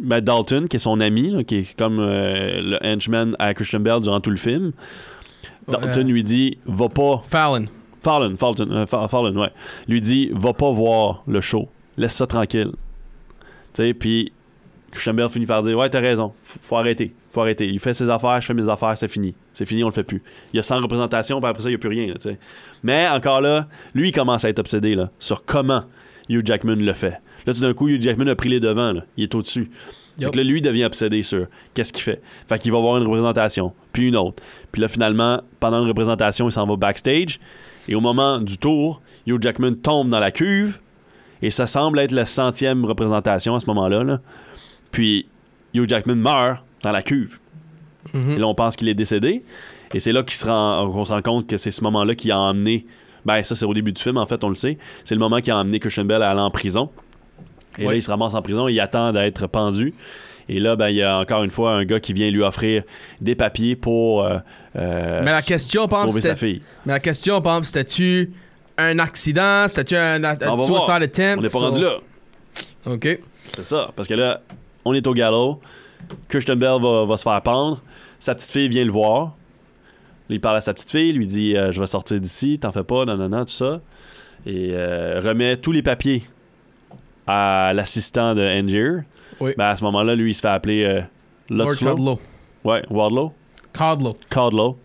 Matt 0.00 0.24
Dalton, 0.24 0.68
qui 0.68 0.76
est 0.76 0.80
son 0.80 1.00
ami, 1.00 1.30
là, 1.30 1.44
qui 1.44 1.56
est 1.56 1.76
comme 1.76 1.98
euh, 2.00 2.60
le 2.62 2.78
henchman 2.86 3.36
à 3.38 3.52
Christian 3.54 3.80
Bell 3.80 4.00
durant 4.00 4.20
tout 4.20 4.30
le 4.30 4.36
film. 4.36 4.72
Dalton 5.68 6.06
Ouais. 6.06 6.12
lui 6.12 6.24
dit 6.24 6.58
Va 6.66 6.88
pas. 6.88 7.22
Fallon. 7.28 7.66
Fallon, 8.02 8.36
Fallon, 8.36 8.54
euh, 8.70 8.86
Fa- 8.86 9.06
Fallon, 9.08 9.36
ouais. 9.40 9.50
Lui 9.86 10.00
dit 10.00 10.30
Va 10.32 10.52
pas 10.54 10.70
voir 10.72 11.22
le 11.28 11.40
show. 11.40 11.68
Laisse 11.96 12.14
ça 12.14 12.26
tranquille. 12.26 12.72
Tu 13.74 13.82
sais, 13.82 13.94
puis 13.94 14.32
Christian 14.92 15.28
finit 15.28 15.46
par 15.46 15.62
dire 15.62 15.76
Ouais, 15.76 15.88
t'as 15.90 16.00
raison. 16.00 16.32
Faut, 16.42 16.58
faut 16.62 16.76
arrêter. 16.76 17.14
Faut 17.32 17.40
arrêter. 17.40 17.66
Il 17.66 17.78
fait 17.80 17.94
ses 17.94 18.08
affaires, 18.08 18.40
je 18.40 18.46
fais 18.46 18.54
mes 18.54 18.68
affaires, 18.68 18.96
c'est 18.96 19.08
fini. 19.08 19.34
C'est 19.54 19.64
fini, 19.66 19.82
on 19.82 19.88
le 19.88 19.92
fait 19.92 20.02
plus. 20.04 20.22
Il 20.52 20.56
y 20.56 20.60
a 20.60 20.62
100 20.62 20.80
représentations, 20.82 21.40
puis 21.40 21.48
après 21.50 21.62
ça, 21.62 21.68
il 21.68 21.72
n'y 21.72 21.76
a 21.76 21.78
plus 21.78 21.88
rien. 21.88 22.06
là. 22.06 22.32
Mais 22.82 23.08
encore 23.08 23.40
là, 23.40 23.66
lui, 23.94 24.08
il 24.08 24.12
commence 24.12 24.44
à 24.44 24.48
être 24.50 24.58
obsédé 24.58 24.94
là, 24.94 25.10
sur 25.18 25.44
comment 25.44 25.84
Hugh 26.28 26.46
Jackman 26.46 26.76
le 26.76 26.92
fait. 26.92 27.20
Là, 27.46 27.54
tout 27.54 27.60
d'un 27.60 27.74
coup, 27.74 27.88
Hugh 27.88 28.00
Jackman 28.02 28.26
a 28.28 28.34
pris 28.36 28.48
les 28.48 28.60
devants. 28.60 28.92
là. 28.92 29.04
Il 29.16 29.24
est 29.24 29.34
au-dessus. 29.34 29.70
Que 30.20 30.36
là, 30.36 30.44
lui 30.44 30.60
devient 30.60 30.84
obsédé 30.84 31.22
sur 31.22 31.46
qu'est-ce 31.72 31.92
qu'il 31.92 32.02
fait. 32.02 32.20
Fait 32.46 32.58
qu'il 32.58 32.70
va 32.70 32.78
voir 32.80 32.98
une 32.98 33.04
représentation, 33.04 33.72
puis 33.92 34.08
une 34.08 34.16
autre. 34.16 34.42
Puis 34.70 34.82
là, 34.82 34.88
finalement, 34.88 35.40
pendant 35.58 35.80
une 35.82 35.88
représentation, 35.88 36.48
il 36.48 36.52
s'en 36.52 36.66
va 36.66 36.76
backstage. 36.76 37.40
Et 37.88 37.94
au 37.94 38.00
moment 38.00 38.38
du 38.38 38.58
tour, 38.58 39.00
Hugh 39.26 39.40
Jackman 39.42 39.72
tombe 39.82 40.10
dans 40.10 40.20
la 40.20 40.30
cuve. 40.30 40.78
Et 41.40 41.50
ça 41.50 41.66
semble 41.66 41.98
être 41.98 42.12
la 42.12 42.26
centième 42.26 42.84
représentation 42.84 43.54
à 43.56 43.60
ce 43.60 43.66
moment-là. 43.66 44.04
là. 44.04 44.20
Puis 44.92 45.26
Hugh 45.74 45.88
Jackman 45.88 46.14
meurt 46.16 46.62
dans 46.82 46.92
la 46.92 47.02
cuve. 47.02 47.38
Mhm. 48.14 48.32
Et 48.32 48.38
là, 48.38 48.46
on 48.46 48.54
pense 48.54 48.76
qu'il 48.76 48.88
est 48.88 48.94
décédé. 48.94 49.42
Et 49.94 50.00
c'est 50.00 50.12
là 50.12 50.22
qu'il 50.22 50.34
se 50.34 50.46
rend- 50.46 50.88
qu'on 50.90 51.04
se 51.04 51.10
rend 51.12 51.22
compte 51.22 51.46
que 51.48 51.56
c'est 51.56 51.70
ce 51.70 51.82
moment-là 51.84 52.14
qui 52.14 52.30
a 52.30 52.38
emmené. 52.38 52.86
Ben, 53.24 53.42
ça, 53.42 53.54
c'est 53.54 53.64
au 53.64 53.74
début 53.74 53.92
du 53.92 54.00
film, 54.02 54.16
en 54.16 54.26
fait, 54.26 54.42
on 54.44 54.48
le 54.48 54.54
sait. 54.54 54.78
C'est 55.04 55.14
le 55.14 55.18
moment 55.20 55.40
qui 55.40 55.50
a 55.50 55.56
emmené 55.58 55.78
Christian 55.80 56.04
Bell 56.04 56.22
à 56.22 56.30
aller 56.30 56.40
en 56.40 56.50
prison. 56.50 56.90
Et 57.78 57.84
là, 57.86 57.94
il 57.94 58.02
se 58.02 58.10
ramasse 58.10 58.34
en 58.34 58.42
prison, 58.42 58.68
il 58.68 58.78
attend 58.80 59.12
d'être 59.12 59.46
pendu. 59.46 59.94
Et 60.48 60.60
là, 60.60 60.76
ben, 60.76 60.88
il 60.88 60.96
y 60.96 61.02
a 61.02 61.20
encore 61.20 61.44
une 61.44 61.50
fois 61.50 61.72
un 61.74 61.84
gars 61.84 62.00
qui 62.00 62.12
vient 62.12 62.28
lui 62.30 62.42
offrir 62.42 62.82
des 63.20 63.34
papiers 63.34 63.76
pour 63.76 64.24
euh, 64.24 64.38
euh, 64.76 65.22
Mais 65.24 65.30
la 65.30 65.40
question, 65.40 65.84
exemple, 65.84 66.08
sauver 66.10 66.20
sa 66.22 66.36
fille. 66.36 66.60
Mais 66.84 66.94
la 66.94 67.00
question, 67.00 67.40
par 67.40 67.52
exemple, 67.54 67.66
c'était-tu 67.68 68.32
un 68.76 68.98
accident? 68.98 69.66
C'était-tu 69.68 69.94
un, 69.96 70.22
a- 70.24 70.34
On 70.50 70.56
va 70.56 70.64
suicide 70.64 70.68
voir. 70.84 70.90
attempt? 70.90 71.38
On 71.38 71.42
n'est 71.42 71.48
pas 71.48 71.58
rendu 71.60 71.80
là. 71.80 71.94
Ok. 72.86 73.18
C'est 73.54 73.64
ça. 73.64 73.90
Parce 73.94 74.08
que 74.08 74.14
là, 74.14 74.40
on 74.84 74.94
est 74.94 75.06
au 75.06 75.14
galop. 75.14 75.60
Christian 76.28 76.56
Bell 76.56 76.80
va, 76.80 77.04
va 77.04 77.16
se 77.16 77.22
faire 77.22 77.40
pendre. 77.42 77.82
Sa 78.18 78.34
petite 78.34 78.50
fille 78.50 78.68
vient 78.68 78.84
le 78.84 78.90
voir. 78.90 79.34
Il 80.28 80.40
parle 80.40 80.56
à 80.56 80.60
sa 80.60 80.72
petite 80.72 80.90
fille, 80.90 81.12
lui 81.12 81.26
dit 81.26 81.56
euh, 81.56 81.72
Je 81.72 81.80
vais 81.80 81.86
sortir 81.86 82.20
d'ici, 82.20 82.58
t'en 82.58 82.72
fais 82.72 82.84
pas, 82.84 83.04
non, 83.04 83.16
non, 83.16 83.28
non, 83.28 83.44
tout 83.44 83.52
ça. 83.52 83.80
Et 84.46 84.70
euh, 84.72 85.20
remet 85.22 85.56
tous 85.56 85.72
les 85.72 85.82
papiers 85.82 86.24
à 87.26 87.72
l'assistant 87.74 88.34
de 88.34 88.42
Angier. 88.42 89.04
Oui. 89.40 89.52
Ben, 89.56 89.66
à 89.66 89.76
ce 89.76 89.84
moment-là, 89.84 90.14
lui, 90.14 90.30
il 90.30 90.34
se 90.34 90.40
fait 90.40 90.48
appeler 90.48 90.84
euh, 90.84 91.02
Lord. 91.50 92.18
Ouais, 92.64 92.82
Wardlow. 92.90 93.32
Cardlow. 93.72 94.12
Cardlow. 94.30 94.78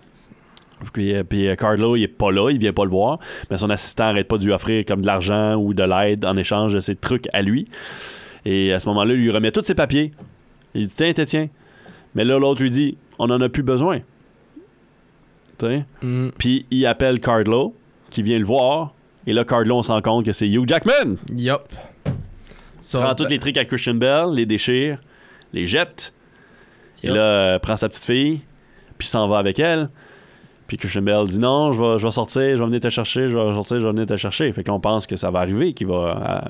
Puis, 0.93 1.13
puis 1.23 1.47
euh, 1.47 1.55
Cardlow, 1.55 1.95
il 1.95 2.03
est 2.03 2.07
pas 2.07 2.31
là, 2.31 2.49
il 2.51 2.59
vient 2.59 2.73
pas 2.73 2.83
le 2.83 2.91
voir. 2.91 3.19
Mais 3.49 3.57
son 3.57 3.69
assistant 3.69 4.05
arrête 4.05 4.27
pas 4.27 4.37
de 4.37 4.45
lui 4.45 4.51
offrir 4.51 4.85
comme 4.85 5.01
de 5.01 5.07
l'argent 5.07 5.55
ou 5.55 5.73
de 5.73 5.83
l'aide 5.83 6.25
en 6.25 6.37
échange 6.37 6.73
de 6.73 6.79
ses 6.79 6.95
trucs 6.95 7.27
à 7.33 7.41
lui. 7.41 7.67
Et 8.49 8.71
à 8.71 8.79
ce 8.79 8.87
moment-là, 8.87 9.13
il 9.13 9.19
lui 9.19 9.29
remet 9.29 9.51
tous 9.51 9.65
ses 9.65 9.75
papiers. 9.75 10.13
Il 10.73 10.87
dit 10.87 10.93
Tiens, 10.95 11.11
tiens, 11.11 11.25
tiens. 11.25 11.49
Mais 12.15 12.23
là, 12.23 12.39
l'autre 12.39 12.61
lui 12.61 12.71
dit 12.71 12.97
On 13.19 13.29
en 13.29 13.41
a 13.41 13.49
plus 13.49 13.61
besoin. 13.63 13.99
Mhm. 16.01 16.31
Puis 16.37 16.65
il 16.71 16.85
appelle 16.85 17.19
Cardlow, 17.19 17.75
qui 18.09 18.21
vient 18.21 18.39
le 18.39 18.45
voir. 18.45 18.93
Et 19.25 19.33
là, 19.33 19.43
Cardlow, 19.43 19.79
on 19.79 19.83
se 19.83 19.91
rend 19.91 20.01
compte 20.01 20.25
que 20.25 20.31
c'est 20.31 20.47
Hugh 20.47 20.65
Jackman. 20.65 21.17
Yup. 21.35 21.63
So, 22.79 23.01
prend 23.01 23.15
tous 23.15 23.25
les 23.25 23.39
trucs 23.39 23.57
à 23.57 23.65
Christian 23.65 23.95
Bell, 23.95 24.27
les 24.33 24.45
déchire, 24.45 25.01
les 25.51 25.65
jette. 25.65 26.13
Et 27.03 27.07
Yup. 27.07 27.15
là, 27.15 27.21
euh, 27.21 27.59
prend 27.59 27.75
sa 27.75 27.89
petite 27.89 28.05
fille, 28.05 28.39
puis 28.97 29.09
s'en 29.09 29.27
va 29.27 29.39
avec 29.39 29.59
elle. 29.59 29.89
Puis 30.67 30.77
Christian 30.77 31.01
Bell 31.01 31.25
dit 31.27 31.39
non, 31.39 31.71
je 31.71 31.81
vais, 31.81 31.97
je 31.97 32.05
vais 32.05 32.11
sortir, 32.11 32.41
je 32.41 32.57
vais 32.57 32.65
venir 32.65 32.79
te 32.81 32.89
chercher, 32.89 33.29
je 33.29 33.37
vais 33.37 33.53
sortir, 33.53 33.79
je 33.79 33.85
vais 33.85 33.91
venir 33.93 34.05
te 34.05 34.17
chercher. 34.17 34.51
Fait 34.51 34.63
qu'on 34.63 34.79
pense 34.81 35.07
que 35.07 35.15
ça 35.15 35.31
va 35.31 35.39
arriver, 35.39 35.73
qu'il 35.73 35.87
va 35.87 35.95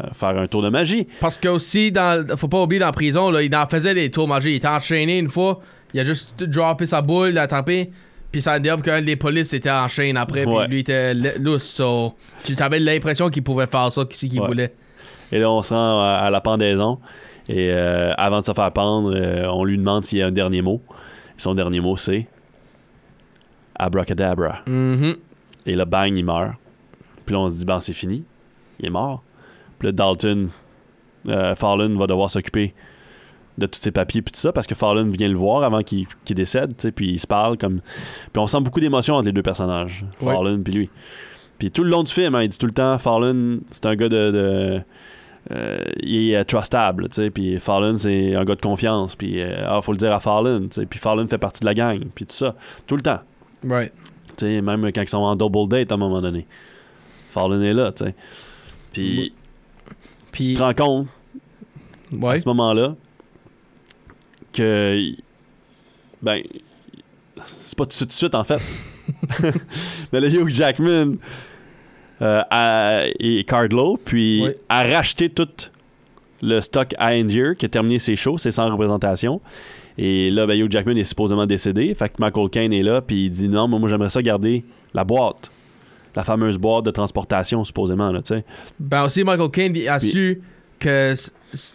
euh, 0.03 0.09
faire 0.13 0.37
un 0.37 0.47
tour 0.47 0.61
de 0.63 0.69
magie. 0.69 1.07
Parce 1.19 1.37
que 1.37 1.47
aussi, 1.47 1.91
dans, 1.91 2.25
faut 2.35 2.47
pas 2.47 2.61
oublier, 2.63 2.79
dans 2.79 2.87
la 2.87 2.91
prison, 2.91 3.29
là, 3.29 3.43
il 3.43 3.55
en 3.55 3.67
faisait 3.67 3.93
des 3.93 4.09
tours 4.09 4.27
magiques. 4.27 4.53
Il 4.53 4.55
était 4.57 4.67
enchaîné 4.67 5.19
une 5.19 5.29
fois. 5.29 5.59
Il 5.93 5.99
a 5.99 6.05
juste 6.05 6.43
droppé 6.43 6.85
sa 6.87 7.01
boule, 7.01 7.29
il 7.29 7.37
a 7.37 7.47
tapé. 7.47 7.91
Puis 8.31 8.41
ça 8.41 8.53
a 8.53 8.59
dit 8.59 8.69
qu'un 8.83 9.01
des 9.01 9.15
polices 9.15 9.53
était 9.53 9.71
en 9.71 9.87
chaîne 9.87 10.17
après. 10.17 10.45
Ouais. 10.45 10.63
Puis 10.65 10.73
lui 10.73 10.79
était 10.81 11.13
lousse. 11.13 11.63
So, 11.63 12.13
tu 12.43 12.55
avais 12.59 12.79
l'impression 12.79 13.29
qu'il 13.29 13.43
pouvait 13.43 13.67
faire 13.67 13.91
ça, 13.91 14.03
qu'il 14.05 14.39
Ouais. 14.41 14.47
voulait. 14.47 14.73
Et 15.31 15.39
là, 15.39 15.49
on 15.51 15.61
se 15.61 15.73
rend 15.73 16.01
à, 16.01 16.15
à 16.23 16.29
la 16.29 16.41
pendaison. 16.41 16.99
Et 17.47 17.69
euh, 17.71 18.13
avant 18.17 18.41
de 18.41 18.45
se 18.45 18.51
faire 18.53 18.71
pendre, 18.73 19.13
euh, 19.15 19.47
on 19.49 19.63
lui 19.63 19.77
demande 19.77 20.03
s'il 20.03 20.19
y 20.19 20.21
a 20.21 20.27
un 20.27 20.31
dernier 20.31 20.61
mot. 20.61 20.81
Son 21.37 21.53
dernier 21.55 21.79
mot, 21.79 21.95
c'est 21.95 22.27
Abracadabra. 23.77 24.59
Mhm. 24.67 25.15
Et 25.65 25.75
là, 25.75 25.85
bang, 25.85 26.17
il 26.17 26.25
meurt. 26.25 26.53
Puis 27.25 27.33
là, 27.33 27.41
on 27.41 27.49
se 27.49 27.57
dit, 27.59 27.65
ben, 27.65 27.79
c'est 27.79 27.93
fini. 27.93 28.23
Il 28.79 28.85
est 28.87 28.89
mort. 28.89 29.23
Puis 29.79 29.87
là, 29.87 29.91
Dalton, 29.91 30.49
euh, 31.27 31.55
Fallon 31.55 31.97
va 31.97 32.07
devoir 32.07 32.29
s'occuper 32.29 32.73
de 33.57 33.65
tous 33.65 33.79
ses 33.79 33.91
papiers 33.91 34.21
puis 34.21 34.31
tout 34.31 34.39
ça, 34.39 34.51
parce 34.51 34.67
que 34.67 34.75
Fallon 34.75 35.09
vient 35.09 35.27
le 35.27 35.35
voir 35.35 35.63
avant 35.63 35.81
qu'il 35.81 36.05
décède, 36.29 36.77
tu 36.77 36.83
sais, 36.83 36.91
puis 36.91 37.09
il 37.09 37.19
se 37.19 37.25
parle 37.25 37.57
comme... 37.57 37.81
Puis 38.31 38.39
on 38.39 38.45
sent 38.45 38.61
beaucoup 38.61 38.79
d'émotions 38.79 39.15
entre 39.15 39.25
les 39.25 39.31
deux 39.31 39.41
personnages, 39.41 40.05
Ouais. 40.21 40.31
Fallon 40.33 40.61
puis 40.63 40.73
lui. 40.73 40.89
Puis 41.57 41.71
tout 41.71 41.83
le 41.83 41.89
long 41.89 42.03
du 42.03 42.13
film, 42.13 42.35
hein, 42.35 42.43
il 42.43 42.49
dit 42.49 42.57
tout 42.59 42.67
le 42.67 42.71
temps, 42.71 42.97
Fallon, 42.99 43.59
c'est 43.71 43.85
un 43.87 43.95
gars 43.95 44.09
de... 44.09 44.31
de- 44.31 44.81
euh, 45.49 45.83
il 46.03 46.33
est 46.33 46.43
trustable, 46.45 47.09
tu 47.09 47.15
sais, 47.15 47.29
puis 47.31 47.59
Fallon, 47.59 47.97
c'est 47.97 48.35
un 48.35 48.43
gars 48.45 48.55
de 48.55 48.61
confiance, 48.61 49.15
puis 49.15 49.41
euh, 49.41 49.65
ah, 49.67 49.81
faut 49.81 49.91
le 49.93 49.97
dire 49.97 50.13
à 50.13 50.19
Fallon, 50.19 50.61
tu 50.69 50.81
sais, 50.81 50.85
puis 50.85 50.99
Fallon 50.99 51.25
fait 51.27 51.37
partie 51.39 51.61
de 51.61 51.65
la 51.65 51.73
gang, 51.73 51.99
puis 52.13 52.25
tout 52.27 52.35
ça, 52.35 52.53
tout 52.85 52.95
le 52.95 53.01
temps. 53.01 53.21
Right. 53.67 53.91
Tu 54.37 54.45
sais, 54.45 54.61
même 54.61 54.91
quand 54.91 55.01
ils 55.01 55.09
sont 55.09 55.17
en 55.17 55.35
double 55.35 55.67
date 55.69 55.91
à 55.91 55.95
un 55.95 55.97
moment 55.97 56.21
donné. 56.21 56.45
Fallon 57.29 57.61
est 57.61 57.73
là, 57.73 57.91
tu 57.91 58.05
sais. 58.05 58.15
Puis 58.93 59.33
tu 59.33 60.31
Puis, 60.31 60.53
te 60.53 60.59
rends 60.61 60.73
compte 60.73 61.07
ouais. 62.11 62.35
à 62.35 62.39
ce 62.39 62.47
moment-là 62.47 62.95
que 64.53 65.11
ben 66.21 66.41
c'est 67.61 67.77
pas 67.77 67.85
tout 67.85 68.05
de 68.05 68.11
suite, 68.11 68.35
en 68.35 68.43
fait. 68.43 68.59
Mais 70.11 70.19
le 70.19 70.33
Hugh 70.33 70.49
Jackman 70.49 71.15
euh, 72.21 72.41
a- 72.49 73.05
et 73.19 73.43
Cardlow, 73.45 73.97
puis 74.03 74.43
a 74.69 74.83
racheté 74.83 75.29
tout 75.29 75.47
le 76.41 76.59
stock 76.59 76.93
à 76.97 77.11
Angier 77.13 77.53
qui 77.57 77.65
a 77.65 77.69
terminé 77.69 77.99
ses 77.99 78.15
shows, 78.15 78.37
ses 78.37 78.51
100 78.51 78.71
représentations. 78.71 79.41
Et 79.97 80.29
là, 80.29 80.45
ben, 80.45 80.57
Hugh 80.59 80.71
Jackman 80.71 80.95
est 80.95 81.03
supposément 81.03 81.45
décédé. 81.45 81.93
Fait 81.95 82.09
que 82.09 82.15
Michael 82.19 82.49
Caine 82.49 82.73
est 82.73 82.83
là, 82.83 83.01
puis 83.01 83.25
il 83.25 83.29
dit 83.31 83.49
non, 83.49 83.67
mais 83.67 83.79
moi 83.79 83.89
j'aimerais 83.89 84.09
ça 84.09 84.21
garder 84.21 84.63
la 84.93 85.03
boîte. 85.03 85.49
La 86.15 86.23
fameuse 86.23 86.57
boîte 86.57 86.85
de 86.85 86.91
transportation, 86.91 87.63
supposément, 87.63 88.11
là, 88.11 88.21
tu 88.21 88.35
sais. 88.35 88.45
Ben 88.79 89.03
aussi, 89.05 89.23
Michael 89.23 89.49
Caine 89.51 89.75
a 89.87 89.99
Puis- 89.99 90.09
su 90.09 90.41
que 90.79 91.13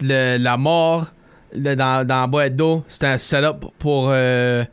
le- 0.02 0.38
la 0.38 0.56
mort 0.56 1.06
le- 1.54 1.74
dans, 1.74 2.06
dans 2.06 2.20
la 2.22 2.26
boîte 2.26 2.56
d'eau, 2.56 2.82
c'était 2.88 3.06
un 3.06 3.18
setup 3.18 3.66
pour, 3.78 4.08
euh, 4.10 4.64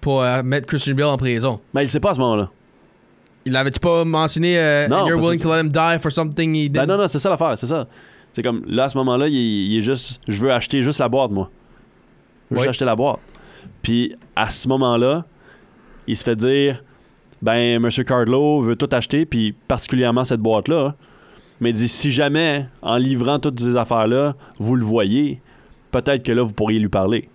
pour 0.00 0.22
euh, 0.22 0.42
mettre 0.42 0.66
Christian 0.66 0.94
Bale 0.94 1.06
en 1.06 1.16
prison. 1.16 1.60
Mais 1.74 1.84
il 1.84 1.88
sait 1.88 2.00
pas 2.00 2.12
à 2.12 2.14
ce 2.14 2.20
moment-là. 2.20 2.50
Il 3.44 3.52
l'avait-tu 3.52 3.78
pas 3.80 4.04
mentionné 4.04 4.58
euh, 4.58 4.88
Non, 4.88 5.06
You're 5.06 5.20
willing 5.20 5.40
to 5.40 5.48
let 5.52 5.60
him 5.60 5.68
die 5.68 6.00
for 6.00 6.10
something 6.10 6.52
he 6.54 6.62
did? 6.68 6.72
Ben 6.72 6.86
non, 6.86 6.96
non, 6.98 7.06
c'est 7.06 7.18
ça 7.20 7.30
l'affaire, 7.30 7.56
c'est 7.58 7.66
ça. 7.66 7.86
C'est 8.32 8.42
comme, 8.42 8.62
là, 8.66 8.84
à 8.84 8.88
ce 8.88 8.98
moment-là, 8.98 9.28
il, 9.28 9.34
il 9.34 9.78
est 9.78 9.82
juste, 9.82 10.20
je 10.26 10.40
veux 10.40 10.52
acheter 10.52 10.82
juste 10.82 10.98
la 10.98 11.08
boîte, 11.08 11.30
moi. 11.30 11.48
Je 12.50 12.56
Oui. 12.56 12.68
acheter 12.68 12.84
la 12.84 12.96
boîte. 12.96 13.18
Puis, 13.82 14.14
à 14.34 14.50
ce 14.50 14.68
moment-là, 14.68 15.24
il 16.06 16.16
se 16.16 16.22
fait 16.24 16.36
dire, 16.36 16.82
ben, 17.42 17.80
Monsieur 17.80 18.04
Cardlow 18.04 18.60
veut 18.62 18.76
tout 18.76 18.88
acheter, 18.92 19.26
puis 19.26 19.54
particulièrement 19.68 20.24
cette 20.24 20.40
boîte-là. 20.40 20.94
Mais 21.60 21.70
il 21.70 21.74
dit 21.74 21.88
si 21.88 22.10
jamais, 22.12 22.66
en 22.82 22.96
livrant 22.96 23.38
toutes 23.38 23.58
ces 23.60 23.76
affaires-là, 23.76 24.34
vous 24.58 24.76
le 24.76 24.84
voyez, 24.84 25.40
peut-être 25.90 26.22
que 26.22 26.32
là, 26.32 26.42
vous 26.42 26.52
pourriez 26.52 26.78
lui 26.78 26.88
parler. 26.88 27.28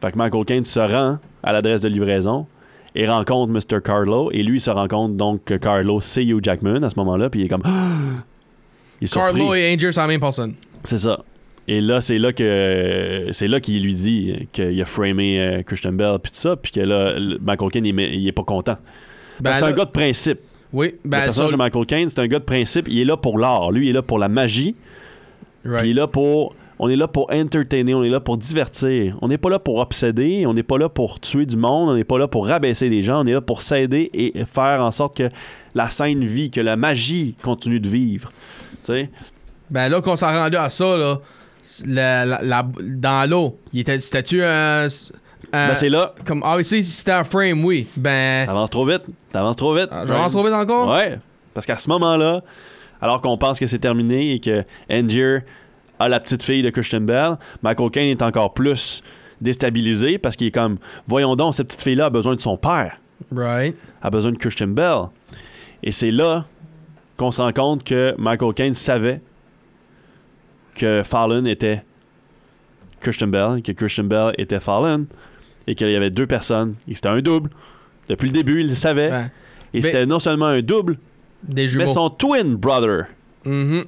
Fait 0.00 0.12
que 0.12 0.18
Michael 0.18 0.44
Caine 0.44 0.64
se 0.64 0.80
rend 0.80 1.18
à 1.42 1.52
l'adresse 1.52 1.80
de 1.80 1.88
livraison 1.88 2.46
et 2.94 3.06
rencontre 3.06 3.52
Mr. 3.52 3.80
Carlo. 3.82 4.30
Et 4.32 4.42
lui, 4.42 4.58
il 4.58 4.60
se 4.60 4.70
rend 4.70 4.86
compte 4.86 5.16
donc 5.16 5.44
que 5.44 5.54
Carlo, 5.54 6.00
c'est 6.00 6.24
Hugh 6.24 6.40
Jackman 6.42 6.82
à 6.82 6.90
ce 6.90 6.96
moment-là. 6.96 7.28
Puis 7.30 7.40
il 7.40 7.46
est 7.46 7.48
comme. 7.48 7.62
il 9.00 9.04
est 9.04 9.06
surpris. 9.06 9.38
Carlo 9.38 9.54
et 9.54 9.72
Angel, 9.74 9.92
c'est 9.92 10.00
la 10.00 10.06
même 10.06 10.20
personne. 10.20 10.54
C'est 10.84 10.98
ça. 10.98 11.20
Et 11.66 11.80
là, 11.80 12.00
c'est 12.00 12.18
là 12.18 12.32
que 12.32 13.28
c'est 13.32 13.48
là 13.48 13.58
qu'il 13.60 13.82
lui 13.82 13.94
dit 13.94 14.48
qu'il 14.52 14.80
a 14.80 14.84
framé 14.84 15.40
euh, 15.40 15.62
Christian 15.62 15.92
Bell 15.92 16.18
puis 16.22 16.30
tout 16.32 16.38
ça, 16.38 16.56
puis 16.56 16.70
que 16.72 16.80
là, 16.80 17.18
le- 17.18 17.38
Michael 17.38 17.70
Caine, 17.70 17.86
il, 17.86 17.98
il 17.98 18.28
est 18.28 18.32
pas 18.32 18.42
content. 18.42 18.76
Ben, 19.40 19.54
c'est 19.54 19.60
là- 19.62 19.66
un 19.68 19.72
gars 19.72 19.84
de 19.86 19.90
principe. 19.90 20.40
Oui, 20.72 20.94
le 21.04 21.10
ben, 21.10 21.22
personnage 21.24 21.50
ça- 21.50 21.56
de 21.56 21.62
Michael 21.62 21.86
Caine, 21.86 22.08
c'est 22.08 22.18
un 22.20 22.26
gars 22.26 22.38
de 22.38 22.44
principe. 22.44 22.86
Il 22.88 22.98
est 22.98 23.04
là 23.04 23.16
pour 23.16 23.38
l'art. 23.38 23.70
Lui, 23.72 23.86
il 23.86 23.90
est 23.90 23.92
là 23.94 24.02
pour 24.02 24.18
la 24.18 24.28
magie. 24.28 24.74
Right. 25.64 25.80
Puis 25.80 25.88
il 25.88 25.96
est 25.96 26.00
là 26.00 26.06
pour. 26.06 26.54
On 26.80 26.88
est 26.88 26.96
là 26.96 27.06
pour 27.06 27.32
entertainer, 27.32 27.94
on 27.94 28.02
est 28.02 28.08
là 28.10 28.18
pour 28.18 28.36
divertir. 28.36 29.16
On 29.22 29.28
n'est 29.28 29.38
pas 29.38 29.48
là 29.48 29.60
pour 29.60 29.76
obséder, 29.78 30.44
on 30.44 30.52
n'est 30.54 30.64
pas 30.64 30.76
là 30.76 30.88
pour 30.88 31.20
tuer 31.20 31.46
du 31.46 31.56
monde, 31.56 31.88
on 31.88 31.94
n'est 31.94 32.02
pas 32.04 32.18
là 32.18 32.26
pour 32.26 32.48
rabaisser 32.48 32.88
les 32.88 33.00
gens, 33.00 33.22
on 33.22 33.26
est 33.28 33.32
là 33.32 33.40
pour 33.40 33.62
s'aider 33.62 34.10
et 34.12 34.44
faire 34.44 34.82
en 34.82 34.90
sorte 34.90 35.16
que 35.16 35.30
la 35.76 35.88
scène 35.88 36.24
vit, 36.24 36.50
que 36.50 36.60
la 36.60 36.74
magie 36.76 37.36
continue 37.42 37.78
de 37.78 37.88
vivre. 37.88 38.32
Tu 38.82 38.92
sais? 38.92 39.08
Ben 39.70 39.88
là 39.88 40.00
qu'on 40.00 40.16
s'est 40.16 40.26
rendu 40.26 40.56
à 40.56 40.68
ça, 40.68 40.96
là, 40.96 41.20
la- 41.86 42.24
la- 42.24 42.42
la- 42.42 42.66
dans 42.80 43.28
l'eau, 43.30 43.58
il 43.72 43.80
était, 43.80 44.00
c'était-tu 44.00 44.42
un... 44.42 44.86
un- 44.86 44.88
Ben, 45.68 45.74
c'est 45.74 45.88
là. 45.88 46.14
Comme, 46.24 46.42
ah 46.44 46.56
oui, 46.56 46.64
si 46.64 46.82
c'était 46.84 47.12
un 47.12 47.24
frame, 47.24 47.64
oui. 47.64 47.86
Ben, 47.96 48.46
T'avances 48.46 48.70
trop 48.70 48.84
vite. 48.84 49.04
T'avances 49.32 49.56
trop 49.56 49.74
vite. 49.74 49.88
j'avance 49.90 50.32
trop 50.32 50.42
vite 50.44 50.52
encore? 50.54 50.88
Ouais. 50.94 51.18
Parce 51.52 51.66
qu'à 51.66 51.76
ce 51.76 51.88
moment-là, 51.90 52.42
alors 53.00 53.20
qu'on 53.20 53.36
pense 53.38 53.58
que 53.60 53.66
c'est 53.66 53.78
terminé 53.78 54.32
et 54.34 54.40
que 54.40 54.64
Angier 54.90 55.38
a 55.98 56.08
la 56.08 56.18
petite 56.20 56.42
fille 56.42 56.62
de 56.62 56.70
Christian 56.70 57.00
Bell, 57.02 57.36
Michael 57.62 57.90
Caine 57.90 58.08
est 58.08 58.22
encore 58.22 58.52
plus 58.54 59.02
déstabilisé 59.40 60.18
parce 60.18 60.36
qu'il 60.36 60.46
est 60.48 60.50
comme 60.52 60.78
voyons 61.06 61.36
donc, 61.36 61.54
cette 61.54 61.66
petite 61.68 61.82
fille-là 61.82 62.06
a 62.06 62.10
besoin 62.10 62.34
de 62.34 62.40
son 62.40 62.56
père, 62.56 62.98
Right. 63.32 63.76
a 64.02 64.10
besoin 64.10 64.32
de 64.32 64.36
Christian 64.38 64.68
Bell. 64.68 65.04
Et 65.82 65.90
c'est 65.90 66.10
là 66.10 66.46
qu'on 67.16 67.30
se 67.30 67.40
rend 67.40 67.52
compte 67.52 67.84
que 67.84 68.14
Michael 68.18 68.54
Caine 68.54 68.74
savait 68.74 69.20
que 70.74 71.02
Fallon 71.04 71.44
était 71.46 71.82
Christian 73.00 73.28
Bell, 73.28 73.62
que 73.62 73.72
Christian 73.72 74.04
Bell 74.04 74.34
était 74.38 74.60
Fallon, 74.60 75.06
et 75.66 75.74
qu'il 75.74 75.90
y 75.90 75.96
avait 75.96 76.10
deux 76.10 76.26
personnes, 76.26 76.74
et 76.88 76.94
c'était 76.94 77.08
un 77.08 77.20
double. 77.20 77.50
Depuis 78.08 78.26
le 78.26 78.32
début, 78.32 78.60
il 78.60 78.68
le 78.68 78.74
savait. 78.74 79.30
Et 79.72 79.80
c'était 79.80 80.06
non 80.06 80.18
seulement 80.18 80.46
un 80.46 80.62
double, 80.62 80.98
des 81.42 81.68
mais 81.76 81.88
son 81.88 82.10
twin 82.10 82.54
brother. 82.56 83.06
Mhm. 83.44 83.84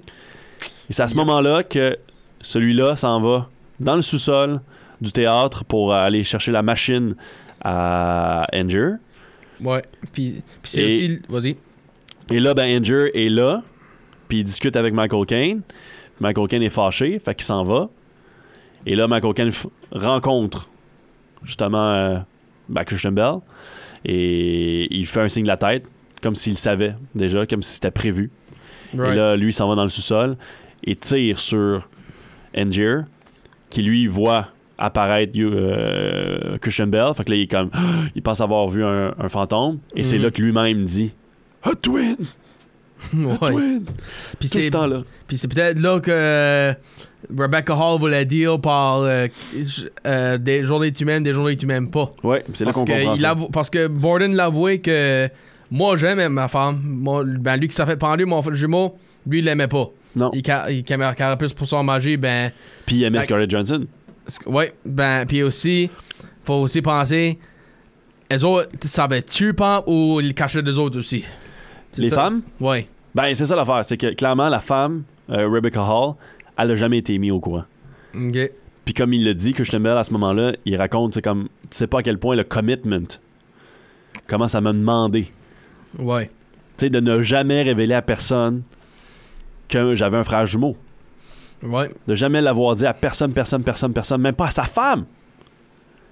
Et 0.89 0.93
c'est 0.93 1.03
à 1.03 1.09
ce 1.09 1.15
moment-là 1.17 1.63
que 1.63 1.97
celui-là 2.41 2.97
s'en 2.97 3.21
va 3.21 3.49
dans 3.81 3.97
le 3.97 4.03
sous-sol 4.03 4.61
du 5.01 5.13
théâtre 5.13 5.65
pour 5.65 5.93
aller 5.95 6.25
chercher 6.25 6.53
la 6.53 6.63
machine 6.63 7.15
à 7.63 8.47
Anger. 8.55 8.93
Ouais. 9.61 9.83
Puis, 10.13 10.43
c'est 10.63 10.83
Et- 10.83 10.87
aussi... 10.87 11.21
Vas-y. 11.29 11.57
Et 12.31 12.41
là, 12.41 12.55
ben, 12.55 12.81
Anger 12.81 13.11
est 13.15 13.29
là, 13.29 13.63
puis 14.29 14.39
il 14.39 14.45
discute 14.45 14.77
avec 14.77 14.93
Michael 14.93 15.27
Caine. 15.27 15.61
Michael 16.21 16.49
Caine 16.49 16.63
est 16.63 16.71
fâché, 16.71 17.19
fait 17.19 17.35
qu'il 17.35 17.45
s'en 17.45 17.63
va. 17.65 17.89
Et 18.87 18.95
là, 18.97 19.07
Michael 19.09 19.49
f- 19.51 19.67
rencontre 19.93 20.69
justement 21.43 21.91
euh, 21.93 22.19
ben, 22.69 22.85
Christian 22.85 23.13
Bell. 23.13 23.37
Et 24.05 24.87
il 24.97 25.07
fait 25.07 25.21
un 25.21 25.29
signe 25.29 25.43
de 25.45 25.49
la 25.49 25.57
tête, 25.57 25.85
comme 26.23 26.35
s'il 26.35 26.57
savait 26.57 26.95
déjà, 27.15 27.47
comme 27.47 27.63
si 27.63 27.75
c'était 27.75 27.91
prévu. 27.91 28.31
Right. 28.97 29.13
Et 29.13 29.17
là, 29.17 29.37
lui, 29.37 29.49
il 29.51 29.53
s'en 29.53 29.69
va 29.69 29.75
dans 29.75 29.83
le 29.83 29.89
sous-sol 29.89 30.37
et 30.85 30.95
tire 30.97 31.39
sur 31.39 31.89
Angier, 32.57 32.99
qui 33.69 33.83
lui 33.83 34.07
voit 34.07 34.49
apparaître 34.79 35.33
euh, 35.37 36.57
Christian 36.59 36.87
Bell. 36.87 37.13
Fait 37.17 37.25
que 37.25 37.31
là, 37.33 37.37
il 37.37 37.43
est 37.43 37.47
comme. 37.51 37.71
Il 38.15 38.23
pense 38.23 38.41
avoir 38.41 38.69
vu 38.69 38.85
un, 38.85 39.15
un 39.19 39.29
fantôme. 39.29 39.79
Et 39.95 40.03
c'est 40.03 40.17
Mhm. 40.19 40.23
là 40.23 40.31
que 40.31 40.43
lui-même 40.43 40.85
dit 40.85 41.13
A 41.65 41.75
twin! 41.75 42.17
Ouais. 43.15 43.81
Puis 44.39 44.49
ce 44.49 44.61
c'est 44.61 44.71
temps-là. 44.71 45.03
puis 45.27 45.39
c'est 45.39 45.49
peut-être 45.49 45.79
là 45.79 46.01
que 46.01 46.11
euh, 46.11 46.73
Rebecca 47.37 47.75
Hall 47.75 47.99
voulait 48.01 48.25
dire 48.25 48.61
par 48.61 49.01
euh, 49.01 49.27
euh, 50.07 50.39
des 50.39 50.65
journées 50.65 50.93
que 50.93 50.97
tu 50.97 51.05
m'aimes, 51.05 51.23
des 51.23 51.33
journées 51.33 51.55
que 51.57 51.61
tu 51.61 51.67
m'aimes 51.67 51.91
pas. 51.91 52.11
Ouais, 52.23 52.45
c'est 52.55 52.65
là 52.65 52.73
qu'on 52.73 52.85
que 52.85 52.93
comprend 52.93 53.15
il 53.15 53.21
ça. 53.21 53.37
parce 53.53 53.71
que 53.71 53.87
Borden 53.87 54.35
l'avouait 54.35 54.79
que 54.79 55.29
moi 55.71 55.97
j'aime 55.97 56.27
ma 56.29 56.49
femme. 56.49 56.81
Moi, 56.83 57.25
ben 57.25 57.57
lui 57.57 57.69
qui 57.69 57.75
s'est 57.75 57.87
fait 57.87 57.97
prendre 57.97 58.25
mon 58.25 58.43
frère 58.43 58.55
jumeau, 58.55 58.97
lui 59.27 59.39
il 59.41 59.45
l'aimait 59.45 59.69
pas. 59.69 59.91
Non. 60.15 60.31
Il, 60.33 60.43
il 60.71 60.85
caméra 60.85 61.15
plus 61.37 61.53
pour 61.53 61.67
son 61.67 61.83
magie, 61.83 62.17
ben 62.17 62.51
Puis 62.87 62.97
il 62.97 63.05
aimait 63.05 63.19
Ben- 63.19 63.25
Scarlett 63.25 63.51
Johansson. 63.51 63.85
ouais, 64.47 64.73
ben 64.85 65.27
puis 65.27 65.43
aussi 65.43 65.91
faut 66.45 66.55
aussi 66.55 66.81
penser 66.81 67.39
les 68.31 68.43
autres 68.43 68.69
savaient-tu 68.85 69.53
pas 69.55 69.85
ou 69.87 70.21
ils 70.21 70.35
cachaient 70.35 70.63
des 70.63 70.79
autres 70.79 70.99
aussi? 70.99 71.25
Les 72.03 72.09
ça, 72.11 72.17
femmes? 72.17 72.43
Ouais. 72.61 72.89
Ben, 73.15 73.33
c'est 73.35 73.47
ça 73.47 73.57
l'affaire. 73.57 73.85
C'est 73.85 73.97
que 73.97 74.15
clairement, 74.15 74.49
la 74.49 74.61
femme, 74.61 75.03
euh, 75.31 75.49
Rebecca 75.49 75.83
Hall, 75.83 76.15
elle 76.59 76.71
a 76.71 76.77
jamais 76.77 76.99
été 76.99 77.17
mise 77.19 77.33
au 77.33 77.41
courant. 77.41 77.65
OK. 78.15 78.51
Puis 78.85 78.95
comme 78.95 79.13
il 79.13 79.25
le 79.25 79.35
dit, 79.35 79.53
Christian 79.53 79.81
Bell, 79.81 79.97
à 79.97 80.05
ce 80.05 80.13
moment-là, 80.13 80.53
il 80.65 80.77
raconte, 80.77 81.15
c'est 81.15 81.23
comme, 81.23 81.49
tu 81.63 81.69
sais 81.77 81.87
pas 81.87 81.99
à 81.99 82.03
quel 82.03 82.19
point 82.19 82.37
le 82.37 82.45
commitment, 82.45 83.07
comment 84.27 84.49
ça 84.49 84.61
m'a 84.61 84.73
demandé, 84.73 85.33
Ouais. 85.99 86.31
tu 86.77 86.87
sais, 86.87 86.91
de 86.91 87.01
ne 87.01 87.23
jamais 87.23 87.63
révéler 87.63 87.95
à 87.95 88.03
personne 88.03 88.63
que 89.69 89.95
j'avais 89.95 90.19
un 90.19 90.25
frère 90.25 90.47
jumeau. 90.47 90.77
Ouais. 91.63 91.91
De 92.07 92.15
jamais 92.15 92.41
l'avoir 92.41 92.75
dit 92.77 92.87
à 92.87 92.95
personne, 92.95 93.33
personne, 93.33 93.63
personne, 93.65 93.93
personne, 93.93 94.21
même 94.21 94.35
pas 94.35 94.47
à 94.47 94.51
sa 94.51 94.63
femme. 94.65 95.05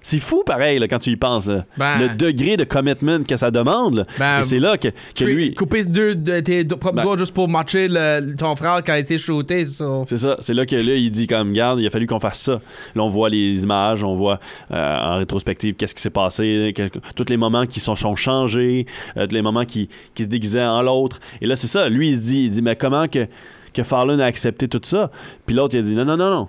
C'est 0.07 0.19
fou 0.19 0.43
pareil 0.45 0.77
là, 0.77 0.87
quand 0.87 0.99
tu 0.99 1.09
y 1.09 1.15
penses. 1.15 1.47
là. 1.47 1.65
Ben- 1.77 1.97
le 1.99 2.15
degré 2.15 2.57
de 2.57 2.63
commitment 2.63 3.23
que 3.23 3.35
ça 3.37 3.49
demande. 3.49 4.05
Ben, 4.19 4.43
c'est 4.43 4.59
là 4.59 4.77
que, 4.77 4.89
lui... 5.23 5.55
Couper 5.55 5.83
deux 5.83 6.13
de 6.13 6.41
tes 6.41 6.63
deux 6.63 6.75
propres 6.75 6.97
Ben- 6.97 7.01
doigts 7.01 7.17
juste 7.17 7.33
pour 7.33 7.49
matcher 7.49 7.87
le- 7.89 8.35
ton 8.35 8.55
frère 8.55 8.83
qui 8.83 8.91
a 8.91 8.99
été 8.99 9.17
shooté. 9.17 9.65
C'est 9.65 10.17
ça. 10.17 10.37
C'est 10.41 10.53
là 10.53 10.67
que 10.67 10.75
là, 10.75 10.93
il 10.93 11.09
dit 11.09 11.25
comme, 11.25 11.53
garde, 11.53 11.79
il 11.79 11.87
a 11.87 11.89
fallu 11.89 12.05
qu'on 12.05 12.19
fasse 12.19 12.39
ça. 12.39 12.61
Là, 12.93 13.01
on 13.01 13.07
voit 13.07 13.29
les 13.29 13.63
images, 13.63 14.03
on 14.03 14.13
voit 14.13 14.39
euh, 14.69 14.97
en 14.99 15.17
rétrospective 15.17 15.73
qu'est-ce 15.73 15.95
qui 15.95 16.03
s'est 16.03 16.11
passé, 16.11 16.71
que- 16.75 16.87
tous 17.15 17.25
les 17.31 17.37
moments 17.37 17.65
qui 17.65 17.79
sont, 17.79 17.95
sont 17.95 18.15
changés, 18.15 18.85
euh, 19.17 19.25
tous 19.25 19.33
les 19.33 19.41
moments 19.41 19.65
qui, 19.65 19.89
qui 20.13 20.25
se 20.25 20.29
déguisaient 20.29 20.63
en 20.65 20.83
l'autre. 20.83 21.19
Et 21.41 21.47
là, 21.47 21.55
c'est 21.55 21.65
ça. 21.65 21.89
Lui, 21.89 22.11
il 22.11 22.17
se 22.19 22.25
dit, 22.27 22.43
il 22.43 22.49
dit, 22.51 22.61
mais 22.61 22.75
comment 22.75 23.07
que, 23.07 23.25
que 23.73 23.81
a 24.21 24.25
accepté 24.25 24.67
tout 24.67 24.81
ça? 24.83 25.09
Puis 25.47 25.55
l'autre, 25.55 25.73
il 25.73 25.79
a 25.79 25.81
dit, 25.81 25.95
non, 25.95 26.05
non, 26.05 26.15
non, 26.15 26.29
non. 26.29 26.47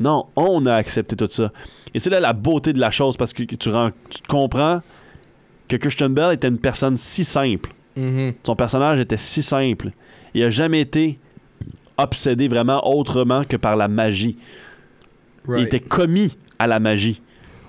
Non, 0.00 0.26
on 0.36 0.66
a 0.66 0.74
accepté 0.74 1.16
tout 1.16 1.28
ça. 1.28 1.52
Et 1.94 1.98
c'est 1.98 2.10
là 2.10 2.20
la 2.20 2.32
beauté 2.32 2.72
de 2.72 2.80
la 2.80 2.90
chose 2.90 3.16
parce 3.16 3.32
que 3.32 3.42
tu, 3.44 3.68
rends- 3.70 3.90
tu 4.10 4.20
te 4.20 4.26
comprends 4.28 4.80
que 5.68 5.76
Christian 5.76 6.10
Bell 6.10 6.34
était 6.34 6.48
une 6.48 6.58
personne 6.58 6.96
si 6.96 7.24
simple. 7.24 7.70
Mhm. 7.96 8.32
Son 8.42 8.56
personnage 8.56 8.98
était 8.98 9.16
si 9.16 9.42
simple. 9.42 9.90
Il 10.34 10.42
a 10.42 10.50
jamais 10.50 10.80
été 10.80 11.18
obsédé 11.98 12.48
vraiment 12.48 12.86
autrement 12.88 13.44
que 13.44 13.56
par 13.56 13.76
la 13.76 13.88
magie. 13.88 14.36
Il 15.48 15.64
était 15.64 15.80
commis 15.80 16.36
à 16.58 16.66
la 16.66 16.80
magie. 16.80 17.20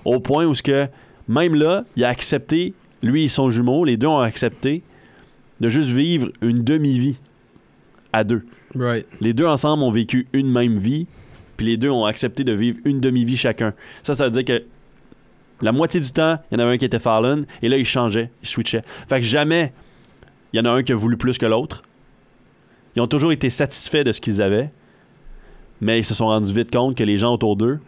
Au 0.04 0.20
point 0.20 0.44
où 0.46 0.54
ce 0.54 0.62
que 0.62 0.86
même 1.28 1.54
là, 1.54 1.84
il 1.96 2.04
a 2.04 2.08
accepté, 2.08 2.74
lui 3.02 3.24
et 3.24 3.28
son 3.28 3.50
jumeau, 3.50 3.84
les 3.84 3.96
deux 3.96 4.06
ont 4.06 4.20
accepté 4.20 4.82
de 5.60 5.68
juste 5.68 5.90
vivre 5.90 6.30
une 6.40 6.58
demi-vie 6.64 7.16
à 8.12 8.24
deux. 8.24 8.44
Right. 8.74 9.06
Les 9.20 9.32
deux 9.34 9.46
ensemble 9.46 9.82
ont 9.82 9.90
vécu 9.90 10.26
une 10.32 10.50
même 10.50 10.78
vie, 10.78 11.06
puis 11.56 11.66
les 11.66 11.76
deux 11.76 11.90
ont 11.90 12.04
accepté 12.04 12.44
de 12.44 12.52
vivre 12.52 12.78
une 12.84 13.00
demi-vie 13.00 13.36
chacun. 13.36 13.74
Ça, 14.02 14.14
ça 14.14 14.24
veut 14.24 14.30
dire 14.30 14.44
que 14.44 14.64
la 15.62 15.72
moitié 15.72 16.00
du 16.00 16.10
temps, 16.10 16.38
il 16.50 16.58
y 16.58 16.60
en 16.60 16.64
avait 16.64 16.74
un 16.74 16.78
qui 16.78 16.84
était 16.84 16.98
Fallon, 16.98 17.44
et 17.62 17.68
là, 17.68 17.76
il 17.76 17.86
changeait, 17.86 18.30
il 18.42 18.48
switchait. 18.48 18.82
Fait 19.08 19.20
que 19.20 19.26
jamais 19.26 19.72
il 20.52 20.58
y 20.58 20.60
en 20.60 20.64
a 20.66 20.70
un 20.70 20.82
qui 20.82 20.92
a 20.92 20.94
voulu 20.94 21.16
plus 21.16 21.36
que 21.36 21.46
l'autre. 21.46 21.82
Ils 22.94 23.02
ont 23.02 23.08
toujours 23.08 23.32
été 23.32 23.50
satisfaits 23.50 24.04
de 24.04 24.12
ce 24.12 24.20
qu'ils 24.20 24.40
avaient, 24.40 24.70
mais 25.80 25.98
ils 25.98 26.04
se 26.04 26.14
sont 26.14 26.26
rendus 26.26 26.52
vite 26.52 26.72
compte 26.72 26.96
que 26.96 27.02
les 27.02 27.18
gens 27.18 27.34
autour 27.34 27.56
d'eux 27.56 27.80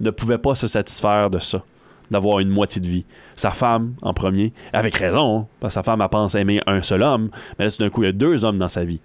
ne 0.00 0.10
pouvaient 0.10 0.38
pas 0.38 0.54
se 0.54 0.66
satisfaire 0.66 1.30
de 1.30 1.38
ça, 1.38 1.64
d'avoir 2.10 2.40
une 2.40 2.50
moitié 2.50 2.80
de 2.82 2.86
vie. 2.86 3.04
Sa 3.36 3.52
femme, 3.52 3.94
en 4.02 4.12
premier, 4.12 4.52
avec 4.72 4.94
raison, 4.96 5.40
hein, 5.40 5.46
parce 5.60 5.72
que 5.72 5.80
sa 5.80 5.82
femme, 5.82 6.02
elle 6.02 6.08
pense 6.10 6.34
aimer 6.34 6.60
un 6.66 6.82
seul 6.82 7.02
homme, 7.02 7.30
mais 7.58 7.64
là, 7.64 7.70
tout 7.70 7.78
d'un 7.78 7.88
coup, 7.88 8.02
il 8.02 8.06
y 8.06 8.10
a 8.10 8.12
deux 8.12 8.44
hommes 8.44 8.58
dans 8.58 8.68
sa 8.68 8.84
vie. 8.84 9.00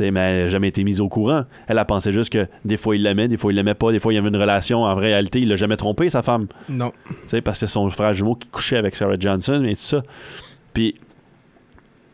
Mais 0.00 0.20
elle 0.20 0.44
n'a 0.44 0.48
jamais 0.48 0.68
été 0.68 0.84
mise 0.84 1.00
au 1.00 1.08
courant. 1.08 1.44
Elle 1.66 1.78
a 1.78 1.84
pensé 1.84 2.12
juste 2.12 2.32
que 2.32 2.46
des 2.64 2.76
fois 2.76 2.96
il 2.96 3.02
l'aimait, 3.02 3.28
des 3.28 3.36
fois 3.36 3.52
il 3.52 3.56
l'aimait 3.56 3.74
pas, 3.74 3.92
des 3.92 3.98
fois 3.98 4.12
il 4.12 4.16
y 4.16 4.18
avait 4.18 4.28
une 4.28 4.36
relation. 4.36 4.84
En 4.84 4.94
réalité, 4.94 5.40
il 5.40 5.48
l'a 5.48 5.56
jamais 5.56 5.76
trompé, 5.76 6.10
sa 6.10 6.22
femme. 6.22 6.46
Non. 6.68 6.92
Tu 7.08 7.14
sais, 7.28 7.40
parce 7.40 7.60
que 7.60 7.66
c'est 7.66 7.72
son 7.72 7.88
frère 7.90 8.12
jumeau 8.12 8.34
qui 8.34 8.48
couchait 8.48 8.76
avec 8.76 8.94
Sarah 8.94 9.16
Johnson 9.18 9.64
et 9.64 9.74
tout 9.74 9.82
ça. 9.82 10.02
Puis, 10.72 10.94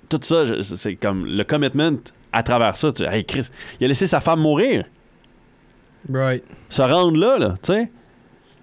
tout 0.09 0.21
ça, 0.23 0.45
c'est 0.63 0.97
comme 0.97 1.27
le 1.27 1.45
commitment 1.45 1.99
à 2.33 2.43
travers 2.43 2.77
ça. 2.77 2.93
Tu, 2.93 3.05
hey 3.05 3.25
Chris, 3.25 3.49
il 3.81 3.85
a 3.85 3.89
laissé 3.89 4.07
sa 4.07 4.21
femme 4.21 4.41
mourir. 4.41 4.85
Right. 6.13 6.45
Se 6.69 6.83
rendre 6.83 7.19
là, 7.19 7.39
là, 7.39 7.55
tu 7.63 7.73
sais, 7.73 7.91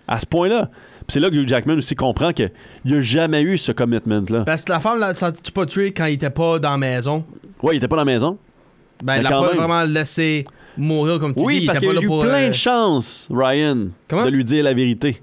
à 0.07 0.19
ce 0.19 0.25
point-là. 0.25 0.69
Puis 0.99 1.13
c'est 1.13 1.19
là 1.19 1.29
que 1.29 1.35
Hugh 1.35 1.47
Jackman 1.47 1.77
aussi 1.77 1.95
comprend 1.95 2.31
qu'il 2.31 2.51
n'a 2.85 3.01
jamais 3.01 3.41
eu 3.41 3.57
ce 3.57 3.71
commitment-là. 3.71 4.43
Parce 4.45 4.63
que 4.63 4.71
la 4.71 4.79
femme, 4.79 4.99
là, 4.99 5.13
ça 5.15 5.31
tu 5.31 5.51
pas 5.51 5.65
tué 5.65 5.91
quand 5.91 6.05
il 6.05 6.13
était 6.13 6.29
pas 6.29 6.59
dans 6.59 6.71
la 6.71 6.77
maison. 6.77 7.25
Ouais, 7.63 7.73
il 7.73 7.77
était 7.77 7.87
pas 7.87 7.95
dans 7.95 8.03
la 8.03 8.11
maison. 8.11 8.37
Ben, 9.03 9.17
il 9.19 9.25
a 9.25 9.29
quand 9.29 9.41
pas 9.41 9.47
même. 9.49 9.57
vraiment 9.57 9.83
laissé 9.83 10.45
mourir 10.77 11.19
comme 11.19 11.33
tu 11.33 11.39
dis. 11.39 11.45
Oui, 11.45 11.65
parce 11.65 11.79
qu'il 11.79 11.89
a 11.97 12.01
eu 12.01 12.05
pour, 12.07 12.21
plein 12.21 12.43
euh, 12.45 12.47
de 12.49 12.53
chances, 12.53 13.27
Ryan, 13.31 13.87
Comment? 14.07 14.25
de 14.25 14.29
lui 14.29 14.43
dire 14.43 14.63
la 14.63 14.73
vérité. 14.73 15.17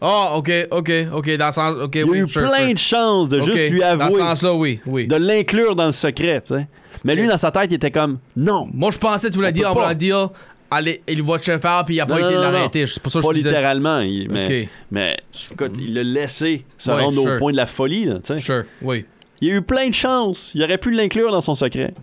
Ah, 0.00 0.32
ok, 0.36 0.50
ok, 0.70 0.90
ok, 1.14 1.36
dans 1.36 1.46
le 1.46 1.52
sens. 1.52 1.76
Ok, 1.80 1.94
Il 1.94 1.98
y 1.98 2.02
a 2.02 2.06
oui, 2.06 2.18
eu 2.18 2.28
sure, 2.28 2.42
plein 2.42 2.64
sure. 2.66 2.72
de 2.74 2.78
chances 2.78 3.28
de 3.28 3.40
juste 3.40 3.70
lui 3.70 3.80
Dans 3.80 3.86
ce 3.98 4.02
avouer, 4.02 4.20
sens-là, 4.20 4.54
oui, 4.54 4.80
oui. 4.86 5.06
de 5.06 5.14
l'inclure 5.16 5.76
dans 5.76 5.86
le 5.86 5.92
secret, 5.92 6.40
tu 6.40 6.54
sais. 6.56 6.66
Mais 7.04 7.14
lui, 7.14 7.26
dans 7.28 7.38
sa 7.38 7.50
tête, 7.50 7.70
il 7.70 7.74
était 7.74 7.90
comme 7.90 8.18
non, 8.36 8.68
Moi, 8.72 8.90
je 8.90 8.98
pensais 8.98 9.30
tu 9.30 9.36
voulais 9.36 9.52
dire, 9.52 9.70
on 9.70 9.80
voulait 9.80 9.94
dire, 9.94 10.28
allez, 10.70 11.02
il 11.08 11.22
va 11.22 11.38
te 11.38 11.44
faire, 11.58 11.82
puis 11.86 11.96
il 11.96 12.00
a 12.00 12.04
Non, 12.06 12.14
pas 12.16 12.20
non, 12.20 12.28
été 12.30 12.36
l'arrêter. 12.38 12.86
C'est 12.86 13.00
pour 13.02 13.12
ça 13.12 13.20
que 13.20 13.24
pas 13.26 13.32
je 13.32 13.38
littéralement, 13.38 14.00
il- 14.00 14.28
mais, 14.30 14.68
mais 14.90 15.16
écoute, 15.52 15.72
il 15.80 15.94
l'a 15.94 16.02
laissé 16.02 16.64
se 16.78 16.90
Ouais, 16.90 17.00
rendre 17.02 17.22
sure. 17.22 17.32
au 17.32 17.38
point 17.38 17.52
de 17.52 17.56
la 17.56 17.66
folie, 17.66 18.06
tu 18.06 18.12
sais. 18.24 18.40
Sure, 18.40 18.64
oui. 18.82 19.04
Il 19.40 19.50
a 19.50 19.54
eu 19.54 19.62
plein 19.62 19.88
de 19.88 19.94
chances. 19.94 20.52
Il 20.54 20.62
aurait 20.64 20.78
pu 20.78 20.90
l'inclure 20.90 21.30
dans 21.32 21.40
son 21.40 21.54
secret. 21.54 21.94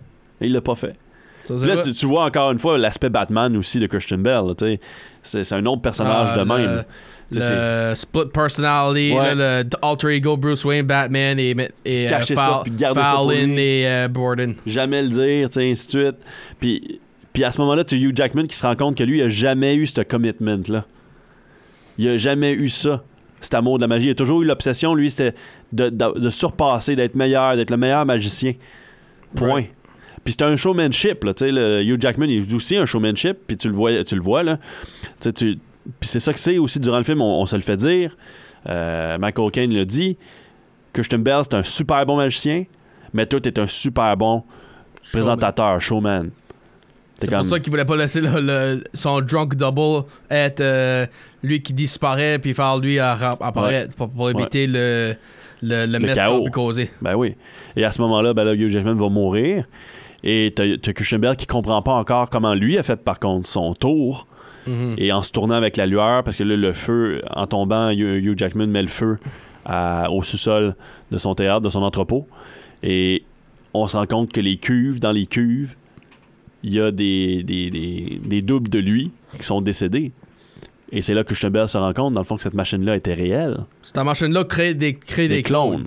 Et 0.42 0.46
il 0.46 0.52
l'a 0.52 0.60
pas 0.62 0.74
fait. 0.74 0.94
Là, 1.50 1.76
tu, 1.82 1.92
tu 1.92 2.06
vois 2.06 2.24
encore 2.24 2.50
une 2.52 2.58
fois 2.58 2.78
l'aspect 2.78 3.08
Batman 3.10 3.56
aussi 3.56 3.78
de 3.78 3.86
Christian 3.86 4.18
Bell. 4.18 4.42
C'est 5.22 5.52
un 5.52 5.66
autre 5.66 5.82
personnage 5.82 6.30
Ah, 6.32 6.38
de 6.38 6.44
même. 6.44 6.84
Le 7.32 7.94
split 7.94 8.26
personality, 8.32 9.12
Ouais. 9.16 9.34
là, 9.34 9.62
le 9.62 9.70
alter 9.82 10.08
ego 10.14 10.36
Bruce 10.36 10.64
Wayne, 10.64 10.84
Batman 10.86 11.38
et, 11.38 11.54
et 11.84 12.06
euh, 12.12 12.22
ça, 12.22 12.34
Fal- 12.34 12.62
puis 12.64 12.72
garder 12.72 13.00
ça 13.00 13.12
pour 13.14 13.30
Fallon 13.30 13.46
lui. 13.46 13.60
et 13.60 13.86
euh, 13.88 14.08
Borden. 14.08 14.54
jamais 14.66 15.00
le 15.02 15.08
dire, 15.10 15.46
ainsi 15.56 15.86
de 15.86 15.90
suite. 15.90 16.16
Puis, 16.58 17.00
puis 17.32 17.44
à 17.44 17.52
ce 17.52 17.60
moment-là, 17.60 17.84
tu 17.84 17.94
as 17.94 17.98
Hugh 17.98 18.16
Jackman 18.16 18.48
qui 18.48 18.56
se 18.56 18.66
rend 18.66 18.74
compte 18.74 18.96
que 18.96 19.04
lui, 19.04 19.18
il 19.18 19.22
a 19.22 19.28
jamais 19.28 19.76
eu 19.76 19.86
ce 19.86 20.00
commitment-là. 20.00 20.84
Il 21.98 22.08
a 22.08 22.16
jamais 22.16 22.50
eu 22.52 22.68
ça, 22.68 23.04
cet 23.40 23.54
amour 23.54 23.76
de 23.78 23.82
la 23.82 23.88
magie. 23.88 24.08
Il 24.08 24.10
a 24.10 24.14
toujours 24.16 24.42
eu 24.42 24.44
l'obsession, 24.44 24.94
lui, 24.96 25.08
c'était 25.10 25.36
de, 25.72 25.88
de- 25.88 26.18
de 26.18 26.30
surpasser, 26.30 26.96
d'être 26.96 27.14
meilleur, 27.14 27.54
d'être 27.54 27.70
le 27.70 27.76
meilleur 27.76 28.04
magicien. 28.06 28.54
Point. 29.36 29.54
Right. 29.54 29.70
Puis 30.24 30.32
c'était 30.32 30.44
un 30.44 30.56
showmanship, 30.56 31.24
là, 31.24 31.32
tu 31.34 31.46
sais, 31.46 31.52
le 31.52 31.82
Hugh 31.82 32.00
Jackman 32.00 32.26
il 32.26 32.50
est 32.50 32.54
aussi 32.54 32.76
un 32.76 32.84
showmanship, 32.86 33.38
puis 33.46 33.56
tu 33.56 33.68
le 33.68 33.74
vois, 33.74 34.04
tu 34.04 34.14
le 34.14 34.20
vois 34.20 34.42
là. 34.42 34.58
Tu- 35.20 35.32
puis 35.32 36.08
c'est 36.08 36.20
ça 36.20 36.32
que 36.32 36.38
c'est 36.38 36.58
aussi 36.58 36.78
durant 36.78 36.98
le 36.98 37.04
film, 37.04 37.22
on, 37.22 37.40
on 37.40 37.46
se 37.46 37.56
le 37.56 37.62
fait 37.62 37.76
dire. 37.76 38.16
Euh, 38.68 39.16
Michael 39.18 39.50
Caine 39.50 39.72
l'a 39.74 39.84
dit. 39.84 40.16
Christian 40.92 41.20
Bell, 41.20 41.40
c'est 41.44 41.54
un 41.54 41.62
super 41.62 42.04
bon 42.04 42.16
magicien, 42.16 42.64
mais 43.14 43.24
toi, 43.24 43.40
t'es 43.40 43.58
un 43.58 43.66
super 43.66 44.16
bon 44.16 44.42
présentateur, 45.12 45.80
showman. 45.80 46.30
C'est 47.20 47.30
pour 47.30 47.44
ça 47.44 47.60
qu'il 47.60 47.70
voulait 47.70 47.84
pas 47.84 47.96
laisser 47.96 48.20
le- 48.20 48.40
le- 48.40 48.84
son 48.94 49.20
drunk 49.20 49.54
double 49.54 50.04
être 50.30 50.60
euh, 50.60 51.06
lui 51.42 51.60
qui 51.62 51.72
disparaît 51.74 52.38
puis 52.38 52.54
faire 52.54 52.78
lui 52.78 52.98
apparaître 52.98 53.94
pour, 53.94 54.08
pour 54.10 54.30
éviter 54.30 54.66
le, 54.66 55.14
le, 55.62 55.86
le, 55.86 55.98
mess 55.98 56.14
chaos. 56.14 56.44
peut 56.44 56.50
causer. 56.50 56.90
Ben 57.02 57.14
oui. 57.14 57.34
Et 57.76 57.84
à 57.84 57.90
ce 57.90 58.00
moment-là, 58.02 58.32
ben 58.32 58.44
là, 58.44 58.54
Hugh 58.54 58.68
Jackman 58.68 58.94
va 58.94 59.08
mourir. 59.10 59.64
Et 60.24 60.52
t'as 60.54 60.92
Christian 60.92 61.18
Bell 61.18 61.36
qui 61.36 61.46
comprend 61.46 61.80
pas 61.82 61.92
encore 61.94 62.28
comment 62.30 62.54
lui 62.54 62.78
a 62.78 62.82
fait, 62.82 62.96
par 63.02 63.18
contre, 63.18 63.48
son 63.48 63.74
tour. 63.74 64.26
Mhm. 64.66 64.94
Et 64.98 65.10
en 65.12 65.22
se 65.22 65.32
tournant 65.32 65.54
avec 65.54 65.76
la 65.78 65.86
lueur, 65.86 66.22
parce 66.22 66.36
que 66.36 66.42
là, 66.44 66.54
le 66.56 66.72
feu, 66.74 67.22
en 67.30 67.46
tombant, 67.46 67.90
Hugh 67.90 68.38
Jackman 68.38 68.66
met 68.66 68.82
le 68.82 68.88
feu 68.88 69.18
à- 69.64 70.10
au 70.10 70.22
sous-sol 70.22 70.74
de 71.10 71.16
son 71.18 71.34
théâtre, 71.34 71.62
de 71.62 71.68
son 71.70 71.82
entrepôt. 71.82 72.26
Et 72.82 73.22
on 73.72 73.86
se 73.86 73.96
rend 73.96 74.06
compte 74.06 74.32
que 74.32 74.40
les 74.40 74.58
cuves, 74.58 75.00
dans 75.00 75.12
les 75.12 75.26
cuves, 75.26 75.76
il 76.62 76.74
y 76.74 76.80
a 76.80 76.90
des, 76.90 77.42
des, 77.42 77.70
des- 77.70 78.20
des 78.22 78.42
doubles 78.42 78.68
de 78.68 78.78
lui 78.78 79.10
qui 79.38 79.44
sont 79.46 79.62
décédés. 79.62 80.12
Et 80.92 81.00
c'est 81.02 81.14
là 81.14 81.24
que 81.24 81.46
Bell 81.48 81.68
se 81.68 81.78
rend 81.78 81.92
compte, 81.94 82.12
dans 82.14 82.20
le 82.20 82.26
fond, 82.26 82.36
que 82.36 82.42
cette 82.42 82.52
machine-là 82.54 82.96
était 82.96 83.14
réelle. 83.14 83.58
Cette 83.82 83.96
machine-là 83.96 84.44
crée 84.44 84.74
des, 84.74 84.94
crée 84.96 85.28
des, 85.28 85.36
Des 85.36 85.42
clones. 85.42 85.86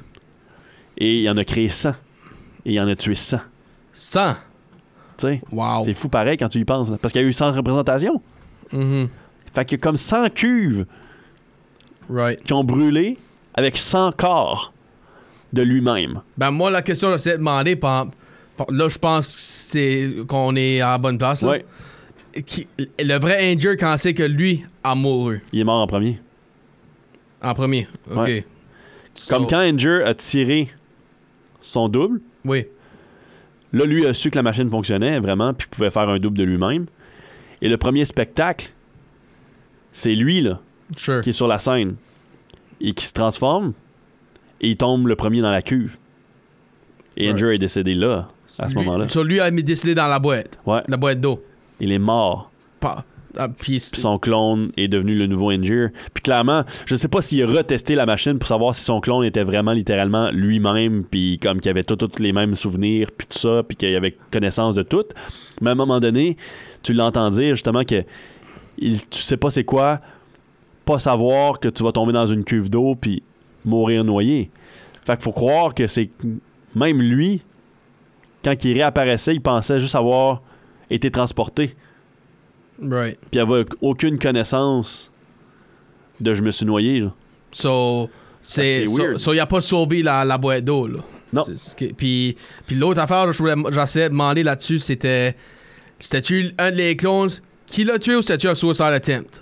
Et 0.97 1.21
il 1.21 1.29
en 1.29 1.38
a 1.38 1.43
créé 1.43 1.67
100. 1.69 1.89
Et 2.65 2.73
il 2.73 2.79
en 2.79 2.88
a 2.88 2.95
tué 2.95 3.13
100. 3.15 3.38
100. 3.94 4.34
Tu 5.18 5.28
sais, 5.28 5.41
Wow. 5.52 5.84
c'est 5.86 5.94
fou 5.94 6.10
pareil 6.10 6.38
quand 6.38 6.50
tu 6.50 6.60
y 6.60 6.66
penses. 6.66 6.89
là. 6.89 6.98
Parce 7.02 7.12
qu'il 7.14 7.22
y 7.22 7.26
a 7.26 7.28
eu 7.28 7.34
100 7.34 7.52
représentations. 7.54 8.22
Mhm. 8.72 9.08
Fait 9.54 9.66
qu'il 9.66 9.78
y 9.78 9.82
a 9.82 9.84
comme 9.84 9.98
100 9.98 10.30
cuves 10.34 10.86
Right. 12.10 12.41
qui 12.44 12.54
ont 12.54 12.64
brûlé 12.64 13.18
avec 13.54 13.78
100 13.78 14.12
corps 14.12 14.74
de 15.54 15.62
lui-même. 15.62 16.22
Ben 16.38 16.50
moi, 16.52 16.72
la 16.72 16.82
question, 16.82 17.10
là, 17.10 17.18
c'est 17.20 17.34
de 17.34 17.38
demander, 17.38 17.76
par- 17.76 18.08
par- 18.58 18.72
là, 18.72 18.89
je 18.89 18.98
pense 18.98 19.72
qu'on 20.28 20.56
est 20.56 20.82
à 20.82 20.91
la 20.91 20.98
bonne 20.98 21.18
place. 21.20 21.44
là. 21.44 21.50
Ouais. 21.52 21.66
Qui- 22.48 22.68
le 23.00 23.20
vrai 23.20 23.54
Anger, 23.54 23.78
quand 23.80 23.96
c'est 24.00 24.16
que 24.16 24.24
lui 24.24 24.66
a 24.84 24.96
mouru? 24.96 25.44
Il 25.54 25.60
est 25.60 25.64
mort 25.64 25.82
en 25.82 25.88
premier. 25.88 26.20
en 27.44 27.54
premier. 27.54 27.88
OK. 28.10 28.18
Ouais. 28.18 28.46
So- 29.14 29.36
Comme 29.36 29.48
quand 29.48 29.60
Anger 29.60 30.02
a 30.06 30.14
tiré 30.16 30.70
son 31.62 31.89
double, 31.89 32.22
Oui. 32.46 32.66
Là, 33.74 33.86
lui 33.86 34.05
a 34.05 34.13
su 34.13 34.30
que 34.30 34.36
la 34.38 34.43
machine 34.43 34.69
fonctionnait 34.69 35.19
vraiment, 35.19 35.53
puis 35.53 35.67
pouvait 35.69 35.91
faire 35.91 36.07
un 36.09 36.19
double 36.19 36.38
de 36.38 36.43
lui-même. 36.43 36.86
Et 37.61 37.69
le 37.69 37.78
premier 37.78 38.05
spectacle, 38.05 38.71
c'est 39.91 40.15
lui, 40.15 40.41
là, 40.41 40.59
Sure. 40.97 41.21
qui 41.21 41.30
est 41.32 41.34
sur 41.34 41.47
la 41.47 41.59
scène 41.59 41.95
et 42.82 42.93
qui 42.93 43.05
se 43.05 43.13
transforme 43.13 43.74
et 44.61 44.69
il 44.69 44.78
tombe 44.78 45.07
le 45.07 45.15
premier 45.15 45.41
dans 45.41 45.51
la 45.51 45.61
cuve. 45.61 45.97
Et 47.17 47.28
Ouais. 47.28 47.34
Anger 47.34 47.55
est 47.55 47.59
décédé 47.59 47.93
là, 47.93 48.30
à 48.59 48.69
ce 48.69 48.76
moment-là. 48.76 49.07
So, 49.09 49.24
lui 49.24 49.39
a 49.39 49.49
mis 49.51 49.63
décelé 49.63 49.93
dans 49.95 50.07
la 50.07 50.19
boîte. 50.19 50.59
Ouais, 50.65 50.82
La 50.88 50.97
boîte 50.97 51.21
d'eau. 51.21 51.43
il 51.80 51.91
est 51.91 51.99
mort. 51.99 52.51
Pas- 52.80 53.05
ah, 53.38 53.49
puis 53.49 53.79
son 53.79 54.19
clone 54.19 54.71
est 54.77 54.88
devenu 54.88 55.15
le 55.15 55.27
nouveau 55.27 55.51
Anger. 55.51 55.88
Puis 56.13 56.21
clairement, 56.21 56.63
je 56.86 56.95
sais 56.95 57.07
pas 57.07 57.21
s'il 57.21 57.43
a 57.43 57.47
retesté 57.47 57.95
la 57.95 58.05
machine 58.05 58.38
pour 58.38 58.47
savoir 58.47 58.75
si 58.75 58.84
son 58.84 59.01
clone 59.01 59.25
était 59.25 59.43
vraiment 59.43 59.71
littéralement 59.71 60.29
lui-même, 60.31 61.03
puis 61.03 61.39
comme 61.41 61.59
qu'il 61.59 61.71
avait 61.71 61.84
tous 61.84 62.19
les 62.19 62.34
mêmes 62.34 62.55
souvenirs, 62.55 63.09
puis 63.15 63.27
tout 63.27 63.38
ça, 63.38 63.63
puis 63.67 63.75
qu'il 63.75 63.95
avait 63.95 64.15
connaissance 64.31 64.75
de 64.75 64.84
tout. 64.84 65.05
Mais 65.61 65.69
à 65.69 65.73
un 65.73 65.75
moment 65.75 65.99
donné, 65.99 66.38
tu 66.84 66.93
l'entends 66.93 67.29
dire 67.29 67.55
justement 67.55 67.84
que 67.84 68.03
il, 68.77 68.99
tu 69.07 69.21
sais 69.21 69.38
pas 69.38 69.51
c'est 69.51 69.63
quoi, 69.63 69.99
pas 70.86 70.99
savoir 70.99 71.59
que 71.59 71.69
tu 71.69 71.84
vas 71.84 71.91
tomber 71.91 72.13
dans 72.13 72.27
une 72.27 72.43
cuve 72.43 72.69
d'eau, 72.69 72.95
puis 72.95 73.23
mourir 73.65 74.03
noyé. 74.03 74.51
Fait 75.05 75.13
qu'il 75.13 75.23
faut 75.23 75.31
croire 75.31 75.73
que 75.73 75.88
c'est 75.88 76.09
même 76.75 77.01
lui, 77.01 77.41
quand 78.43 78.63
il 78.63 78.73
réapparaissait, 78.73 79.34
il 79.34 79.41
pensait 79.41 79.79
juste 79.79 79.95
avoir 79.95 80.41
été 80.89 81.09
transporté 81.09 81.75
Right. 82.89 83.17
puis 83.19 83.29
il 83.34 83.39
avait 83.39 83.65
aucune 83.81 84.17
connaissance 84.19 85.11
de 86.19 86.34
je 86.34 86.41
me 86.43 86.51
suis 86.51 86.65
noyé. 86.65 86.99
là. 87.01 87.13
So, 87.51 88.09
c'est. 88.41 88.86
So, 88.88 89.17
so, 89.17 89.34
il 89.34 89.39
a 89.39 89.45
pas 89.45 89.61
sauvé 89.61 90.03
la, 90.03 90.23
la 90.25 90.38
boîte 90.38 90.63
d'eau, 90.65 90.88
là. 90.88 90.99
Non. 91.31 91.45
Puis, 91.97 92.36
puis 92.67 92.75
l'autre 92.75 92.99
affaire, 93.01 93.31
je 93.34 93.38
voulais, 93.39 93.55
j'essayais 93.71 94.05
de 94.05 94.09
demander 94.13 94.43
là-dessus, 94.43 94.79
c'était. 94.79 95.36
C'était-tu 95.99 96.51
un 96.57 96.71
des 96.71 96.95
clones 96.95 97.29
qui 97.65 97.84
l'a 97.86 97.97
tué 97.97 98.15
ou 98.15 98.21
c'était-tu 98.21 98.47
un 98.47 98.55
suicide 98.55 98.81
attempt? 98.86 99.41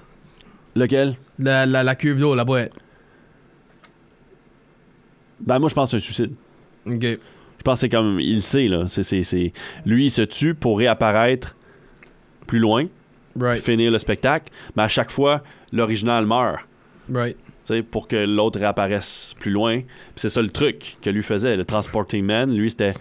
Lequel? 0.75 1.15
La, 1.39 1.65
la, 1.65 1.83
la 1.83 1.95
cuve 1.95 2.19
d'eau, 2.19 2.35
la 2.35 2.45
boîte. 2.45 2.71
Ben 5.39 5.59
moi 5.59 5.69
je 5.69 5.73
pense 5.75 5.91
que 5.91 5.97
c'est 5.97 6.03
un 6.03 6.05
suicide. 6.05 6.31
Ok. 6.85 7.01
Je 7.03 7.63
pense 7.63 7.75
que 7.77 7.79
c'est 7.81 7.89
comme 7.89 8.19
il 8.19 8.35
le 8.35 8.41
sait 8.41 8.67
là. 8.67 8.85
C'est, 8.87 9.03
c'est, 9.03 9.23
c'est- 9.23 9.53
Lui 9.85 10.05
il 10.05 10.11
se 10.11 10.21
tue 10.21 10.53
pour 10.55 10.77
réapparaître 10.77 11.55
plus 12.47 12.59
loin, 12.59 12.85
Right. 13.39 13.61
finir 13.61 13.91
le 13.91 13.99
spectacle, 13.99 14.51
mais 14.75 14.83
à 14.83 14.87
chaque 14.87 15.11
fois 15.11 15.41
l'original 15.71 16.25
meurt. 16.25 16.59
Right. 17.11 17.37
pour 17.89 18.07
que 18.07 18.17
l'autre 18.17 18.59
réapparaisse 18.59 19.33
plus 19.39 19.51
loin. 19.51 19.81
C'est 20.15 20.29
ça 20.29 20.41
le 20.41 20.49
truc 20.49 20.97
que 21.01 21.09
lui 21.09 21.23
faisait. 21.23 21.55
Le 21.55 21.65
Transporting 21.65 22.23
Man, 22.25 22.53
lui, 22.55 22.69
c'était. 22.69 22.93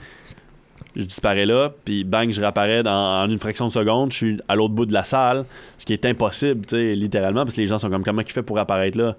Je 0.97 1.03
disparais 1.05 1.47
là, 1.47 1.72
puis 1.85 2.03
bang, 2.03 2.33
je 2.33 2.41
réapparais 2.41 2.83
dans, 2.83 3.22
en 3.22 3.31
une 3.31 3.39
fraction 3.39 3.68
de 3.68 3.72
seconde. 3.72 4.11
Je 4.11 4.16
suis 4.16 4.41
à 4.49 4.57
l'autre 4.57 4.74
bout 4.74 4.87
de 4.87 4.93
la 4.93 5.05
salle, 5.05 5.45
ce 5.78 5.87
qui 5.87 5.93
est 5.93 6.05
impossible, 6.05 6.66
tu 6.66 6.74
sais, 6.74 6.95
littéralement, 6.97 7.45
parce 7.45 7.55
que 7.55 7.61
les 7.61 7.68
gens 7.68 7.78
sont 7.78 7.91
comme 7.91 8.03
comment 8.03 8.22
il 8.22 8.33
fait 8.33 8.43
pour 8.43 8.59
apparaître 8.59 8.99
là? 8.99 9.14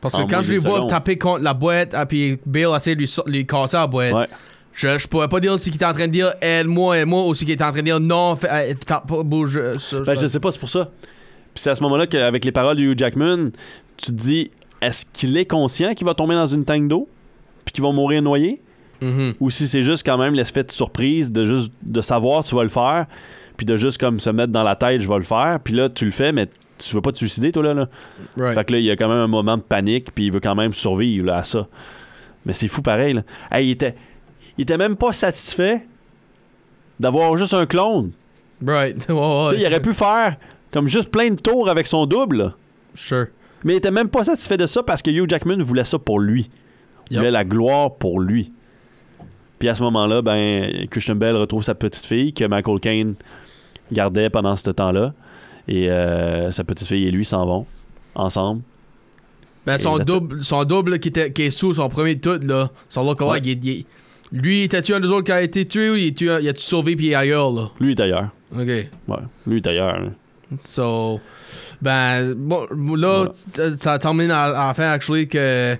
Parce 0.00 0.16
que 0.16 0.22
quand 0.22 0.42
je 0.42 0.52
les 0.52 0.58
d'une 0.58 0.68
vois 0.68 0.78
seconde. 0.78 0.90
taper 0.90 1.18
contre 1.18 1.42
la 1.42 1.52
boîte, 1.54 1.90
ah, 1.92 2.06
puis 2.06 2.38
Bill 2.46 2.68
essaie 2.74 2.94
de 2.94 3.00
lui, 3.00 3.14
lui 3.26 3.46
casser 3.46 3.76
la 3.76 3.86
boîte, 3.86 4.14
Ouais. 4.14 4.26
Je, 4.72 4.98
je 4.98 5.08
pourrais 5.08 5.28
pas 5.28 5.40
dire 5.40 5.58
si 5.60 5.70
qu'il 5.70 5.80
est 5.80 5.84
en 5.84 5.92
train 5.92 6.06
de 6.06 6.12
dire 6.12 6.32
aide-moi, 6.40 6.98
aide-moi, 6.98 7.26
ou 7.26 7.34
si 7.34 7.44
qu'il 7.44 7.52
est 7.52 7.62
en 7.62 7.70
train 7.72 7.80
de 7.80 7.86
dire 7.86 8.00
non, 8.00 8.36
fais, 8.36 8.74
pas, 8.86 9.22
bouge. 9.22 9.56
euh, 9.56 9.74
ça, 9.78 10.00
Ben, 10.00 10.18
je 10.18 10.26
sais 10.26 10.40
pas, 10.40 10.50
c'est 10.52 10.58
pour 10.60 10.68
ça. 10.70 10.90
Puis 11.54 11.62
c'est 11.62 11.70
à 11.70 11.74
ce 11.74 11.82
moment-là 11.82 12.06
qu'avec 12.06 12.44
les 12.44 12.52
paroles 12.52 12.76
de 12.76 12.82
Hugh 12.82 12.98
Jackman, 12.98 13.50
tu 13.98 14.06
te 14.06 14.12
dis 14.12 14.50
est-ce 14.80 15.04
qu'il 15.12 15.36
est 15.36 15.44
conscient 15.46 15.94
qu'il 15.94 16.06
va 16.06 16.14
tomber 16.14 16.34
dans 16.34 16.46
une 16.46 16.64
tank 16.64 16.88
d'eau, 16.88 17.08
puis 17.64 17.72
qu'il 17.72 17.84
va 17.84 17.92
mourir 17.92 18.22
noyé? 18.22 18.60
Mhm. 19.00 19.34
ou 19.40 19.50
si 19.50 19.66
c'est 19.66 19.82
juste 19.82 20.06
quand 20.06 20.16
même 20.16 20.32
l'effet 20.32 20.62
de 20.62 20.70
surprise 20.70 21.32
de 21.32 21.44
juste 21.44 21.72
de 21.82 22.00
savoir 22.00 22.44
tu 22.44 22.54
vas 22.54 22.62
le 22.62 22.68
faire 22.68 23.06
puis 23.56 23.66
de 23.66 23.76
juste 23.76 23.98
comme 23.98 24.20
se 24.20 24.30
mettre 24.30 24.52
dans 24.52 24.62
la 24.62 24.76
tête 24.76 25.00
je 25.00 25.08
vais 25.08 25.16
le 25.16 25.24
faire 25.24 25.58
puis 25.58 25.74
là 25.74 25.88
tu 25.88 26.04
le 26.04 26.12
fais 26.12 26.30
mais 26.30 26.46
tu 26.78 26.94
veux 26.94 27.00
pas 27.00 27.10
te 27.10 27.18
suicider 27.18 27.50
toi 27.50 27.64
là, 27.64 27.74
là. 27.74 27.88
Right. 28.36 28.54
fait 28.56 28.64
que 28.64 28.72
là 28.74 28.78
il 28.78 28.84
y 28.84 28.92
a 28.92 28.96
quand 28.96 29.08
même 29.08 29.18
un 29.18 29.26
moment 29.26 29.56
de 29.56 29.62
panique 29.62 30.14
puis 30.14 30.26
il 30.26 30.32
veut 30.32 30.38
quand 30.38 30.54
même 30.54 30.72
survivre 30.72 31.26
là, 31.26 31.38
à 31.38 31.42
ça 31.42 31.66
mais 32.46 32.52
c'est 32.52 32.68
fou 32.68 32.80
pareil 32.80 33.14
là. 33.14 33.22
Hey, 33.50 33.66
il 33.66 33.70
était 33.72 33.96
il 34.58 34.62
était 34.62 34.76
même 34.78 34.96
pas 34.96 35.12
satisfait 35.12 35.86
d'avoir 37.00 37.36
juste 37.36 37.54
un 37.54 37.66
clone 37.66 38.12
Right. 38.64 39.06
Ouais, 39.08 39.14
ouais. 39.14 39.60
Il 39.60 39.66
aurait 39.66 39.80
pu 39.82 39.92
faire 39.92 40.36
comme 40.72 40.86
juste 40.88 41.10
plein 41.10 41.30
de 41.30 41.34
tours 41.36 41.68
avec 41.68 41.86
son 41.86 42.06
double. 42.06 42.54
Sure. 42.94 43.26
mais 43.64 43.74
il 43.74 43.76
était 43.76 43.90
même 43.90 44.08
pas 44.08 44.24
satisfait 44.24 44.56
de 44.56 44.66
ça 44.66 44.82
parce 44.82 45.02
que 45.02 45.10
Hugh 45.10 45.28
Jackman 45.28 45.62
voulait 45.62 45.84
ça 45.84 45.98
pour 45.98 46.20
lui 46.20 46.50
il 47.10 47.14
Yep. 47.14 47.18
voulait 47.20 47.30
la 47.30 47.44
gloire 47.44 47.94
pour 47.96 48.20
lui 48.20 48.52
Puis 49.58 49.68
à 49.68 49.74
ce 49.74 49.82
moment-là, 49.82 50.22
ben, 50.22 50.86
Christian 50.90 51.14
Bell 51.16 51.36
retrouve 51.36 51.62
sa 51.62 51.74
petite 51.74 52.04
fille 52.06 52.32
que 52.32 52.44
Michael 52.44 52.80
Caine 52.80 53.14
gardait 53.90 54.30
pendant 54.30 54.56
ce 54.56 54.70
temps-là. 54.70 55.12
Et 55.68 55.90
euh, 55.90 56.50
sa 56.52 56.64
petite 56.64 56.88
fille 56.88 57.06
et 57.06 57.10
lui 57.10 57.24
s'en 57.24 57.44
vont 57.46 57.66
ensemble. 58.14 58.62
Ben, 59.66 59.78
son 59.78 59.98
double, 59.98 60.42
son 60.42 60.64
double 60.64 60.98
qui, 60.98 61.08
était, 61.08 61.32
qui 61.32 61.42
est 61.42 61.50
sous 61.50 61.74
son 61.74 61.88
premier 61.88 62.18
tout, 62.18 62.40
là, 62.42 62.70
son 62.88 63.04
lookalike, 63.04 63.46
il, 63.46 63.64
il- 63.68 63.84
lui, 64.32 64.62
était-tu 64.62 64.94
un 64.94 65.00
des 65.00 65.08
autres 65.08 65.24
qui 65.26 65.32
a 65.32 65.42
été 65.42 65.66
tué 65.66 65.90
ou 65.90 65.96
il, 65.96 66.08
est-tu- 66.08 66.24
il 66.40 66.48
a-tu 66.48 66.62
sauvé 66.62 66.96
puis 66.96 67.06
il 67.06 67.12
est 67.12 67.14
ailleurs, 67.14 67.52
là? 67.52 67.70
Lui 67.80 67.92
est 67.92 68.00
ailleurs. 68.00 68.28
Ok. 68.54 68.66
Ouais, 68.66 68.88
lui 69.46 69.56
est 69.58 69.66
ailleurs. 69.66 70.00
là. 70.00 70.08
So, 70.58 71.20
ben, 71.80 72.34
bon, 72.34 72.66
là, 72.96 73.26
ça- 73.54 73.76
ça 73.78 73.98
termine 73.98 74.30
à, 74.30 74.44
à 74.44 74.66
la 74.68 74.74
fin, 74.74 74.90
actually, 74.90 75.26
que 75.28 75.76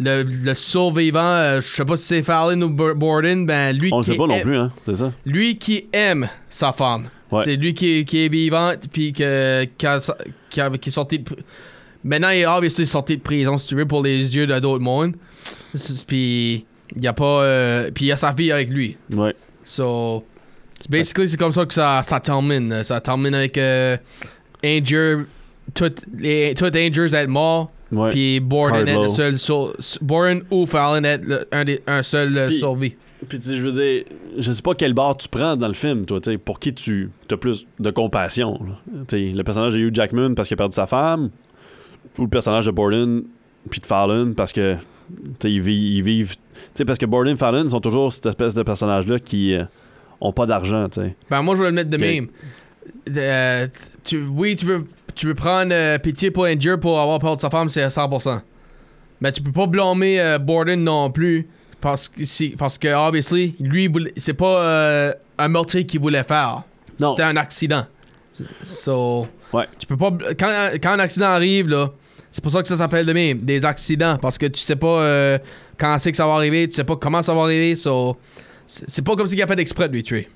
le, 0.00 0.22
le 0.22 0.54
survivant, 0.54 1.18
euh, 1.20 1.60
je 1.60 1.66
sais 1.66 1.84
pas 1.84 1.96
si 1.96 2.04
c'est 2.04 2.22
Fallon 2.22 2.60
ou 2.62 2.70
Borden, 2.70 3.44
ben, 3.46 3.76
lui 3.76 3.90
On 3.92 4.00
qui 4.00 4.06
sait 4.12 4.16
pas 4.16 4.26
non 4.26 4.34
aime- 4.36 4.42
plus, 4.42 4.56
hein, 4.56 4.72
c'est 4.86 4.94
ça? 4.96 5.12
Lui 5.26 5.58
qui 5.58 5.86
aime 5.92 6.28
sa 6.48 6.72
femme. 6.72 7.08
Ouais. 7.30 7.42
C'est 7.44 7.56
lui 7.56 7.74
qui, 7.74 7.98
est- 7.98 8.04
qui 8.04 8.24
est 8.24 8.28
vivante, 8.28 8.84
puis 8.92 9.12
que, 9.12 9.64
qui, 9.76 9.86
a- 9.86 10.14
qui, 10.48 10.60
a- 10.60 10.70
qui 10.70 10.88
est 10.88 10.92
sorti 10.92 11.18
de... 11.18 11.24
Maintenant, 12.04 12.30
il 12.30 12.38
est 12.38 12.46
obviously 12.46 12.86
sorti 12.86 13.16
de 13.16 13.22
prison, 13.22 13.58
si 13.58 13.66
tu 13.68 13.74
veux, 13.74 13.84
pour 13.86 14.02
les 14.02 14.34
yeux 14.34 14.46
de 14.46 14.58
d'autres 14.60 14.82
mondes. 14.82 15.14
Puis, 16.06 16.64
il 16.96 17.02
y 17.02 17.06
a 17.06 17.12
pas... 17.12 17.42
euh, 17.42 17.90
puis, 17.92 18.06
il 18.06 18.08
y 18.08 18.12
a 18.12 18.16
sa 18.16 18.32
fille 18.32 18.52
avec 18.52 18.70
lui. 18.70 18.96
Ouais. 19.12 19.34
So, 19.64 20.24
c'est 20.78 20.90
basically, 20.90 21.28
c'est 21.28 21.36
comme 21.36 21.52
ça 21.52 21.66
que 21.66 21.74
ça, 21.74 22.02
ça 22.04 22.20
termine. 22.20 22.82
Ça 22.84 23.00
termine 23.00 23.34
avec 23.34 23.58
euh, 23.58 23.96
Anger, 24.64 25.16
tout, 25.74 25.92
les, 26.16 26.54
tout 26.56 26.64
Angers 26.66 27.14
être 27.14 27.28
mort, 27.28 27.70
Ouais. 27.90 28.10
puis 28.10 28.38
Borden 28.40 28.86
être 28.86 29.02
le 29.04 29.08
seul... 29.08 29.38
sur- 29.38 29.74
Borden 30.02 30.42
ou 30.50 30.66
Fallon 30.66 31.00
le- 31.22 31.48
un, 31.52 31.64
des- 31.64 31.80
un 31.86 32.02
seul 32.02 32.36
euh, 32.36 32.48
Puis- 32.48 32.58
survie. 32.58 32.94
Puis, 33.28 33.40
je 33.42 33.56
veux 33.56 33.72
dire, 33.72 34.04
je 34.38 34.52
sais 34.52 34.62
pas 34.62 34.74
quel 34.74 34.94
bord 34.94 35.16
tu 35.16 35.28
prends 35.28 35.56
dans 35.56 35.66
le 35.66 35.74
film, 35.74 36.06
toi, 36.06 36.20
tu 36.20 36.30
sais, 36.30 36.38
pour 36.38 36.60
qui 36.60 36.72
tu 36.72 37.10
as 37.32 37.36
plus 37.36 37.66
de 37.80 37.90
compassion. 37.90 38.60
là. 38.64 39.02
Tu 39.08 39.30
sais, 39.30 39.32
le 39.36 39.42
personnage 39.42 39.72
de 39.72 39.78
Hugh 39.80 39.92
Jackman 39.92 40.34
parce 40.36 40.46
qu'il 40.46 40.54
a 40.54 40.58
perdu 40.58 40.76
sa 40.76 40.86
femme, 40.86 41.30
ou 42.16 42.22
le 42.22 42.28
personnage 42.28 42.66
de 42.66 42.70
Borden 42.70 43.24
puis 43.70 43.80
de 43.80 43.86
Fallon 43.86 44.34
parce 44.36 44.52
que, 44.52 44.76
tu 44.76 45.20
sais, 45.42 45.50
ils, 45.52 45.68
ils 45.68 46.02
vivent. 46.02 46.36
Sais, 46.74 46.84
parce 46.84 46.98
que 46.98 47.06
Borden 47.06 47.34
et 47.34 47.36
Fallon 47.36 47.68
sont 47.68 47.80
toujours 47.80 48.12
cette 48.12 48.26
espèce 48.26 48.54
de 48.54 48.62
personnage-là 48.62 49.18
qui 49.18 49.54
euh, 49.54 49.64
ont 50.20 50.32
pas 50.32 50.46
d'argent, 50.46 50.88
tu 50.88 51.00
sais. 51.00 51.16
Ben 51.30 51.42
moi 51.42 51.56
je 51.56 51.62
vais 51.62 51.68
le 51.68 51.74
mettre 51.74 51.90
de 51.90 51.96
même. 51.96 52.28
Euh, 53.16 53.66
tu, 54.04 54.22
oui, 54.24 54.56
tu 54.56 54.66
veux, 54.66 54.86
tu 55.14 55.26
veux 55.26 55.34
prendre 55.34 55.72
euh, 55.72 55.98
pitié 55.98 56.30
pour 56.30 56.44
Injure 56.44 56.78
pour 56.80 57.00
avoir 57.00 57.18
peur 57.18 57.36
de 57.36 57.40
sa 57.40 57.50
femme, 57.50 57.68
c'est 57.68 57.82
à 57.82 57.88
100%. 57.88 58.40
Mais 59.20 59.32
tu 59.32 59.42
peux 59.42 59.52
pas 59.52 59.66
blâmer 59.66 60.20
euh, 60.20 60.38
Borden 60.38 60.82
non 60.82 61.10
plus. 61.10 61.48
Parce 61.80 62.08
que, 62.08 62.24
si, 62.24 62.50
parce 62.50 62.76
que 62.76 62.88
obviously, 62.88 63.54
lui, 63.60 63.88
c'est 64.16 64.34
pas 64.34 65.12
un 65.38 65.48
meurtrier 65.48 65.86
qu'il 65.86 66.00
voulait 66.00 66.24
faire. 66.24 66.62
C'était 66.98 67.22
un 67.22 67.36
accident. 67.36 67.86
So, 68.64 69.28
Ouais. 69.52 69.66
tu 69.78 69.86
peux 69.86 69.96
pas. 69.96 70.10
Quand, 70.38 70.70
quand 70.82 70.90
un 70.90 70.98
accident 70.98 71.26
arrive, 71.26 71.68
là, 71.68 71.90
c'est 72.30 72.42
pour 72.42 72.52
ça 72.52 72.62
que 72.62 72.68
ça 72.68 72.76
s'appelle 72.76 73.06
de 73.06 73.12
même, 73.12 73.38
des 73.40 73.64
accidents. 73.64 74.18
Parce 74.20 74.38
que 74.38 74.46
tu 74.46 74.60
sais 74.60 74.76
pas 74.76 75.00
euh, 75.02 75.38
quand 75.78 75.96
c'est 75.98 76.10
que 76.10 76.16
ça 76.16 76.26
va 76.26 76.34
arriver, 76.34 76.68
tu 76.68 76.74
sais 76.74 76.84
pas 76.84 76.96
comment 76.96 77.22
ça 77.22 77.34
va 77.34 77.42
arriver. 77.42 77.76
So, 77.76 78.16
c'est 78.66 79.02
pas 79.04 79.16
comme 79.16 79.28
s'il 79.28 79.42
a 79.42 79.46
fait 79.46 79.58
exprès 79.60 79.88
de 79.88 79.94
lui 79.94 80.02
tuer. 80.02 80.28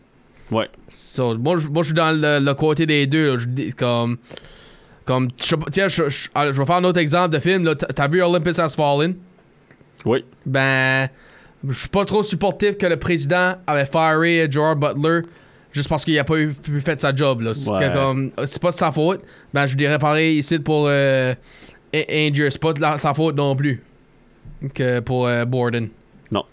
Ouais. 0.51 0.69
So, 0.89 1.37
moi, 1.39 1.57
je, 1.59 1.69
moi, 1.69 1.83
suis 1.85 1.95
dans 1.95 2.11
le, 2.19 2.39
le 2.45 2.55
côté 2.55 2.87
des 2.87 3.07
deux. 3.07 3.39
Je 3.39 3.47
dis 3.47 3.73
comme. 3.73 4.19
Comme. 5.05 5.29
Tiens, 5.73 5.89
je, 5.89 6.09
je- 6.09 6.29
allez, 6.35 6.53
je 6.53 6.59
vais 6.59 6.67
faire 6.67 6.77
un 6.77 6.85
autre 6.85 7.01
exemple 7.01 7.31
de 7.35 7.39
film. 7.41 7.65
là. 7.65 7.75
T'as 7.75 8.09
vu 8.09 8.23
Olympus 8.23 8.59
Has 8.59 8.71
Fallen? 8.77 9.15
Oui. 10.05 10.25
Ben. 10.47 11.09
Je 11.69 11.79
suis 11.79 11.89
pas 11.89 12.05
trop 12.05 12.25
supportif 12.25 12.77
que 12.77 12.87
le 12.87 12.97
président 12.97 13.55
avait 13.69 13.87
firé 13.87 14.49
Gerard 14.51 14.75
Butler 14.77 15.21
juste 15.71 15.89
parce 15.89 16.05
qu'il 16.05 16.19
a 16.19 16.25
pas 16.25 16.37
eu, 16.37 16.53
pu 16.53 16.81
faire 16.81 16.99
sa 16.99 17.15
job. 17.15 17.41
là. 17.41 17.55
C'est 17.55 17.71
Ouais. 17.71 17.89
que 17.89 17.95
comme, 17.95 18.33
c'est 18.47 18.61
pas 18.61 18.73
de 18.73 18.77
sa 18.77 18.91
faute. 18.91 19.23
Ben, 19.55 19.67
je 19.69 19.77
dirais 19.77 19.99
pareil 20.01 20.39
ici 20.39 20.59
pour 20.59 20.87
euh, 20.89 21.35
Anger. 21.95 22.49
C'est 22.51 22.61
pas 22.61 22.73
de 22.73 22.81
sa 22.99 23.15
faute 23.15 23.37
non 23.37 23.55
plus 23.57 23.83
que 24.75 25.01
pour 25.01 25.27
euh, 25.27 25.45
Borden. 25.45 25.89
Non. 26.31 26.45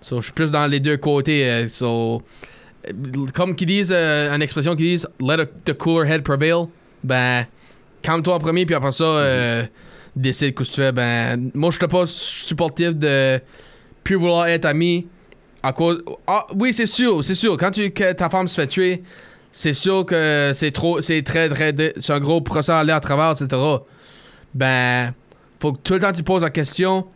So, 0.00 0.20
je 0.20 0.24
suis 0.26 0.32
plus 0.32 0.50
dans 0.50 0.66
les 0.66 0.80
deux 0.80 0.96
côtés. 0.96 1.48
euh, 1.48 1.68
so, 1.68 2.22
euh, 2.88 2.92
comme 3.34 3.54
qu'ils 3.54 3.66
disent, 3.66 3.92
euh, 3.94 4.34
une 4.34 4.42
expression 4.42 4.74
qu'ils 4.76 4.86
disent, 4.86 5.08
let 5.20 5.40
a- 5.40 5.46
the 5.64 5.72
cooler 5.72 6.08
head 6.10 6.22
prevail. 6.22 6.66
Ben, 7.04 7.46
calme-toi 8.02 8.34
en 8.34 8.38
premier, 8.38 8.64
puis 8.66 8.74
après 8.74 8.92
ça, 8.92 9.04
euh, 9.04 9.64
décide 10.14 10.48
ce 10.48 10.52
que 10.52 10.62
tu 10.64 10.72
fais. 10.72 10.92
Ben, 10.92 11.50
moi, 11.54 11.70
je 11.70 11.78
suis 11.78 11.86
pas 11.88 12.04
supportif 12.06 12.94
de 12.94 13.40
plus 14.04 14.16
vouloir 14.16 14.46
être 14.48 14.64
ami 14.64 15.06
à 15.62 15.72
cause. 15.72 16.02
Ah, 16.26 16.46
oui, 16.54 16.72
c'est 16.72 16.86
sûr, 16.86 17.24
c'est 17.24 17.34
sûr. 17.34 17.56
Quand 17.56 17.70
tu, 17.72 17.90
que 17.90 18.12
ta 18.12 18.30
femme 18.30 18.46
se 18.48 18.60
fait 18.60 18.66
tuer, 18.68 19.02
c'est 19.50 19.74
sûr 19.74 20.06
que 20.06 20.52
c'est 20.54 20.70
trop, 20.70 21.02
c'est 21.02 21.22
très, 21.22 21.48
très, 21.48 21.74
c'est 21.98 22.12
un 22.12 22.20
gros 22.20 22.40
procès 22.40 22.72
à 22.72 22.78
aller 22.78 22.92
à 22.92 23.00
travers, 23.00 23.32
etc. 23.32 23.60
Ben, 24.56 25.12
faut 25.60 25.72
que 25.72 25.78
tout 25.82 25.92
le 25.94 25.98
temps 26.00 26.12
tu 26.12 26.22
poses 26.22 26.42
la 26.42 26.50
question. 26.50 27.06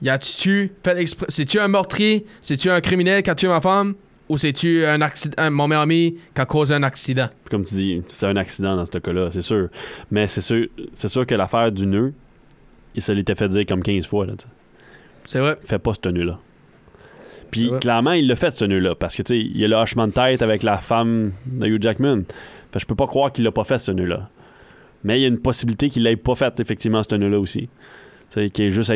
Y 0.00 0.08
a-tu 0.08 0.72
fait 0.82 0.98
exprès? 0.98 1.26
C'est-tu 1.28 1.58
un 1.58 1.68
meurtrier? 1.68 2.24
C'est-tu 2.40 2.70
un 2.70 2.80
criminel 2.80 3.22
qui 3.22 3.28
a 3.28 3.34
tué 3.34 3.48
ma 3.48 3.60
femme? 3.60 3.94
Ou 4.30 4.38
c'est-tu 4.38 4.86
un 4.86 5.00
accident, 5.02 5.34
un- 5.38 5.50
mon 5.50 5.68
meilleur 5.68 5.82
ami 5.82 6.16
qui 6.34 6.40
a 6.40 6.46
causé 6.46 6.72
un 6.72 6.82
accident? 6.84 7.28
Comme 7.50 7.64
tu 7.66 7.74
dis, 7.74 8.02
c'est 8.08 8.26
un 8.26 8.36
accident 8.36 8.76
dans 8.76 8.86
ce 8.86 8.96
cas-là, 8.96 9.28
c'est 9.30 9.42
sûr. 9.42 9.68
Mais 10.10 10.26
c'est 10.26 10.40
sûr, 10.40 10.68
c'est 10.94 11.08
sûr 11.08 11.26
que 11.26 11.34
l'affaire 11.34 11.70
du 11.70 11.86
nœud, 11.86 12.14
il 12.94 13.02
se 13.02 13.12
l'était 13.12 13.34
fait 13.34 13.48
dire 13.48 13.66
comme 13.66 13.82
15 13.82 14.06
fois. 14.06 14.24
Là. 14.24 14.32
C'est 15.26 15.40
vrai. 15.40 15.58
Fais 15.64 15.78
pas 15.78 15.92
ce 16.02 16.08
nœud-là. 16.08 16.38
Puis 17.50 17.70
clairement, 17.80 18.12
il 18.12 18.26
l'a 18.28 18.36
fait 18.36 18.52
ce 18.56 18.64
nœud-là. 18.64 18.94
Parce 18.94 19.16
que 19.16 19.22
tu 19.22 19.34
sais, 19.34 19.38
il 19.40 19.58
y 19.58 19.64
a 19.64 19.68
le 19.68 19.74
hochement 19.76 20.06
de 20.06 20.12
tête 20.12 20.40
avec 20.42 20.62
la 20.62 20.78
femme 20.78 21.32
de 21.44 21.66
Hugh 21.66 21.82
Jackman. 21.82 22.22
Fait 22.72 22.78
je 22.78 22.86
peux 22.86 22.94
pas 22.94 23.08
croire 23.08 23.32
qu'il 23.32 23.44
l'a 23.44 23.50
pas 23.52 23.64
fait 23.64 23.80
ce 23.80 23.90
nœud-là. 23.90 24.30
Mais 25.04 25.18
il 25.18 25.22
y 25.22 25.24
a 25.24 25.28
une 25.28 25.38
possibilité 25.40 25.88
qu'il 25.90 26.02
l'ait 26.02 26.16
pas 26.16 26.34
fait 26.34 26.58
effectivement 26.60 27.02
ce 27.02 27.14
nœud-là 27.14 27.38
aussi. 27.38 27.68
Qu'il 28.30 28.64
ait 28.64 28.70
juste 28.70 28.92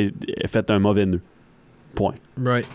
fait 0.46 0.70
un 0.70 0.78
mauvais 0.78 1.06
nœud. 1.06 1.20
Point. 1.94 2.14
Right. 2.42 2.66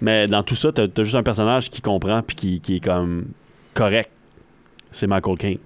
Mais 0.00 0.26
dans 0.26 0.42
tout 0.42 0.54
ça, 0.54 0.72
t'as 0.72 0.84
as 0.84 1.04
juste 1.04 1.14
un 1.14 1.22
personnage 1.22 1.70
qui 1.70 1.80
comprend 1.80 2.22
puis 2.22 2.36
qui, 2.36 2.60
qui 2.60 2.76
est 2.76 2.80
comme 2.84 3.26
correct. 3.74 4.10
C'est 4.90 5.06
Michael 5.06 5.38
Caine. 5.38 5.58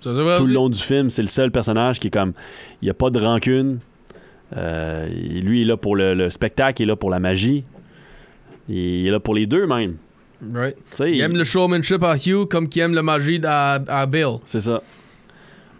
Ça, 0.00 0.12
vrai 0.12 0.38
Tout 0.38 0.46
le 0.46 0.54
long 0.54 0.68
du 0.68 0.78
film, 0.78 1.10
c'est 1.10 1.22
le 1.22 1.28
seul 1.28 1.50
personnage 1.50 1.98
qui 1.98 2.06
est 2.06 2.10
comme. 2.10 2.32
Il 2.80 2.86
n'y 2.86 2.90
a 2.90 2.94
pas 2.94 3.10
de 3.10 3.20
rancune. 3.20 3.80
Euh, 4.56 5.06
lui, 5.08 5.60
il 5.60 5.62
est 5.62 5.68
là 5.68 5.76
pour 5.76 5.94
le, 5.94 6.14
le 6.14 6.30
spectacle, 6.30 6.80
il 6.82 6.84
est 6.84 6.88
là 6.88 6.96
pour 6.96 7.10
la 7.10 7.20
magie. 7.20 7.64
Il 8.68 9.06
est 9.06 9.10
là 9.10 9.20
pour 9.20 9.34
les 9.34 9.46
deux, 9.46 9.66
même. 9.66 9.96
Right. 10.54 10.76
Il 11.00 11.06
il- 11.16 11.20
aime 11.20 11.36
le 11.36 11.44
showmanship 11.44 12.02
à 12.02 12.16
Hugh 12.16 12.46
comme 12.48 12.68
qu'il 12.68 12.82
aime 12.82 12.94
le 12.94 13.02
magie 13.02 13.40
à, 13.44 13.74
à 13.86 14.06
Bill. 14.06 14.38
C'est 14.46 14.60
ça. 14.60 14.82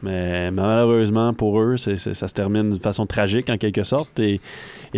Mais 0.02 0.50
malheureusement 0.50 1.34
pour 1.34 1.60
eux, 1.60 1.76
ça 1.76 1.96
se 1.96 2.34
termine 2.34 2.70
de 2.70 2.78
façon 2.78 3.06
tragique 3.06 3.50
en 3.50 3.58
quelque 3.58 3.82
sorte. 3.82 4.18
Et 4.20 4.40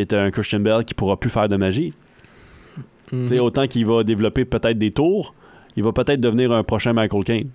t'as 0.06 0.22
un 0.22 0.30
Christian 0.30 0.60
Bell 0.60 0.84
qui 0.84 0.94
pourra 0.94 1.18
plus 1.18 1.30
faire 1.30 1.48
de 1.48 1.56
magie. 1.56 1.92
Tu 3.10 3.28
sais, 3.28 3.38
autant 3.38 3.66
qu'il 3.66 3.84
va 3.84 4.04
développer 4.04 4.44
peut-être 4.46 4.78
des 4.78 4.90
tours, 4.90 5.34
il 5.76 5.82
va 5.82 5.92
peut-être 5.92 6.20
devenir 6.20 6.50
un 6.52 6.62
prochain 6.62 6.94
Michael 6.94 7.24
Caine. 7.24 7.50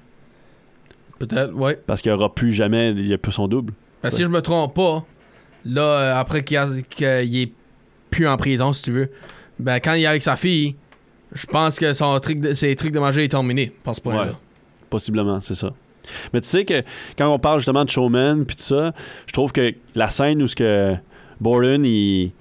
Peut-être, 1.18 1.54
ouais. 1.56 1.82
Parce 1.88 2.02
qu'il 2.02 2.12
n'y 2.12 2.18
aura 2.18 2.34
plus 2.34 2.52
jamais, 2.52 2.92
il 2.92 3.08
n'y 3.08 3.14
a 3.14 3.18
plus 3.18 3.32
son 3.32 3.48
double. 3.48 3.74
Ben, 4.04 4.12
si 4.12 4.24
je 4.24 4.30
me 4.30 4.42
trompe 4.42 4.76
pas, 4.76 5.04
là, 5.66 5.82
euh, 5.82 6.16
après 6.16 6.44
qu'il, 6.44 6.84
qu'il 6.90 7.38
est 7.38 7.52
plus 8.12 8.28
en 8.28 8.38
prison, 8.38 8.72
si 8.72 8.84
tu 8.84 8.92
veux, 8.92 9.10
ben, 9.58 9.80
quand 9.80 9.94
il 9.94 10.04
est 10.04 10.08
avec 10.08 10.22
sa 10.22 10.36
fille, 10.36 10.76
je 11.32 11.48
pense 11.48 11.80
que 11.80 11.94
son 11.94 12.20
truc 12.20 12.40
de, 12.40 12.54
ses 12.54 12.76
trucs 12.76 12.94
de 12.94 13.00
magie 13.00 13.22
est 13.22 13.30
terminé 13.30 13.74
par 13.84 13.96
ce 13.96 14.02
point-là. 14.02 14.24
Ouais. 14.24 14.38
Possiblement, 14.90 15.42
c'est 15.42 15.56
ça. 15.56 15.74
Mais 16.34 16.42
tu 16.42 16.48
sais 16.48 16.66
que 16.66 16.84
quand 17.18 17.32
on 17.32 17.40
parle 17.40 17.60
justement 17.60 17.86
de 17.86 17.90
showman 17.90 18.46
puis 18.46 18.56
tout 18.56 18.64
ça, 18.64 18.94
je 19.26 19.34
trouve 19.34 19.52
que 19.52 19.74
la 19.96 20.08
scène 20.10 20.42
où 20.42 20.48
ce 20.48 20.56
que 20.56 20.96
il, 21.84 22.32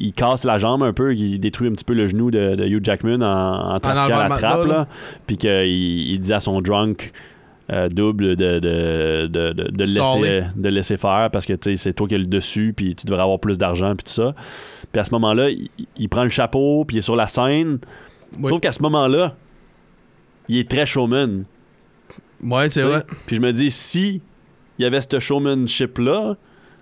il 0.00 0.12
casse 0.12 0.44
la 0.44 0.58
jambe 0.58 0.82
un 0.82 0.92
peu, 0.92 1.14
il 1.14 1.38
détruit 1.38 1.68
un 1.68 1.72
petit 1.72 1.84
peu 1.84 1.94
le 1.94 2.06
genou 2.06 2.30
de, 2.30 2.54
de 2.54 2.64
Hugh 2.64 2.84
Jackman 2.84 3.20
en, 3.22 3.74
en 3.76 3.80
enlevant 4.04 4.18
la 4.18 4.28
trappe 4.36 4.66
là. 4.66 4.88
puis 5.26 5.36
qu'il 5.36 5.50
il 5.50 6.20
dit 6.20 6.32
à 6.32 6.40
son 6.40 6.60
drunk 6.60 7.12
euh, 7.70 7.88
double 7.90 8.34
de, 8.36 8.58
de, 8.58 9.26
de, 9.26 9.52
de, 9.52 9.70
de 9.70 9.84
laisser, 9.84 10.42
de 10.56 10.68
le 10.68 10.74
laisser 10.74 10.96
faire 10.96 11.28
parce 11.30 11.44
que 11.44 11.52
tu 11.52 11.70
sais, 11.70 11.76
c'est 11.76 11.92
toi 11.92 12.08
qui 12.08 12.14
as 12.14 12.18
le 12.18 12.24
dessus 12.26 12.72
puis 12.74 12.94
tu 12.94 13.04
devrais 13.04 13.22
avoir 13.22 13.38
plus 13.38 13.58
d'argent 13.58 13.94
puis 13.94 14.04
tout 14.04 14.12
ça. 14.12 14.34
Puis 14.90 15.00
à 15.00 15.04
ce 15.04 15.10
moment-là, 15.10 15.50
il, 15.50 15.68
il 15.98 16.08
prend 16.08 16.22
le 16.22 16.30
chapeau 16.30 16.84
puis 16.86 16.96
il 16.96 16.98
est 17.00 17.02
sur 17.02 17.16
la 17.16 17.26
scène. 17.26 17.78
Je 18.32 18.46
trouve 18.46 18.60
qu'à 18.60 18.72
ce 18.72 18.80
moment-là, 18.82 19.34
il 20.48 20.56
est 20.58 20.70
très 20.70 20.86
showman. 20.86 21.44
Ouais, 22.42 22.68
c'est 22.68 22.82
vrai. 22.82 23.04
Puis 23.26 23.36
je 23.36 23.40
me 23.40 23.52
dis, 23.52 23.70
si 23.70 24.22
il 24.78 24.82
y 24.82 24.84
avait 24.84 25.00
ce 25.00 25.18
showmanship-là, 25.18 26.36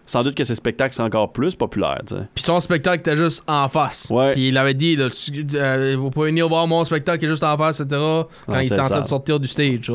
sans 0.06 0.22
doute 0.22 0.34
que 0.36 0.44
ses 0.44 0.54
spectacles 0.54 0.94
seraient 0.94 1.06
encore 1.06 1.32
plus 1.32 1.54
populaires. 1.56 2.00
Puis 2.34 2.44
son 2.44 2.60
spectacle 2.60 3.00
était 3.00 3.16
juste 3.16 3.42
en 3.48 3.68
face. 3.68 4.08
Puis 4.34 4.48
il 4.48 4.56
avait 4.56 4.74
dit, 4.74 4.96
là, 4.96 5.08
tu- 5.10 5.46
euh, 5.54 5.96
vous 5.98 6.10
pouvez 6.10 6.28
venir 6.30 6.48
voir 6.48 6.66
mon 6.66 6.84
spectacle 6.84 7.18
qui 7.18 7.24
est 7.26 7.28
juste 7.28 7.42
en 7.44 7.56
face, 7.58 7.80
etc. 7.80 8.00
Quand 8.00 8.26
Ah, 8.48 8.62
il 8.62 8.66
était 8.72 8.80
en 8.80 8.86
train 8.88 9.00
de 9.00 9.06
sortir 9.06 9.40
du 9.40 9.48
stage. 9.48 9.90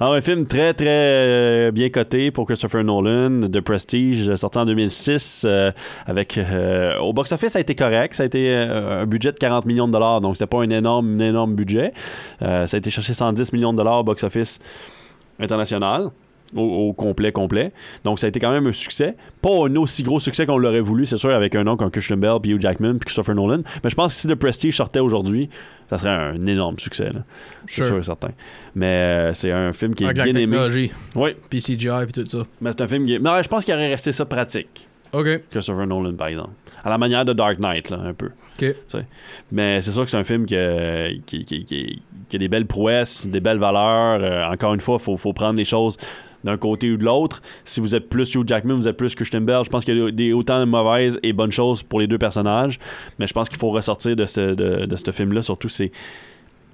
Alors, 0.00 0.14
un 0.14 0.20
film 0.20 0.46
très, 0.46 0.74
très 0.74 0.86
euh, 0.88 1.70
bien 1.70 1.88
coté 1.88 2.30
pour 2.32 2.46
Christopher 2.46 2.82
Nolan, 2.82 3.30
de 3.48 3.60
Prestige, 3.60 4.34
sorti 4.34 4.58
en 4.58 4.64
2006, 4.64 5.44
euh, 5.46 5.70
avec... 6.06 6.40
au 7.00 7.12
box-office, 7.12 7.52
ça 7.52 7.58
a 7.58 7.62
été 7.62 7.74
correct. 7.74 8.14
Ça 8.14 8.22
a 8.24 8.26
été 8.26 8.52
un 8.54 9.06
budget 9.06 9.30
de 9.32 9.38
40 9.38 9.66
millions 9.66 9.86
de 9.86 9.92
dollars, 9.92 10.20
donc 10.20 10.36
c'était 10.36 10.48
pas 10.48 10.62
un 10.62 10.70
énorme, 10.70 11.20
un 11.20 11.24
énorme 11.26 11.54
budget. 11.54 11.92
Ça 12.40 12.64
a 12.72 12.76
été 12.76 12.90
cherché 12.90 13.12
110 13.14 13.52
millions 13.52 13.72
de 13.72 13.78
dollars 13.78 13.98
au 14.00 14.04
box-office 14.04 14.58
international. 15.38 16.10
Au, 16.54 16.60
au 16.88 16.92
complet, 16.92 17.32
complet. 17.32 17.72
Donc, 18.04 18.18
ça 18.20 18.26
a 18.26 18.28
été 18.28 18.38
quand 18.38 18.52
même 18.52 18.66
un 18.66 18.72
succès. 18.72 19.16
Pas 19.42 19.66
un 19.66 19.74
aussi 19.76 20.02
gros 20.04 20.20
succès 20.20 20.46
qu'on 20.46 20.56
l'aurait 20.58 20.80
voulu, 20.80 21.04
c'est 21.06 21.16
sûr, 21.16 21.30
avec 21.34 21.54
un 21.56 21.64
nom 21.64 21.76
comme 21.76 21.90
Christian 21.90 22.16
Bell, 22.16 22.36
puis 22.40 22.52
Hugh 22.52 22.60
Jackman, 22.60 22.92
puis 22.92 23.06
Christopher 23.06 23.34
Nolan. 23.34 23.62
Mais 23.82 23.90
je 23.90 23.94
pense 23.96 24.14
que 24.14 24.20
si 24.20 24.28
The 24.28 24.36
Prestige 24.36 24.76
sortait 24.76 25.00
aujourd'hui, 25.00 25.48
ça 25.90 25.98
serait 25.98 26.10
un 26.10 26.40
énorme 26.46 26.78
succès. 26.78 27.10
C'est 27.66 27.74
Sure. 27.74 27.86
sûr 27.86 27.98
et 27.98 28.02
certain. 28.04 28.30
Mais 28.76 28.86
euh, 28.86 29.32
c'est 29.34 29.50
un 29.50 29.72
film 29.72 29.94
qui 29.94 30.04
est 30.04 30.06
Avec 30.06 30.18
la 30.18 30.24
bien 30.24 30.34
aimé. 30.34 30.52
technologie. 30.52 30.92
Oui, 31.16 31.30
Puis 31.50 31.60
CGI, 31.60 32.06
puis 32.10 32.22
tout 32.24 32.28
ça. 32.28 32.44
mais 32.60 32.70
c'est 32.70 32.82
un 32.82 32.88
film 32.88 33.04
qui 33.06 33.14
est... 33.14 33.18
Non, 33.18 33.40
je 33.42 33.48
pense 33.48 33.64
qu'il 33.64 33.74
aurait 33.74 33.88
resté 33.90 34.12
ça 34.12 34.24
pratique, 34.24 34.86
OK. 35.12 35.26
Christopher 35.50 35.86
Nolan, 35.86 36.14
par 36.14 36.28
exemple. 36.28 36.50
À 36.84 36.90
la 36.90 36.98
manière 36.98 37.24
de 37.24 37.32
Dark 37.32 37.58
Knight, 37.58 37.90
là, 37.90 37.98
un 38.04 38.12
peu. 38.14 38.30
OK. 38.60 38.74
Mais 39.50 39.80
c'est 39.80 39.90
sûr 39.90 40.04
que 40.04 40.10
c'est 40.10 40.16
un 40.16 40.24
film 40.24 40.46
qui, 40.46 40.54
a- 40.56 41.08
qui, 41.26 41.44
qui- 41.44 41.64
qui- 41.64 42.02
qui 42.28 42.36
a 42.36 42.38
des 42.38 42.48
belles 42.48 42.66
prouesses, 42.66 43.26
des 43.26 43.40
belles 43.40 43.58
valeurs. 43.58 44.20
Euh, 44.22 44.46
encore 44.52 44.74
une 44.74 44.80
fois, 44.80 44.96
il 45.00 45.02
faut, 45.02 45.16
faut 45.16 45.32
prendre 45.32 45.56
les 45.58 45.64
choses 45.64 45.96
d'un 46.44 46.56
côté 46.56 46.90
ou 46.90 46.96
de 46.96 47.04
l'autre. 47.04 47.42
Si 47.64 47.80
vous 47.80 47.94
êtes 47.94 48.08
plus 48.08 48.32
Hugh 48.34 48.46
Jackman, 48.46 48.76
vous 48.76 48.86
êtes 48.86 48.96
plus 48.96 49.14
Christian 49.14 49.40
Bell, 49.40 49.62
je 49.64 49.70
pense 49.70 49.84
qu'il 49.84 49.96
y 49.96 50.02
a 50.02 50.10
des, 50.10 50.32
autant 50.32 50.60
de 50.60 50.64
mauvaises 50.66 51.18
et 51.22 51.32
bonnes 51.32 51.52
choses 51.52 51.82
pour 51.82 52.00
les 52.00 52.06
deux 52.06 52.18
personnages. 52.18 52.78
Mais 53.18 53.26
je 53.26 53.32
pense 53.32 53.48
qu'il 53.48 53.58
faut 53.58 53.70
ressortir 53.70 54.14
de 54.14 54.26
ce, 54.26 54.54
de, 54.54 54.84
de 54.86 54.96
ce 54.96 55.10
film-là. 55.10 55.42
Surtout, 55.42 55.68
c'est, 55.68 55.90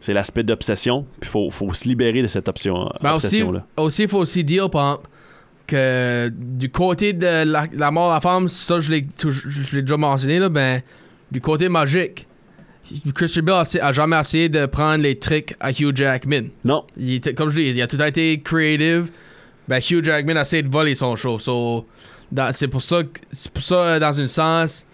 c'est 0.01 0.13
l'aspect 0.13 0.43
d'obsession. 0.43 1.07
Puis 1.21 1.29
il 1.29 1.33
faut, 1.33 1.51
faut 1.51 1.73
se 1.73 1.87
libérer 1.89 2.21
de 2.23 2.27
cette 2.27 2.49
option, 2.49 2.91
Ben 3.01 3.15
aussi, 3.15 3.27
obsession-là. 3.27 3.67
aussi, 3.77 4.03
il 4.03 4.09
faut 4.09 4.19
aussi 4.19 4.43
dire, 4.45 4.69
par 4.69 4.87
exemple, 4.95 5.09
que 5.69 6.29
du 6.35 6.69
côté 6.71 7.13
de 7.13 7.45
la, 7.51 7.67
la 7.73 7.91
mort 7.93 8.09
de 8.09 8.15
la 8.15 8.21
femme, 8.21 8.49
ça, 8.49 8.81
je 8.81 8.91
l'ai 8.91 9.07
je 9.19 9.77
l'ai 9.77 9.83
déjà 9.83 9.97
mentionné, 9.97 10.41
là, 10.41 10.49
ben, 10.49 10.83
du 11.31 11.41
côté 11.41 11.69
magique, 11.69 12.27
Christian 13.15 13.45
Bale 13.45 13.63
a, 13.81 13.87
a 13.87 13.93
jamais 13.93 14.19
essayé 14.19 14.49
de 14.49 14.67
prendre 14.67 15.05
les 15.05 15.17
tricks 15.17 15.55
à 15.61 15.71
Hugh 15.71 15.95
Jackman. 15.97 16.49
Non, 16.65 16.85
Il 16.97 17.15
était, 17.15 17.35
comme 17.35 17.49
je 17.51 17.57
dis, 17.57 17.71
il 17.71 17.81
a 17.81 17.87
tout 17.87 18.03
été 18.03 18.41
creative. 18.41 19.11
Ben, 19.71 19.79
Hugh 19.81 20.05
Jackman 20.05 20.37
a 20.37 20.43
essayé 20.43 20.63
de 20.63 20.69
voler 20.71 20.95
son 20.95 21.17
show. 21.17 21.39
So, 21.39 21.87
c'est 22.53 22.69
pour 22.69 22.83
ça, 22.83 23.03
que- 23.05 23.21
c'est 23.33 23.51
pour 23.53 23.63
ça, 23.63 23.75
euh, 23.85 23.99
dans 23.99 24.21
un 24.21 24.27
sens, 24.29 24.85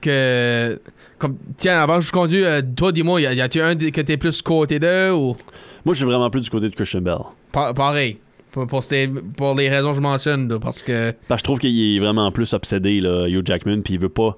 que. 0.00 0.80
Comme, 1.18 1.36
tiens, 1.56 1.78
avant 1.80 1.98
que 1.98 2.04
je 2.04 2.10
conduis, 2.10 2.44
euh, 2.44 2.60
toi, 2.74 2.90
dis-moi, 2.90 3.20
y 3.20 3.40
a-tu 3.40 3.60
un 3.60 3.76
que 3.76 4.00
t'es 4.00 4.16
plus 4.16 4.42
côté 4.42 4.80
d'eux 4.80 5.12
ou? 5.12 5.36
moi, 5.84 5.94
je 5.94 5.98
suis 5.98 6.04
vraiment 6.04 6.28
plus 6.30 6.40
du 6.40 6.50
côté 6.50 6.68
de 6.68 6.74
Christian 6.74 7.00
Bell. 7.00 7.18
Pa- 7.52 7.72
pareil. 7.72 8.18
Pour, 8.50 8.66
pour, 8.66 8.82
ces- 8.84 9.08
pour 9.36 9.54
les 9.54 9.68
raisons 9.68 9.90
que 9.90 9.96
je 9.96 10.00
mentionne, 10.02 10.48
là, 10.48 10.58
parce 10.58 10.82
que. 10.82 11.12
Parce 11.28 11.40
que 11.40 11.42
je 11.42 11.44
trouve 11.44 11.58
qu'il 11.60 11.96
est 11.96 12.00
vraiment 12.00 12.30
plus 12.32 12.52
obsédé, 12.54 12.98
là, 13.00 13.28
Hugh 13.28 13.46
Jackman, 13.46 13.82
puis 13.82 13.94
il 13.94 14.00
veut 14.00 14.08
pas 14.08 14.36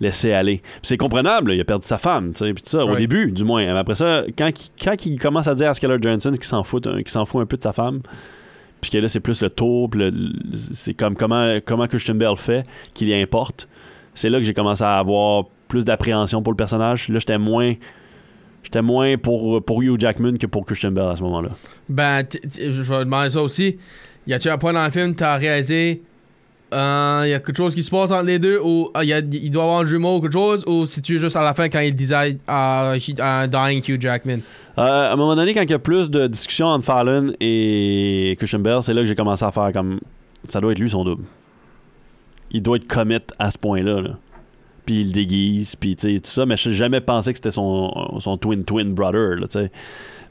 laisser 0.00 0.32
aller. 0.32 0.62
C'est 0.82 0.96
comprenable, 0.96 1.50
là, 1.50 1.54
il 1.56 1.60
a 1.60 1.64
perdu 1.64 1.86
sa 1.86 1.98
femme, 1.98 2.32
tu 2.32 2.44
sais, 2.46 2.54
puis 2.54 2.62
ça, 2.66 2.84
au 2.84 2.96
début, 2.96 3.30
du 3.30 3.44
moins. 3.44 3.64
Mais 3.64 3.78
après 3.78 3.94
ça, 3.94 4.24
quand, 4.36 4.48
il- 4.48 4.70
quand 4.82 5.06
il 5.06 5.18
commence 5.20 5.46
à 5.46 5.54
dire 5.54 5.68
à 5.68 5.74
Scarlett 5.74 6.02
Johansson 6.02 6.30
qu'il 6.32 6.42
s'en 6.44 6.64
fout, 6.64 6.82
qu'il 6.82 7.08
s'en 7.08 7.24
fout 7.26 7.42
un 7.42 7.46
peu 7.46 7.56
de 7.58 7.62
sa 7.62 7.72
femme, 7.74 8.00
puis 8.82 8.90
que 8.90 8.98
là, 8.98 9.08
c'est 9.08 9.20
plus 9.20 9.40
le 9.40 9.48
tour, 9.48 9.88
c'est 10.52 10.92
comme 10.92 11.14
comment, 11.14 11.58
comment 11.64 11.86
Christian 11.86 12.16
Bell 12.16 12.36
fait, 12.36 12.66
qu'il 12.92 13.08
y 13.08 13.14
importe. 13.14 13.68
C'est 14.12 14.28
là 14.28 14.38
que 14.38 14.44
j'ai 14.44 14.52
commencé 14.52 14.84
à 14.84 14.98
avoir 14.98 15.46
plus 15.68 15.86
d'appréhension 15.86 16.42
pour 16.42 16.52
le 16.52 16.56
personnage. 16.58 17.08
Là, 17.08 17.18
j'étais 17.18 17.38
moins... 17.38 17.72
J'étais 18.64 18.82
moins 18.82 19.16
pour, 19.16 19.64
pour 19.64 19.82
Hugh 19.82 19.98
Jackman 19.98 20.36
que 20.36 20.46
pour 20.46 20.64
Christian 20.64 20.92
Bell 20.92 21.08
à 21.08 21.16
ce 21.16 21.22
moment-là. 21.24 21.50
Ben, 21.88 22.22
je 22.56 22.70
vais 22.70 23.04
demander 23.04 23.30
ça 23.30 23.42
aussi. 23.42 23.76
Y 24.26 24.34
a-tu 24.34 24.48
un 24.50 24.56
point 24.56 24.72
dans 24.72 24.84
le 24.84 24.90
film, 24.92 25.16
t'as 25.16 25.36
réalisé. 25.36 26.02
Euh, 26.72 27.24
y 27.28 27.34
a 27.34 27.38
quelque 27.38 27.56
chose 27.56 27.74
qui 27.74 27.82
se 27.82 27.90
passe 27.90 28.10
entre 28.10 28.24
les 28.24 28.38
deux, 28.38 28.58
ou 28.62 28.90
euh, 28.96 29.04
y 29.04 29.12
a- 29.12 29.18
il 29.18 29.50
doit 29.50 29.64
avoir 29.64 29.80
un 29.80 29.84
jumeau 29.84 30.16
ou 30.16 30.20
quelque 30.22 30.32
chose, 30.32 30.64
ou 30.66 30.86
si 30.86 31.02
tu 31.02 31.18
juste 31.18 31.36
à 31.36 31.42
la 31.44 31.52
fin 31.54 31.68
quand 31.68 31.80
il 31.80 31.94
disait 31.94 32.38
à 32.46 32.94
Dying 32.96 33.82
Hugh 33.86 34.00
Jackman? 34.00 34.38
Euh, 34.78 35.10
à 35.10 35.12
un 35.12 35.16
moment 35.16 35.36
donné, 35.36 35.52
quand 35.52 35.62
il 35.62 35.70
y 35.70 35.74
a 35.74 35.78
plus 35.78 36.08
de 36.10 36.26
discussions 36.26 36.66
entre 36.68 36.84
Fallon 36.84 37.32
et 37.40 38.34
Christian 38.38 38.60
Bell, 38.60 38.78
c'est 38.82 38.94
là 38.94 39.02
que 39.02 39.06
j'ai 39.06 39.14
commencé 39.14 39.44
à 39.44 39.50
faire 39.52 39.70
comme. 39.72 40.00
Ça 40.48 40.60
doit 40.60 40.72
être 40.72 40.78
lui 40.78 40.90
son 40.90 41.04
double. 41.04 41.24
Il 42.50 42.62
doit 42.62 42.76
être 42.76 42.88
commit 42.88 43.18
à 43.38 43.50
ce 43.50 43.58
point-là. 43.58 44.00
Là. 44.00 44.10
Puis 44.84 45.02
il 45.02 45.06
le 45.08 45.12
déguise, 45.12 45.76
puis 45.76 45.94
tu 45.94 46.14
sais, 46.14 46.20
tout 46.20 46.30
ça, 46.30 46.44
mais 46.46 46.56
je 46.56 46.70
jamais 46.70 47.00
pensé 47.00 47.32
que 47.32 47.36
c'était 47.38 47.50
son, 47.52 48.18
son 48.18 48.36
twin 48.36 48.64
twin 48.64 48.92
brother. 48.94 49.36
Tu 49.42 49.46
sais. 49.50 49.70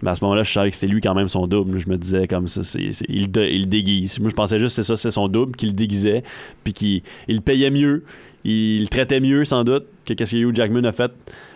Mais 0.01 0.09
à 0.11 0.15
ce 0.15 0.23
moment-là, 0.23 0.43
je 0.43 0.51
savais 0.51 0.69
que 0.69 0.75
c'était 0.75 0.91
lui 0.91 1.01
quand 1.01 1.13
même 1.13 1.27
son 1.27 1.47
double. 1.47 1.79
Je 1.79 1.89
me 1.89 1.97
disais 1.97 2.27
comme 2.27 2.47
ça, 2.47 2.63
c'est, 2.63 2.91
c'est- 2.91 3.05
il, 3.09 3.29
le- 3.33 3.49
il 3.51 3.67
déguise. 3.69 4.19
Moi, 4.19 4.29
je 4.29 4.35
pensais 4.35 4.59
juste 4.59 4.75
que 4.75 4.81
c'est 4.83 4.87
ça, 4.87 4.97
c'est 4.97 5.11
son 5.11 5.27
double, 5.27 5.55
qu'il 5.55 5.69
le 5.69 5.75
déguisait, 5.75 6.23
puis 6.63 6.73
qu'il 6.73 7.01
il 7.27 7.35
le 7.35 7.41
payait 7.41 7.69
mieux, 7.71 8.03
il 8.43 8.89
traitait 8.89 9.19
mieux 9.19 9.45
sans 9.45 9.63
doute 9.63 9.85
que 10.05 10.13
qu'est-ce 10.13 10.31
que 10.31 10.37
Hugh 10.37 10.55
Jackman 10.55 10.83
a 10.85 10.91
fait 10.91 11.11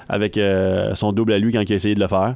avec 0.08 0.38
euh, 0.38 0.94
son 0.96 1.12
double 1.12 1.34
à 1.34 1.40
lui 1.40 1.52
quand 1.52 1.62
il 1.62 1.72
a 1.74 1.76
essayé 1.76 1.96
de 1.96 2.00
le 2.00 2.08
faire. 2.08 2.36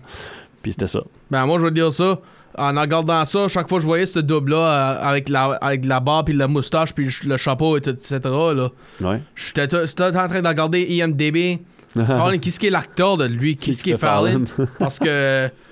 Puis 0.64 0.72
c'était 0.72 0.88
ça. 0.88 1.01
Ben, 1.30 1.45
moi, 1.45 1.60
je 1.60 1.66
veux 1.66 1.72
dire 1.72 1.93
ça. 1.93 2.20
En 2.57 2.70
regardant 2.82 3.24
ça, 3.26 3.47
chaque 3.47 3.70
fois 3.70 3.78
que 3.78 3.84
je 3.84 3.88
voyais 3.88 4.07
ce 4.07 4.18
double-là, 4.20 4.57
euh, 4.57 5.07
avec, 5.10 5.30
la, 5.30 5.51
avec 5.62 5.86
la 5.86 5.99
barbe, 5.99 6.26
puis 6.26 6.36
la 6.36 6.47
moustache, 6.47 6.93
puis 6.95 7.07
le 7.24 7.38
chapeau, 7.38 7.78
et 7.78 7.82
tout, 7.82 7.91
etc., 7.91 8.20
là, 8.24 8.70
Ouais. 9.01 9.22
j'étais 9.36 9.72
en 9.76 10.12
train 10.28 10.41
de 10.41 10.47
regarder 10.47 10.82
IMDB. 10.82 11.60
Colin, 11.93 12.38
qu'est-ce 12.39 12.60
qui 12.60 12.68
est 12.68 12.72
l'acteur 12.72 13.18
de 13.18 13.26
lui? 13.26 13.55
Qu'est-ce 13.55 13.82
qui 13.84 13.91
est 13.91 13.97
Fallon? 13.97 14.43
Parce 14.80 14.97
que 14.99 15.47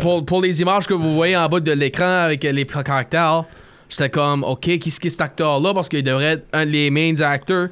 pour, 0.00 0.24
pour 0.24 0.42
les 0.42 0.60
images 0.60 0.86
que 0.86 0.94
vous 0.94 1.14
voyez 1.14 1.36
en 1.36 1.48
bas 1.48 1.60
de 1.60 1.72
l'écran 1.72 2.24
avec 2.24 2.42
les 2.42 2.64
caractères, 2.64 3.44
j'étais 3.88 4.10
comme, 4.10 4.44
OK, 4.44 4.60
qu'est-ce 4.78 5.00
qui 5.00 5.06
est 5.06 5.10
cet 5.10 5.20
acteur-là? 5.20 5.74
Parce 5.74 5.88
qu'il 5.88 6.02
devrait 6.02 6.24
être 6.24 6.46
un 6.52 6.66
des 6.66 6.90
main 6.90 7.14
acteurs. 7.20 7.68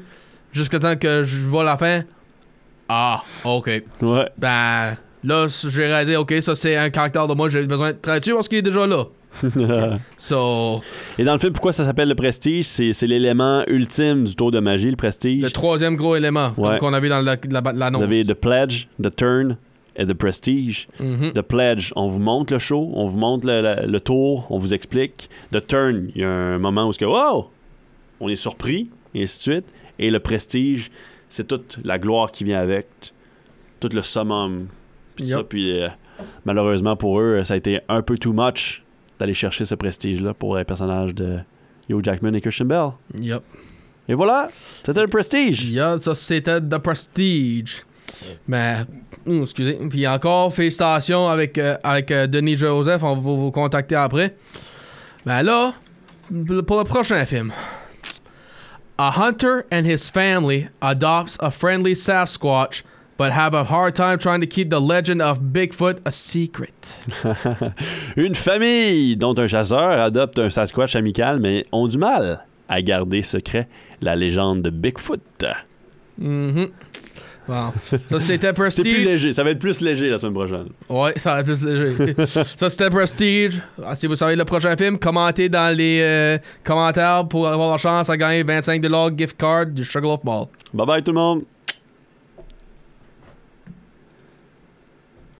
Jusqu'à 0.52 0.78
temps 0.78 0.96
que 0.96 1.22
je 1.24 1.36
vois 1.44 1.64
la 1.64 1.76
fin. 1.76 2.02
Ah, 2.88 3.22
OK. 3.44 3.66
Ouais. 4.02 4.28
Ben, 4.38 4.96
là, 5.22 5.46
j'ai 5.48 5.86
réalisé, 5.86 6.16
OK, 6.16 6.34
ça 6.40 6.56
c'est 6.56 6.76
un 6.76 6.88
caractère 6.88 7.26
de 7.26 7.34
moi, 7.34 7.48
j'ai 7.50 7.62
besoin 7.66 7.92
de 7.92 7.98
traduire 8.00 8.36
parce 8.36 8.48
qu'il 8.48 8.58
est 8.58 8.62
déjà 8.62 8.86
là. 8.86 9.04
So, 10.16 10.76
Et 11.18 11.24
dans 11.24 11.34
le 11.34 11.38
film, 11.38 11.52
pourquoi 11.52 11.72
ça 11.74 11.84
s'appelle 11.84 12.08
le 12.08 12.14
prestige? 12.14 12.64
C'est, 12.64 12.92
l'élément 13.06 13.64
ultime 13.66 14.24
du 14.24 14.34
tour 14.34 14.50
de 14.50 14.60
magie, 14.60 14.88
le 14.90 14.96
prestige? 14.96 15.42
le 15.42 15.50
troisième 15.50 15.94
gros 15.96 16.16
élément 16.16 16.52
Ouais. 16.56 16.78
qu'on 16.78 16.94
a 16.94 17.00
vu 17.00 17.08
dans 17.10 17.20
la- 17.20 17.36
la- 17.50 17.72
l'annonce. 17.74 18.00
Vous 18.00 18.04
avez 18.06 18.24
The 18.24 18.32
Pledge, 18.34 18.86
The 19.02 19.14
Turn 19.14 19.56
The 20.04 20.12
Prestige. 20.14 20.88
Mhm. 21.00 21.32
The 21.32 21.42
Pledge, 21.42 21.92
on 21.96 22.06
vous 22.08 22.20
montre 22.20 22.52
le 22.52 22.58
show, 22.58 22.90
on 22.94 23.04
vous 23.04 23.16
montre 23.18 23.46
le, 23.46 23.62
le- 23.62 23.86
le 23.90 24.00
tour, 24.00 24.46
on 24.50 24.58
vous 24.58 24.74
explique. 24.74 25.30
The 25.52 25.66
Turn, 25.66 26.10
il 26.14 26.20
y 26.20 26.24
a 26.24 26.28
un 26.30 26.58
moment 26.58 26.86
où 26.88 26.92
c'est 26.92 27.00
que, 27.00 27.04
wow, 27.04 27.50
on 28.20 28.28
est 28.28 28.36
surpris, 28.36 28.90
et 29.14 29.22
ainsi 29.22 29.38
de 29.38 29.52
suite. 29.54 29.66
Et 29.98 30.10
le 30.10 30.20
Prestige, 30.20 30.90
c'est 31.28 31.46
toute 31.48 31.78
la 31.84 31.98
gloire 31.98 32.30
qui 32.30 32.44
vient 32.44 32.60
avec, 32.60 32.86
tout 33.80 33.88
le 33.92 34.02
summum. 34.02 34.66
Puis 35.14 35.28
ça, 35.28 35.42
puis 35.42 35.80
euh, 35.80 35.88
malheureusement 36.44 36.96
pour 36.96 37.20
eux, 37.20 37.42
ça 37.44 37.54
a 37.54 37.56
été 37.56 37.80
un 37.88 38.02
peu 38.02 38.18
too 38.18 38.32
much 38.34 38.82
d'aller 39.18 39.32
chercher 39.34 39.64
ce 39.64 39.74
prestige-là 39.74 40.34
pour 40.34 40.56
les 40.56 40.64
personnages 40.64 41.14
de 41.14 41.38
Hugh 41.88 42.04
Jackman 42.04 42.34
et 42.34 42.40
Christian 42.42 42.66
Bell. 42.66 42.90
Yep. 43.18 43.42
Et 44.08 44.14
voilà, 44.14 44.48
c'était 44.84 45.00
le 45.00 45.08
prestige. 45.08 45.64
Yeah, 45.64 45.98
ça 46.00 46.14
c'était 46.14 46.60
The 46.60 46.76
Prestige. 46.78 47.85
Mais, 48.46 48.76
hum, 49.26 49.42
excusez. 49.42 49.78
Puis 49.88 50.06
encore, 50.06 50.52
félicitations 50.54 51.28
avec, 51.28 51.58
euh, 51.58 51.76
avec 51.82 52.10
euh, 52.10 52.26
Denis 52.26 52.56
Joseph. 52.56 53.02
On 53.02 53.14
va 53.16 53.20
vous 53.20 53.50
contacter 53.50 53.94
après. 53.94 54.34
Ben 55.24 55.42
là, 55.42 55.74
pour 56.66 56.78
le 56.78 56.84
prochain 56.84 57.24
film. 57.26 57.52
A 58.98 59.10
hunter 59.10 59.64
and 59.70 59.84
his 59.84 60.08
family 60.08 60.68
adopts 60.80 61.36
a 61.40 61.50
friendly 61.50 61.94
Sasquatch, 61.94 62.82
but 63.18 63.30
have 63.30 63.52
a 63.52 63.64
hard 63.64 63.94
time 63.94 64.18
trying 64.18 64.40
to 64.40 64.46
keep 64.46 64.70
the 64.70 64.80
legend 64.80 65.20
of 65.20 65.38
Bigfoot 65.52 65.98
a 66.06 66.12
secret. 66.12 67.04
Une 68.16 68.34
famille 68.34 69.16
dont 69.16 69.38
un 69.38 69.46
chasseur 69.46 70.00
adopte 70.00 70.38
un 70.38 70.48
Sasquatch 70.48 70.96
amical, 70.96 71.40
mais 71.40 71.66
ont 71.72 71.88
du 71.88 71.98
mal 71.98 72.46
à 72.68 72.80
garder 72.80 73.20
secret 73.22 73.68
la 74.00 74.16
légende 74.16 74.62
de 74.62 74.70
Bigfoot. 74.70 75.44
Mhm. 76.18 76.68
Bon. 77.48 77.72
Ça 78.06 78.20
c'était 78.20 78.46
C'est 78.48 78.52
Prestige. 78.54 78.84
plus 78.94 79.04
léger, 79.04 79.32
ça 79.32 79.44
va 79.44 79.50
être 79.50 79.58
plus 79.58 79.80
léger 79.80 80.10
la 80.10 80.18
semaine 80.18 80.34
prochaine. 80.34 80.66
Ouais, 80.88 81.12
ça 81.16 81.34
va 81.34 81.40
être 81.40 81.46
plus 81.46 81.64
léger. 81.64 82.14
ça, 82.56 82.68
c'était 82.70 82.90
Prestige. 82.90 83.60
Ah, 83.84 83.94
Si 83.96 84.06
vous 84.06 84.16
savez 84.16 84.36
le 84.36 84.44
prochain 84.44 84.76
film, 84.76 84.98
commentez 84.98 85.48
dans 85.48 85.74
les 85.76 86.00
euh, 86.02 86.38
commentaires 86.64 87.26
pour 87.28 87.46
avoir 87.48 87.70
la 87.72 87.78
chance 87.78 88.10
à 88.10 88.16
gagner 88.16 88.42
25$ 88.44 89.16
gift 89.18 89.36
card 89.36 89.66
du 89.66 89.84
Sugarloaf 89.84 90.24
Mall. 90.24 90.46
Bye 90.74 90.86
bye 90.86 91.02
tout 91.02 91.12
le 91.12 91.18
monde. 91.18 91.42